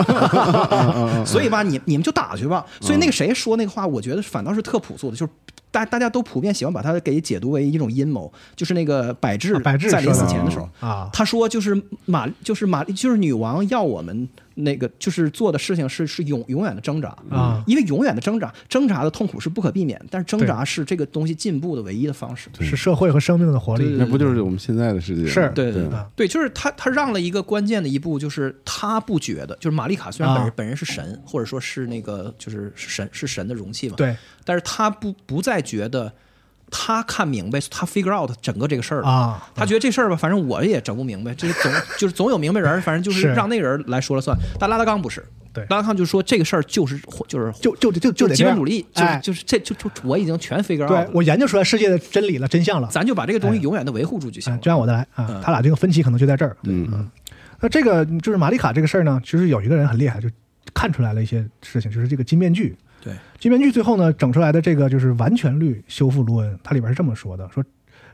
[1.26, 2.64] 所以吧，你你们就打去吧。
[2.80, 5.32] 所以那个谁说那个话，我觉得反倒是特朴素的，就是。
[5.72, 11.74] 大大家都普遍喜欢把它给解读为一种阴谋，就是那个百智啊百智在临死前的时候，啊，他说就是
[12.04, 17.08] 玛就是玛丽就是女王要我们那个就是做的事情是是永永远的挣扎。
[17.30, 17.62] 啊。
[17.66, 22.50] 因为永远的挣扎，挣扎的痛苦是不可避免，但是挣扎是这个东西进步的唯一的方式。
[22.60, 23.96] 是社会和生命的活力。
[23.98, 25.26] 那不就是我们现在的世界？
[25.26, 25.50] 是。
[25.54, 26.28] 对对对。
[26.28, 30.54] 就是他他让了一个关键的一步，就是他不觉得，就是玛丽卡虽然本人、啊。
[30.56, 34.16] 本人是神，或者说是那个就是是神是神的容器嘛，对。
[34.44, 36.12] 但是他不不再觉得
[36.74, 39.08] 他看明白，他 figure out 整个这个事儿了。
[39.08, 43.28] 啊，他觉得这事儿吧，反正我也整不明白，这个总 就是总有明白人，反正就是是。
[43.34, 44.36] 让那人来说了算。
[44.58, 45.22] 但拉达冈不是，
[45.52, 45.62] 对。
[45.68, 48.36] 拉达冈就说这个事儿就是就是就就就就得这样。
[48.36, 54.58] 是基本主义，就就是这就就我已经全 figure out 了，我研究出来世界的真理了，真相了，咱就把这个东西永远的维护住就行。
[54.60, 55.00] 就按我的来。
[55.14, 56.56] 啊嗯，他俩这个分歧可能就在这儿。
[56.62, 57.10] 嗯。
[57.60, 60.28] 那这个就是玛丽卡这个事儿呢，其实有一个人很厉害，就
[60.74, 62.74] 看出来了一些事情，就是这个金面具。
[63.04, 67.64] 对，金面具最后呢整出来的这个就是完全律修复卢恩，它里边是这么说的：说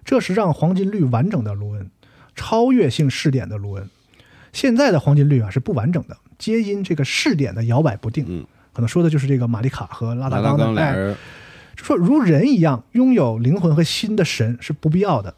[0.03, 1.91] 这是让黄金律完整的卢恩，
[2.35, 3.87] 超越性试点的卢恩。
[4.53, 8.25] 现在的黄金律啊是不完整的，皆因这个试点的摇摆不定。
[8.27, 11.17] 嗯，可能说的就是这个玛丽卡和拉达冈的哎，冈俩人，
[11.77, 15.35] 就说如人一样拥有灵魂和心的神是不必要的，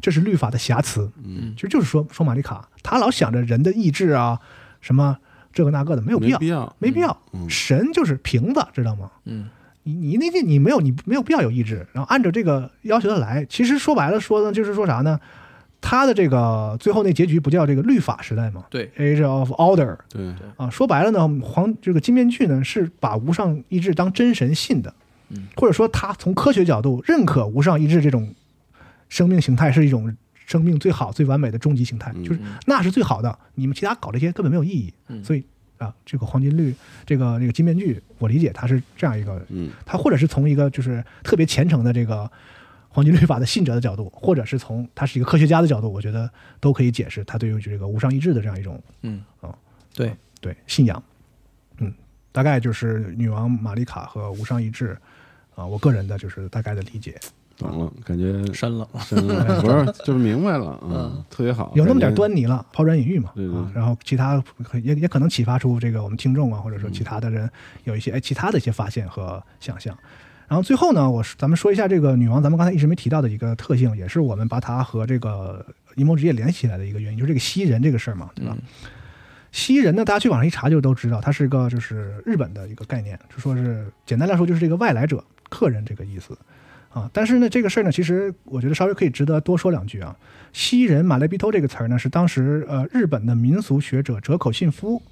[0.00, 1.10] 这是律法的瑕疵。
[1.24, 4.38] 嗯，其实就是说说玛丽卡，他老想着人的意志啊，
[4.80, 5.18] 什么
[5.56, 7.16] 这个那个的，没有必要，没必要，没必要。
[7.32, 9.10] 嗯神就是瓶子，知道吗？
[9.24, 9.48] 嗯，
[9.84, 13.46] 你你那件你没有你没有必要有意志，然后按照这个要求的来。
[13.48, 15.18] 其实说白了说呢，就是说啥呢？
[15.80, 24.92] 他的这个最后那结局不叫这个律法时代吗对，？Age of Order 对，啊，说白了呢，黄这个金面具呢是把无上意志当真神信的，
[25.28, 28.34] 嗯或者说他从科学角度认可无上意志这种
[29.08, 30.16] 生命形态是一种
[30.46, 34.90] 生命最好最完美的终极形态，嗯就是那是最好的，你们其他搞这些根本没有意义。
[35.08, 35.44] 嗯所以
[35.78, 36.74] 啊，这个黄金律，
[37.04, 42.30] 这个这个金面具，我理解它是这样一个，嗯它或者是从一个就是特别虔诚的这个
[42.88, 49.54] 黄金律法的信者的角度，或者是从他是一个科学家的角度，我觉得都可以解释他对于这个无上意志的这样一种嗯啊，
[49.94, 51.02] 对，对信仰。
[51.78, 51.92] 嗯，
[52.32, 54.96] 大概就是女王玛丽卡和无上意志
[55.54, 57.20] 啊，我个人的就是大概的理解。
[57.56, 58.88] 懂了，感觉深了。
[59.00, 63.30] 深了，不是 就是明白了，嗯嗯，特别好，有那么点端倪了，抛砖引玉嘛。
[63.34, 64.42] 对对啊，然后其他
[64.82, 67.50] 也也可能启发出这个我们听众啊，或者说其他的人
[67.84, 69.96] 有一些哎其他的一些发现和想象。
[70.48, 75.64] 然后最后呢，我咱们说一下这个女王，咱们刚才一直没提到的一个特性，也是我们把它和这个
[75.96, 78.56] 阴谋职业联系起来的一个原因，就是这个吸人这个事儿嘛，对吧？
[79.50, 86.36] 吸人呢，大家去网上一查就都知道，它是一个就是日本的一个概念，就说是简单来说就是这个外来者、客人这个意思
[86.96, 87.10] 啊。
[87.12, 90.16] 但是呢，这个事儿呢，其实我觉得稍微可以值得多说两句啊。
[90.52, 95.02] 西人马雷比托这个词儿呢，是当时呃日本的民俗学者折口信夫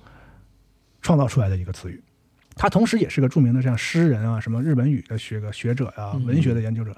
[1.03, 2.01] 创造出来的一个词语。
[2.57, 6.97] 他同时也是个著名的这样诗人啊，什么日本语的学个学者呀、嗯文学的研究者。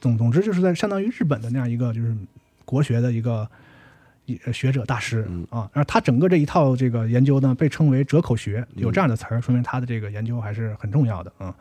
[0.00, 2.14] 总总之就是在相当于日本的那样一个就是
[2.64, 3.48] 国学的一个
[4.44, 5.68] 呃学者大师嗯啊。
[5.72, 11.52] 然后他整个这一套这个研究呢，被称为折口学，有这样的词儿，说明他的这个研究还是很重要的啊。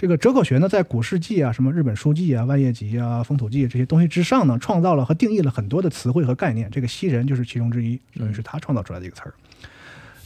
[0.00, 6.70] 这个折口学呢，在古世纪啊、什么日本书记啊、万叶集啊、风土记这些东西之上呢，创造了和定义了很多的词汇和概念。
[6.70, 9.34] 这个西人就是其中之一，等于是他创造出来的一个词儿。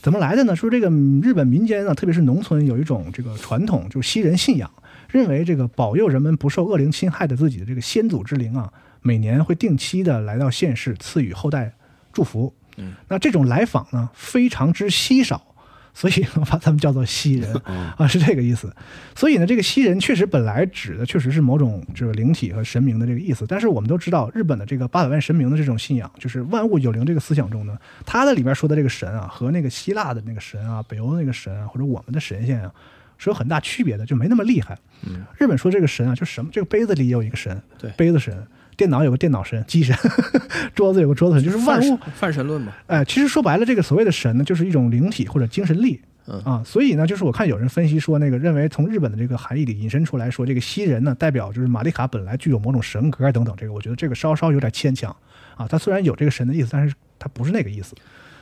[0.02, 0.54] 怎么来的呢？
[0.54, 4.70] 说这个嗯日本民间呢，特别是农村有一种这个传统，就是西人信仰，
[5.08, 8.70] 认为这个保佑人们不受恶灵侵害的自己的这个先祖之灵啊，
[9.00, 11.72] 每年会定期的来到现世，赐予后代
[12.12, 12.52] 祝福。
[12.76, 15.51] 嗯，那这种来访呢，非常之稀少。
[15.94, 17.55] 所以我把他们叫做西人
[17.97, 18.74] 啊，是这个意思。
[19.14, 23.44] 所以呢，这个西人确实本来指的确实是某种这个灵体和神明的这个意思。
[23.47, 32.73] 但是我们都知道，日本的这个八百万神明的这种信仰，就是万物有灵这个思想中呢，它的里面说的这个神啊，和那个希腊的那个神啊、北欧的那个神啊，或者我们的神仙啊，
[33.19, 34.78] 是有很大区别的，就没那么厉害。
[35.06, 38.35] 嗯，日本说这个神啊，就什么这个杯子里也有一个神，对杯子神；
[38.82, 39.94] 电脑有个电脑神，机神；
[40.74, 41.96] 桌子有个桌子神，就是万物。
[42.16, 46.00] 泛神论嘛，哎，其实说白了，这个所谓的神呢，就是一种灵体或者精神力。
[46.26, 55.14] 嗯啊，所以呢，就是我看有人分析说，那个认为从日本的这个含义里引申出来说，这个西人呢，代表就是玛丽卡本来具有某种神格等等，这个我觉得这个稍稍有点牵强
[55.54, 55.68] 啊。
[55.68, 57.94] 他虽然有这个神的意思，但是他不是那个意思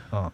[0.09, 0.33] 啊。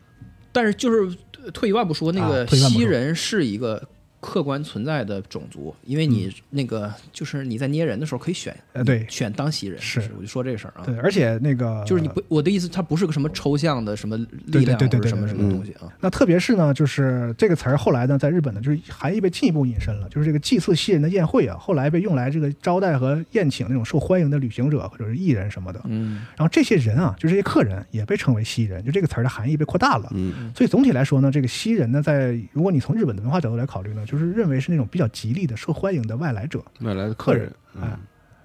[0.52, 3.82] 但是就是呃退一万步说，那啊个西人是一个
[4.26, 10.82] 客观存在的种族，因为你那个就是你在捏人的时候可以选，呃对选当西人，是我就说这事儿啊。
[10.84, 14.16] 对，而且那个就是你不，我的意思，它不是个什么抽象的什么
[14.46, 15.86] 力量对对对或者什么什么东西啊。
[16.00, 25.80] 那特别是呢，就是这个词儿后来呢，在日本呢，就是含义被进一步引申了，就是这个祭祀西人的宴会啊，后来被用来这个招待和宴请那种受欢迎的旅行者或者是艺人什么的。
[25.84, 30.08] 嗯然后这些人啊，就这些客人也被称为西人，就这个词儿的含义被扩大了。
[30.14, 37.96] 嗯所以总体来说呢，这个西人呢，在如果你从日本的文化角度来考虑呢，就是认为是那种比较吉利的、受欢迎的外来者，外来的客人，哎，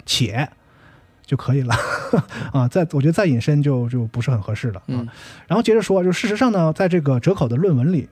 [0.04, 0.48] 且
[1.24, 1.74] 就可以了
[2.52, 2.68] 啊。
[2.68, 4.84] 再我觉得再引申就就不是很合适了啊。
[4.88, 5.08] 嗯
[5.46, 8.08] 然后接着说，就事实上呢，在这个折口的论文里，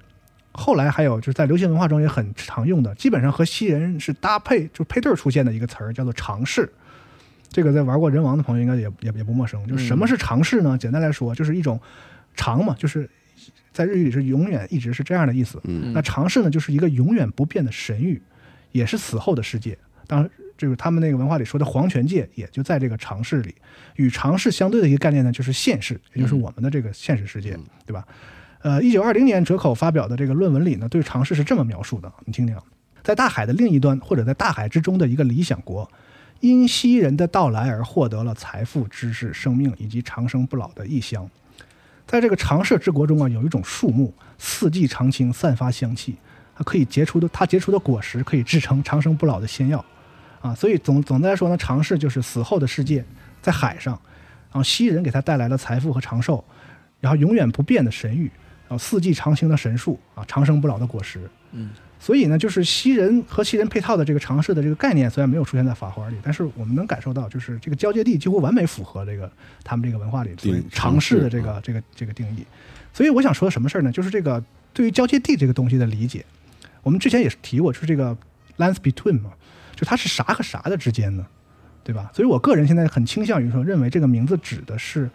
[0.53, 6.73] 后来还有就是在流行文化中也很常用的，基本上和西人是搭配就配对出现的一个词儿，叫做尝试。
[7.53, 9.67] 这个在玩过人王的朋友应该也也也不陌生。
[9.67, 10.79] 就是什么是尝试呢？
[10.79, 11.81] 简单来说，就是一种
[12.37, 13.11] 尝嘛，就是
[13.73, 15.61] 在日语里是永远一直是这样的意思。
[15.65, 18.21] 嗯那尝试呢，就是一个永远不变的神域，
[18.73, 19.79] 也是死后的世界。
[20.07, 23.55] 当然，这个他们那个文化里说的黄泉界，也就在这个尝试里。
[23.97, 27.57] 与尝试相对的一个概念呢，就是现世，也就是我们的这个现实世界，
[27.87, 28.05] 对吧？
[28.63, 32.63] 呃，一九二零年折口发表的这个论文里呢，对尝试是这么描述的，你听听啊，
[33.03, 35.91] 在大海的另一端，或者在大海之中的一个理想国，
[36.41, 41.31] 因西人的到来而获得了财富、知识、生命以及长生不老的异香。
[42.11, 46.17] 在这个长设之国中啊，有一种树木，四季常青，散发香气，
[46.57, 49.85] 它可以结出的，它结出的果实可以制成长生不老的仙药，
[50.41, 53.05] 啊，所以总总的来说呢，长设就是死后的世界，
[53.41, 53.95] 在海上，
[54.51, 56.45] 然后西人给他带来了财富和长寿，
[56.99, 58.29] 然后永远不变的神域，
[58.67, 61.71] 然后四季常青的神树啊，长生不老的果实，嗯，
[62.01, 69.31] 所以呢，就是西人和西人配套的这个尝试的这个概念，虽然没有出现在法华里，但是我们能感受到，就是这个交界地几乎完美符合这个
[69.63, 70.35] 他们这个文化里
[70.71, 72.45] 尝试的这个这个这个定义。
[72.93, 73.93] 所以我想说的什么事儿呢？
[73.93, 76.25] 就是这个对于交界地这个东西的理解，
[76.83, 78.17] 我们之前也是提过，就是这个
[78.57, 79.31] lands between 嘛，
[79.77, 81.27] 就它是啥和啥的之间呢？
[81.83, 82.11] 对吧？
[82.15, 85.11] 所以我个人现在很倾向于说，认为这个名字指的是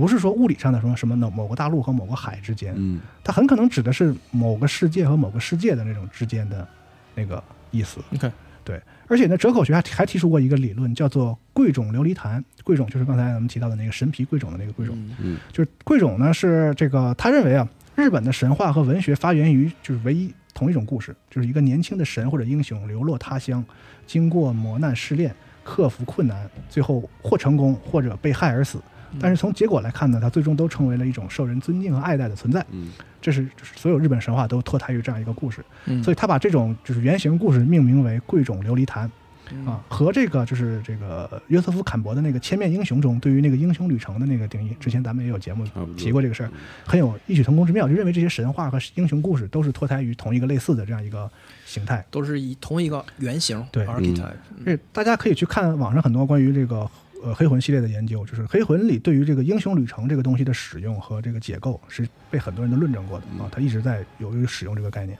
[0.00, 6.66] 不是说物理上的什么什么某某个大陆和某个海之间，嗯它很可能指的是某个世界和某个世界的那种之间的
[7.14, 8.00] 那个意思。
[8.14, 8.32] OK，，
[8.64, 12.42] 对，而且呢，折口学还还提出过一个理论，叫做贵种琉璃坛。
[12.64, 23.62] 贵种就是刚才咱们提到的那个神皮贵种的那个贵种，嗯嗯就是贵种呢是这个他认为啊，日本的神话和文学发源于就是唯一同一种故事，就是一个年轻的神或者英雄流落他乡，
[24.06, 28.78] 经过磨难试炼，克服困难，最后或成功或者被害而死。
[29.18, 32.64] 但是从结果来看呢，它最终都成为了一种受人尊敬和爱戴的存在。
[32.70, 32.88] 嗯。
[33.22, 33.46] 这是
[33.76, 36.02] 所有日本神话都脱胎于这样一个故事，嗯。
[36.02, 39.10] 所以他把这种就是原型故事命名为贵种琉璃坛。
[39.52, 39.66] 嗯。
[39.66, 45.66] 啊，和这个就是这个约瑟夫·坎伯的那个《千面英雄》中对于那个英雄旅程的那个定义，之前咱们也有节目
[45.96, 46.50] 提过这个事儿，
[46.86, 51.28] 很有异曲同工之妙，就认为这些神话和英雄故事都是脱胎于同一个类似的这样一个
[51.66, 52.04] 形态。
[52.12, 53.84] 都是以同一个原型对。
[53.86, 54.64] archetype，嗯。
[54.64, 56.88] 这大家可以去看网上很多关于这个
[57.22, 65.18] 呃黑魂系列的研究，就是黑魂里对于这个英雄旅程这个东西的使用和这个解构是被很多人都论证过的啊，他一直在有有使用这个概念。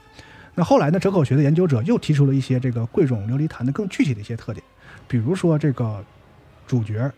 [0.53, 4.63] 那后来呢，折口学的研究者又提出了一些这个贵种琉璃坛的更具体的一些特点，
[5.07, 6.03] 比如说这个
[6.67, 7.09] 主角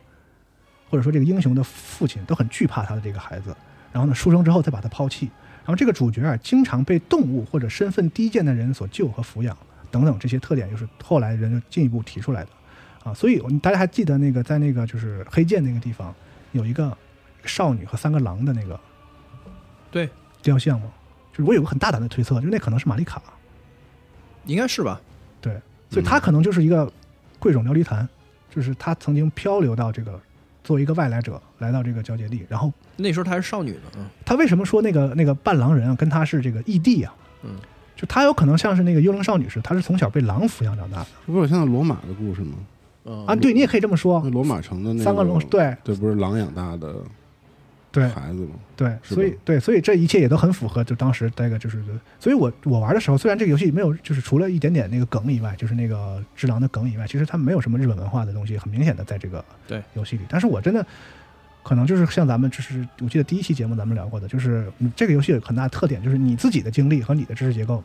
[0.89, 3.55] 或者说这个英雄的父亲都很惧怕他的这个孩子，
[3.91, 5.31] 然后呢出生之后再把他抛弃，
[5.63, 9.57] 然后这个主角啊经常被动物或者身份低贱的人所救和抚养
[9.89, 12.49] 等等这些特点，就是后来人就进一步提出来的
[13.03, 13.13] 啊。
[13.13, 16.13] 所以大家还记得那个在那个就是黑剑那个地方
[16.51, 16.95] 有一个
[17.45, 18.79] 少女和三个狼的那个
[19.91, 20.09] 对，
[20.41, 20.87] 雕像吗？
[21.31, 23.21] 就是我有个很大胆的推测，就那可能是玛丽卡，
[24.45, 25.01] 应该是吧？
[25.41, 25.59] 对，
[25.89, 26.91] 所以她可能就是一个
[27.39, 28.07] 贵种琉璃坛，
[28.49, 30.19] 就是她曾经漂流到这个
[30.63, 37.13] 作为一个外来者来到这个交界地，然后那时候她是少女呢，嗯她为什么说那个那个伴郎人啊跟她是这个异地啊？
[37.41, 37.55] 嗯，
[37.95, 42.53] 就她有可能像是那个幽灵少女似的，她是从小被狼抚养长大的这不是有像罗马的故事吗？
[43.05, 46.95] 嗯啊，对你也可以这么说那，罗马城的那个三个龙对这，不是狼养大的
[47.91, 48.55] 对孩子吗？
[48.75, 51.83] 对，所以对，所以这一切也都很符合，就当时那个就是，
[52.19, 60.23] 所以我我玩的时候，虽然这个游戏没有，就是除了一点点那个梗以外，就是那个只狼的梗以外，其实它没有什么日本文化的东西，很明显的在这个对游戏里。
[60.27, 60.83] 但是我真的
[61.61, 67.83] 可能就是像咱们就是我记得第一期节目咱们聊过的，就是嗯这个游戏有很大的特点，就是你自己的经历和你的知识结构，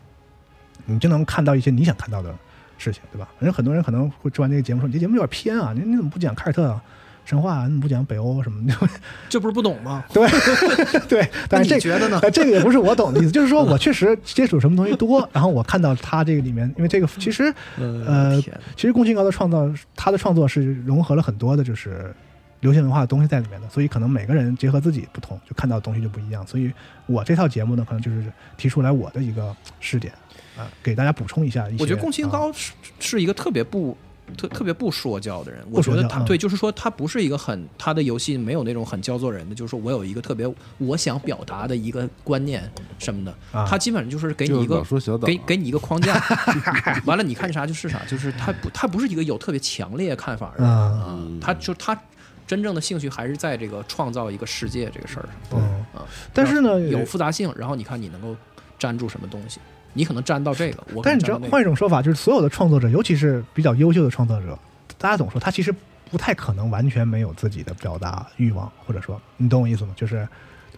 [0.87, 2.35] 你就能看到一些你想看到的
[2.79, 3.29] 事情，对吧？
[3.39, 6.83] 反正很多人可能会做完这个节目说，你这节目有点偏啊，你你怎么不讲凯尔特啊？
[7.25, 8.75] 神话啊，你怎么不讲北欧什么的？
[9.29, 10.03] 这不是不懂吗？
[10.15, 10.27] 对
[11.07, 12.19] 对，但是这你觉得呢？
[12.23, 18.41] 呃，这个也不是我懂的意思，就是说我确实接触什么东西多，然后我看到他这个里面，因为这个其实呃
[18.77, 22.15] 其实宫崎高的创造，他的创作是融合了很多的，就是
[22.61, 26.47] 流行文化的东西在里面的，所以可能每个人结合自己不同，就看到的东西就不一样。
[26.47, 26.73] 所以
[27.05, 28.25] 我这套节目呢，可能就是
[28.57, 30.15] 提出来我的一个试点
[30.59, 31.83] 啊、给大家补充一下一些。
[31.83, 33.97] 我觉得宫崎啊高是是一个特别不
[34.37, 35.65] 特特别不说教的人。
[35.71, 44.85] 我觉得他对，就是说他不是一个很他的游戏没有那种很教做人的，就是说我有一个特别我想表达的一个观念什么的，啊他基本上就是给你一个
[45.25, 46.21] 给给你一个框架，
[47.07, 51.99] 完了你看啥就是啥，就是他不他不是一个有特别强烈看法的人他就他
[52.47, 56.05] 真正的兴趣还是在这个创造一个世界这个事儿上嗯，啊。
[56.35, 58.35] 但是呢，有复杂性，然后你看你能够
[58.79, 59.61] 粘住什么东西，
[59.93, 64.59] 你可能粘到这个，但是你知道换一种说法，就是所有的创作者，尤其是比较优秀的创作者，
[64.99, 65.75] 大家总说他其实
[66.11, 69.93] 不太可能完全没有自己的表达欲望，或者说，你懂我意思吗？
[69.97, 70.27] 就是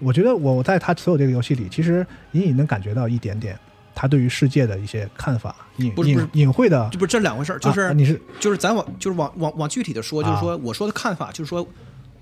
[0.01, 3.59] 我觉得我在他所有这个游戏里，其实隐隐能感觉到一点点
[3.95, 6.27] 他对于世界的一些看法，隐不是不是。
[6.33, 11.67] 隐隐晦的这，不是这两回事儿，就是、啊你是就是咱往就是往往往具体的说，就是说我说的看法，就是说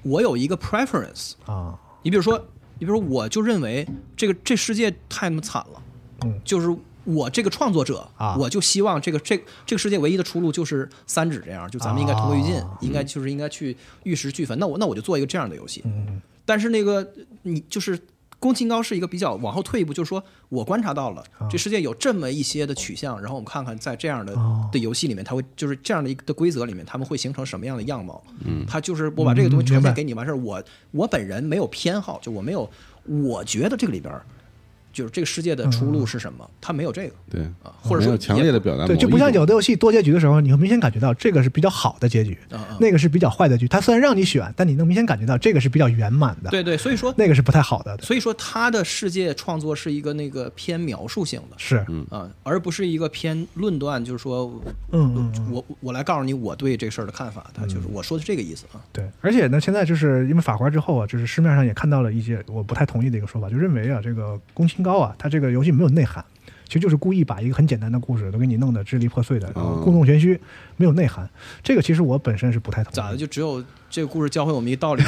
[0.02, 2.36] 我有一个 preference，啊，你比如说，
[2.78, 3.86] 你比如说，我就认为
[4.16, 5.82] 这个这世界太他妈惨了，
[6.24, 6.40] 嗯。
[6.44, 6.74] 就是
[7.04, 8.36] 我这个创作者啊。
[8.38, 14.58] 我就希望这个这这个世界唯一的出路就是三指这样，就咱们应该同归于尽，啊应该就是应该去玉石俱焚。
[14.58, 17.06] 那我那我就做一个这样的游戏，嗯但是那个
[17.42, 17.98] 你就是
[18.38, 21.46] 宫崎高是一个比较往后退一步，就是说我观察到了啊。
[21.50, 28.22] 这世界有这么一些的取向，然后我们看看在这样的哦的游戏里面，它会就是这样的一个的规则里面，他们会形成什么样的样貌？
[28.46, 30.62] 嗯，它就是我把这个东西呈现给你，完事儿，我
[30.92, 32.70] 我本人没有偏好，就我没有，
[33.04, 34.24] 我觉得这个里边儿
[34.98, 42.36] 就是这个世界的出路是什么，他没有这个对啊，或者说强烈的表达对，就不像有的游戏多结局的时候，你会明显感觉到这个是比较好的结局，
[42.80, 43.68] 那个是比较坏的局。
[43.68, 47.96] 它虽然让你选，但你能明显感觉到这个是比较圆满的，对对，所以说那个是不太好的。
[47.98, 51.56] 所以说他的世界创作是一个那个偏描述性的。
[51.56, 51.76] 是，
[52.10, 54.60] 啊，而不是一个偏论断，就是说，
[54.92, 58.80] 嗯嗯嗯，我我来告诉你我对这个事儿的看法，他就是我说的这个意思啊。
[58.92, 59.08] 对。
[59.20, 66.24] 而且呢，现在就是因为法官之后啊，就是市面上也看到了一些我不太同意的一个说法，就认为啊，这个宫崎高啊，他这个游戏没有内涵。
[66.64, 70.38] 其实就是故意把一个很简单的故事都给你弄得支离破碎的，然后故弄玄虚，
[70.76, 71.26] 没有内涵。
[71.62, 73.02] 这个其实我本身是不太同意的。
[73.02, 73.16] 咋的？
[73.16, 75.02] 就只有这个故事教会我们一个道理，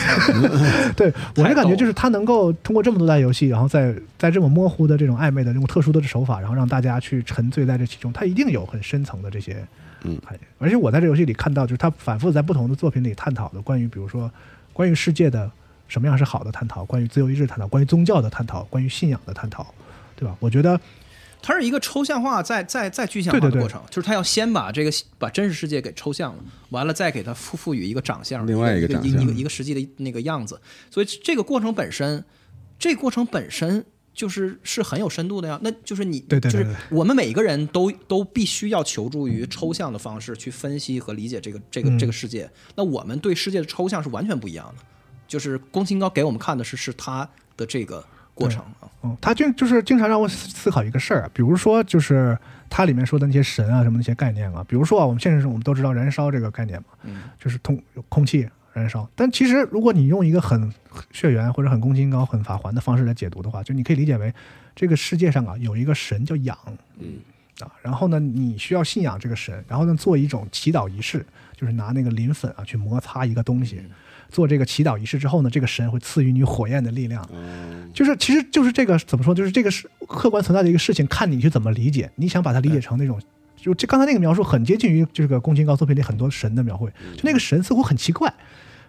[0.96, 9.62] 对我是感觉就是他能够通过这么多代游戏，然后在在这么模糊的这种暧昧的这种特殊的手法，然后让大家去沉醉在这其中，他一定有很深层的这些
[10.04, 10.18] 嗯。
[10.58, 14.30] 而且我在这游戏里看到，就是他反复在不同的作品里探讨的关于，比如说
[14.72, 15.50] 关于世界的
[15.90, 19.74] 什么样是好的探讨，关于自由意志探讨，关于宗教的探讨，关于信仰的探讨，
[20.16, 20.34] 对吧？
[20.40, 20.80] 我觉得
[21.42, 30.58] 它是一个抽象化再再再具象化的过程，就是他要先把这个把真实世界给抽象了，完了再给它赋赋予一个长相，另外一一个一个个长相一个一个实际的那个样子。
[30.90, 32.24] 所以这个过程本身，
[32.78, 33.84] 这个过程本身。
[34.12, 42.50] 就是是很有深度的呀，那就是你，就是对对对对我们每一个人都都必须要求助于抽象的方式去分析和理解这个这个嗯这个世界。
[42.74, 44.84] 那我们对世界的抽象是完全不一样的，
[45.30, 47.26] 就是宫崎高给我们看的是是他
[47.56, 48.04] 的这个
[48.34, 52.36] 过程啊，嗯，他经就是经常让我思思考一个事儿啊，比如说就是
[52.68, 60.72] 它里面说的那些神啊什么那些概念啊，比如说啊，我们现实中我们都知道燃烧这个概念嘛，嗯，就是通空气燃烧，但其实如果你用一个很
[61.12, 64.34] 血缘或者很宫崎高、很法环的方式来解读的话，就你可以理解为
[64.74, 66.58] 这个世界上啊有一个神叫氧，
[66.98, 67.18] 嗯
[67.60, 71.24] 啊，然后呢你需要信仰这个神，然后呢做一种祈祷仪式，
[71.56, 73.80] 就是拿那个磷粉啊去摩擦一个东西。
[74.30, 82.10] 做这个祈祷仪式之后呢，这个神会赐予你火焰的力量，嗯就是其实就是这个怎么说，就是这个是客观存在的一个事情，看你去怎么理解。
[82.14, 83.20] 你想把它理解成那种，
[83.56, 88.32] 就这刚才那个描述很接近于这个宫崎高作品里很多神的描绘，就那个神似乎很奇怪，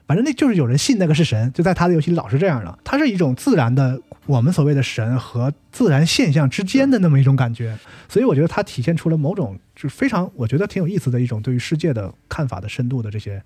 [0.05, 2.79] 反正那就是有人信那个是神，就在他的游戏里老是这样的。
[2.83, 7.75] 它是一种自然的，我们所谓的神和自然现象之间的那么一种感觉。
[8.07, 13.41] 所以我觉得它体现出了某种就是非常我觉得挺有意思的一种对于世界的看法的深度的这些，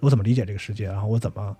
[0.00, 1.56] 我怎么理解这个世界，然后我怎么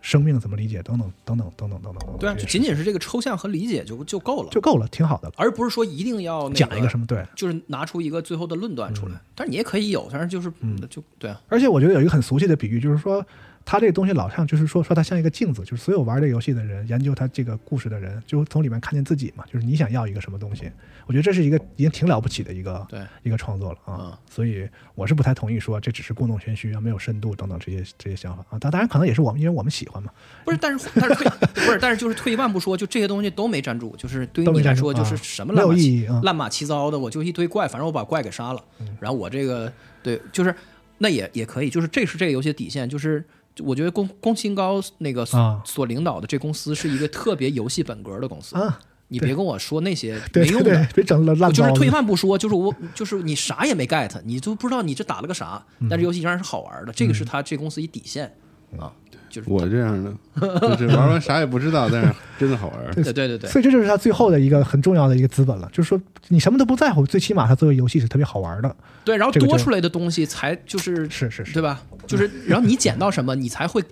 [0.00, 2.16] 生命怎么理解，等等等等等等等等。
[2.18, 5.34] 对啊，就仅仅是这个抽象和理解就就够了，就够了，挺好的了。
[5.36, 9.14] 而不是说一定要、那个、讲一个什么对，就是拿出一个最后的论断出来。
[9.34, 10.78] 但是你也可以有，但是就是、嗯。
[10.90, 13.24] 就对啊，而且我觉得有一个很俗气的比喻，就是说，
[13.64, 19.44] 它这个东西老像，就是说说它像一个镜子，就是所有玩这个游戏的人，研究它这个故事的人，就从里面看见自己嘛。
[19.50, 20.70] 就是你想要一个什么东西，
[21.06, 23.98] 我觉得这是一个已经挺了不起的一个对一个创作了啊。
[24.10, 28.58] 嗯所以我是不太同意说这只是故弄玄虚啊，没有深度等等这些这些想法啊。
[28.58, 30.10] 当当然可能也是我们因为我们喜欢嘛，
[30.44, 36.20] 不是，但是但是退 不是，但是就是退一万步说，就这些东西都没站住，就是对于你来说就是什么没乱码七有意义啊。
[36.24, 38.64] 乱码七糟的，我就一堆怪，反正我把怪给杀了，
[39.00, 39.72] 然后我这个
[40.02, 40.52] 对，就是
[40.98, 43.24] 那也也可以，就是这是这个游戏的底线，就是
[43.62, 45.24] 我觉得宫宫崎高那个
[45.64, 50.64] 所,、领导的这公司是一个特别游戏本格的公司，啊，你别跟我说那些没用的。
[50.64, 51.94] 对对，别整了烂就是退一的。
[51.94, 55.88] 万步说，就是我，就是你啥也没 get，你都不知道你这打了个啥，嗯。
[55.88, 58.34] 但是游戏仍然是好玩的，这个是他这公司一底线
[58.78, 58.92] 啊，
[59.34, 60.14] 就是我这样的，
[60.76, 62.94] 就是玩完啥也不知道，但是真的好玩。
[62.94, 68.76] 对对对对，所以这就是他最后的一个很重要的一个资本了，就是说你什么都不在乎，最起码他作为游戏是特别好玩的。
[69.04, 71.82] 对，然后多出来的东西才就是是是是对吧？
[72.06, 73.82] 就是然后你捡到什么，你才会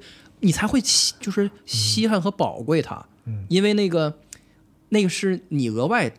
[0.41, 4.15] 你才会稀就是稀罕和宝贵它，嗯因为那个
[4.91, 6.11] 那个是你额外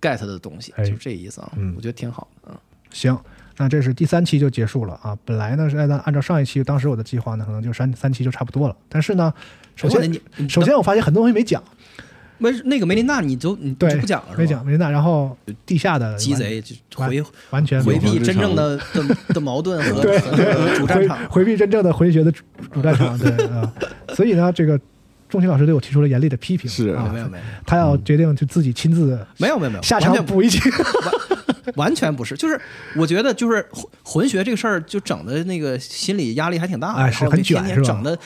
[0.00, 2.56] get 的东西，哎就是这意思啊，嗯我觉得挺好的，嗯，
[2.92, 3.18] 行，
[3.56, 5.16] 那这是第三期就结束了啊。
[5.24, 8.76] 本来呢是按按照上一期当时我的计划呢，可能就三三期就差不多了。
[8.88, 9.32] 但是呢，
[9.76, 11.62] 首先首先我发现很多东西没讲，
[12.38, 14.38] 没那个梅琳娜，你就你对就不讲了是吧？
[14.38, 14.90] 没讲梅琳娜。
[14.90, 20.02] 然后地下的鸡贼就完回完全回避真正的的的矛盾和
[20.76, 23.72] 主战场，回避真正的回血的主主战场，对啊。
[24.14, 24.78] 所以呢，这个
[25.28, 30.58] 钟情老师对我提出了严厉的批评，是啊没有没有他要决定就自己亲自没有没有没有，下场补一期。
[31.76, 32.60] 完全不是，就是
[32.96, 38.18] 我觉得就是混混学这个事儿，就整的那个心理压力还挺大的，哎是很然后那天卷是吧天整的，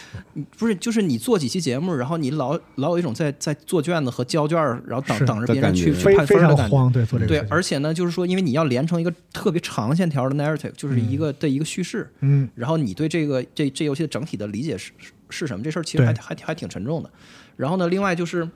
[0.57, 6.63] 不是就是你做几期节目，然后你老老有一种在在做卷子和交卷儿，然后等等着别人去去判分的感觉。
[6.63, 15.63] 常慌，对做这个对事，情而且呢，就是说，因为你要连成一个特别长线条的 narrative，就是一个的一个叙事，嗯然后你对这个这这游戏的整体的理解是是是什么？
[15.63, 17.11] 这事儿其实还还还挺沉重的。
[17.57, 18.49] 然后呢，另外就是，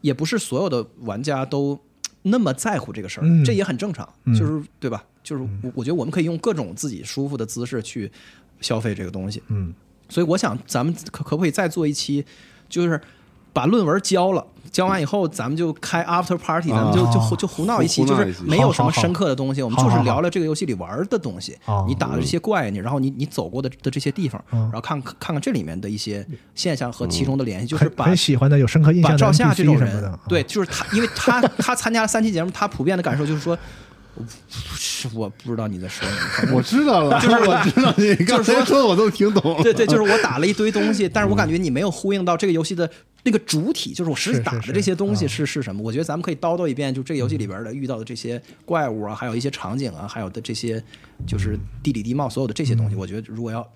[0.00, 1.78] 也不是所有的玩家都
[2.26, 5.04] 那么在乎这个事儿，嗯这也很正常，嗯就是对吧？
[5.22, 8.10] 就是我我觉得我们可以用各种自己舒服的姿势去
[8.60, 9.42] 消费这个东西。
[9.48, 9.72] 嗯
[10.08, 12.24] 所以我想，咱们可可不可以再做一期，
[12.68, 13.00] 就是
[13.52, 21.84] 把论文交了，交完以后，咱们就开 after party，咱们就就就胡闹一期，就是没有什么深刻的东西，我们就是聊聊这个游戏里玩的东西哦。
[21.86, 24.58] 你打的这些怪，你然后你你走过的的这些地方，嗯。
[24.62, 26.26] 然后看看看这里面的一些
[26.56, 33.56] 现象和其中的联系，就是把很喜欢的有深刻印象的把赵夏这种人，，对，就是他，因为他他参加了三期节目，他普遍的感受就是说，
[34.74, 39.62] 是我不知道你在说什么， 我知道了，就是 我知道你刚才说的我都听懂了。
[39.62, 42.90] 对对，就是我打了一堆东西，但是我感觉你没有呼应到这个游戏的
[43.24, 45.82] 那个主体，就是我实际打的这些东西是是是什么？
[45.82, 50.82] 我觉得咱们可以叨叨一遍，就这个游戏里边的遇到的这些怪物啊，还有一些场景啊，还有的这些
[51.26, 53.66] 就是地理地貌所有的这些东西，我觉得如果要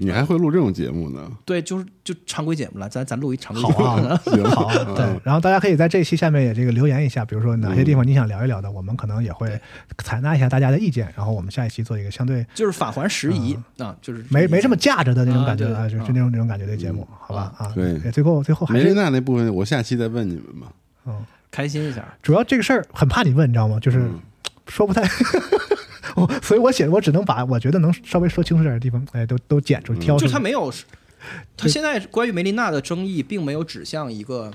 [0.00, 1.30] 你还会录这种节目呢？
[1.44, 3.74] 对，就是就常规节目了，咱咱录一常规节目。
[3.74, 9.60] 好啊， 行，好，对嗯，然后大家可以在这期下面也这个留言一下，比如说哪些地方你想聊一聊的，我们可能也会
[9.98, 20.68] 采纳一下大家的意见，然后我们下一期做一个相对就是返还时宜啊，就是没没这么架着的那种感觉啊啊，就那种那种感觉的节目，好吧啊，对最后最后还是娜那部分，我下期再问你们吧。
[21.06, 22.04] 嗯，开心一下。
[22.22, 23.80] 主要这个事儿很怕你问，你知道吗？
[23.80, 24.20] 就是嗯
[24.68, 25.02] 说不太。
[26.16, 30.28] 我所以，我写我只能把我觉得能稍微说清楚点的地方，哎，都都剪出挑出来。
[30.28, 30.72] 就他没有，
[31.56, 34.52] 他现在关于梅琳娜的争议，并没有指向一个，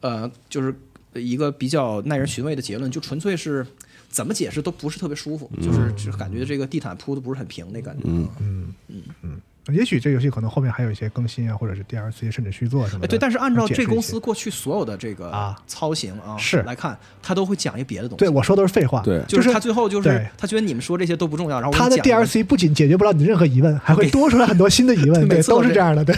[0.00, 0.74] 呃，就是
[1.14, 3.66] 一个比较耐人寻味的结论，就纯粹是
[4.08, 8.74] 怎么解释都不是特别舒服，就是只感觉这个地毯铺的不是很平那感觉嗯嗯。
[9.22, 9.40] 嗯，
[9.72, 13.06] 也许这游戏可能后面还有一些更新啊，或者是 DLC 甚至续作什么的。
[13.06, 18.18] 哎，对，但是按照这公司过去所有的这个啊操行啊是来看，他都会讲一别的东西。
[18.18, 19.00] 对我说都是废话。
[19.02, 26.14] 对就是他最后就是他觉得你们说这些都不重要，然后他的给你讲一个 DLC 不仅解决不了你的任何疑问，还会多出来很多新的疑问， 对，每次都是这样的，对。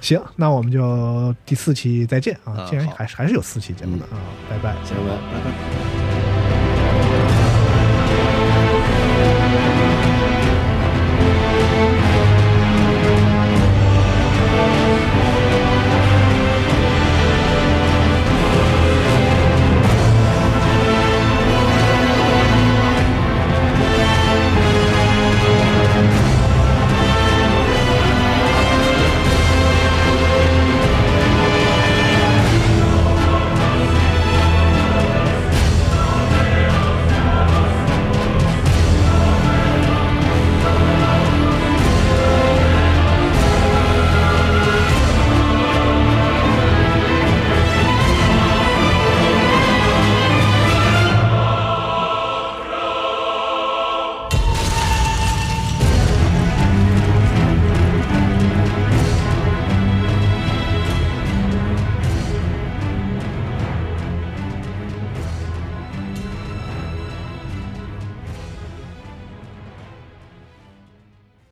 [0.00, 2.66] 行，那我们就第四期再见啊！
[2.68, 4.18] 竟然还是还是有四期节目的啊，
[4.50, 4.74] 拜拜。
[4.84, 6.01] 行拜。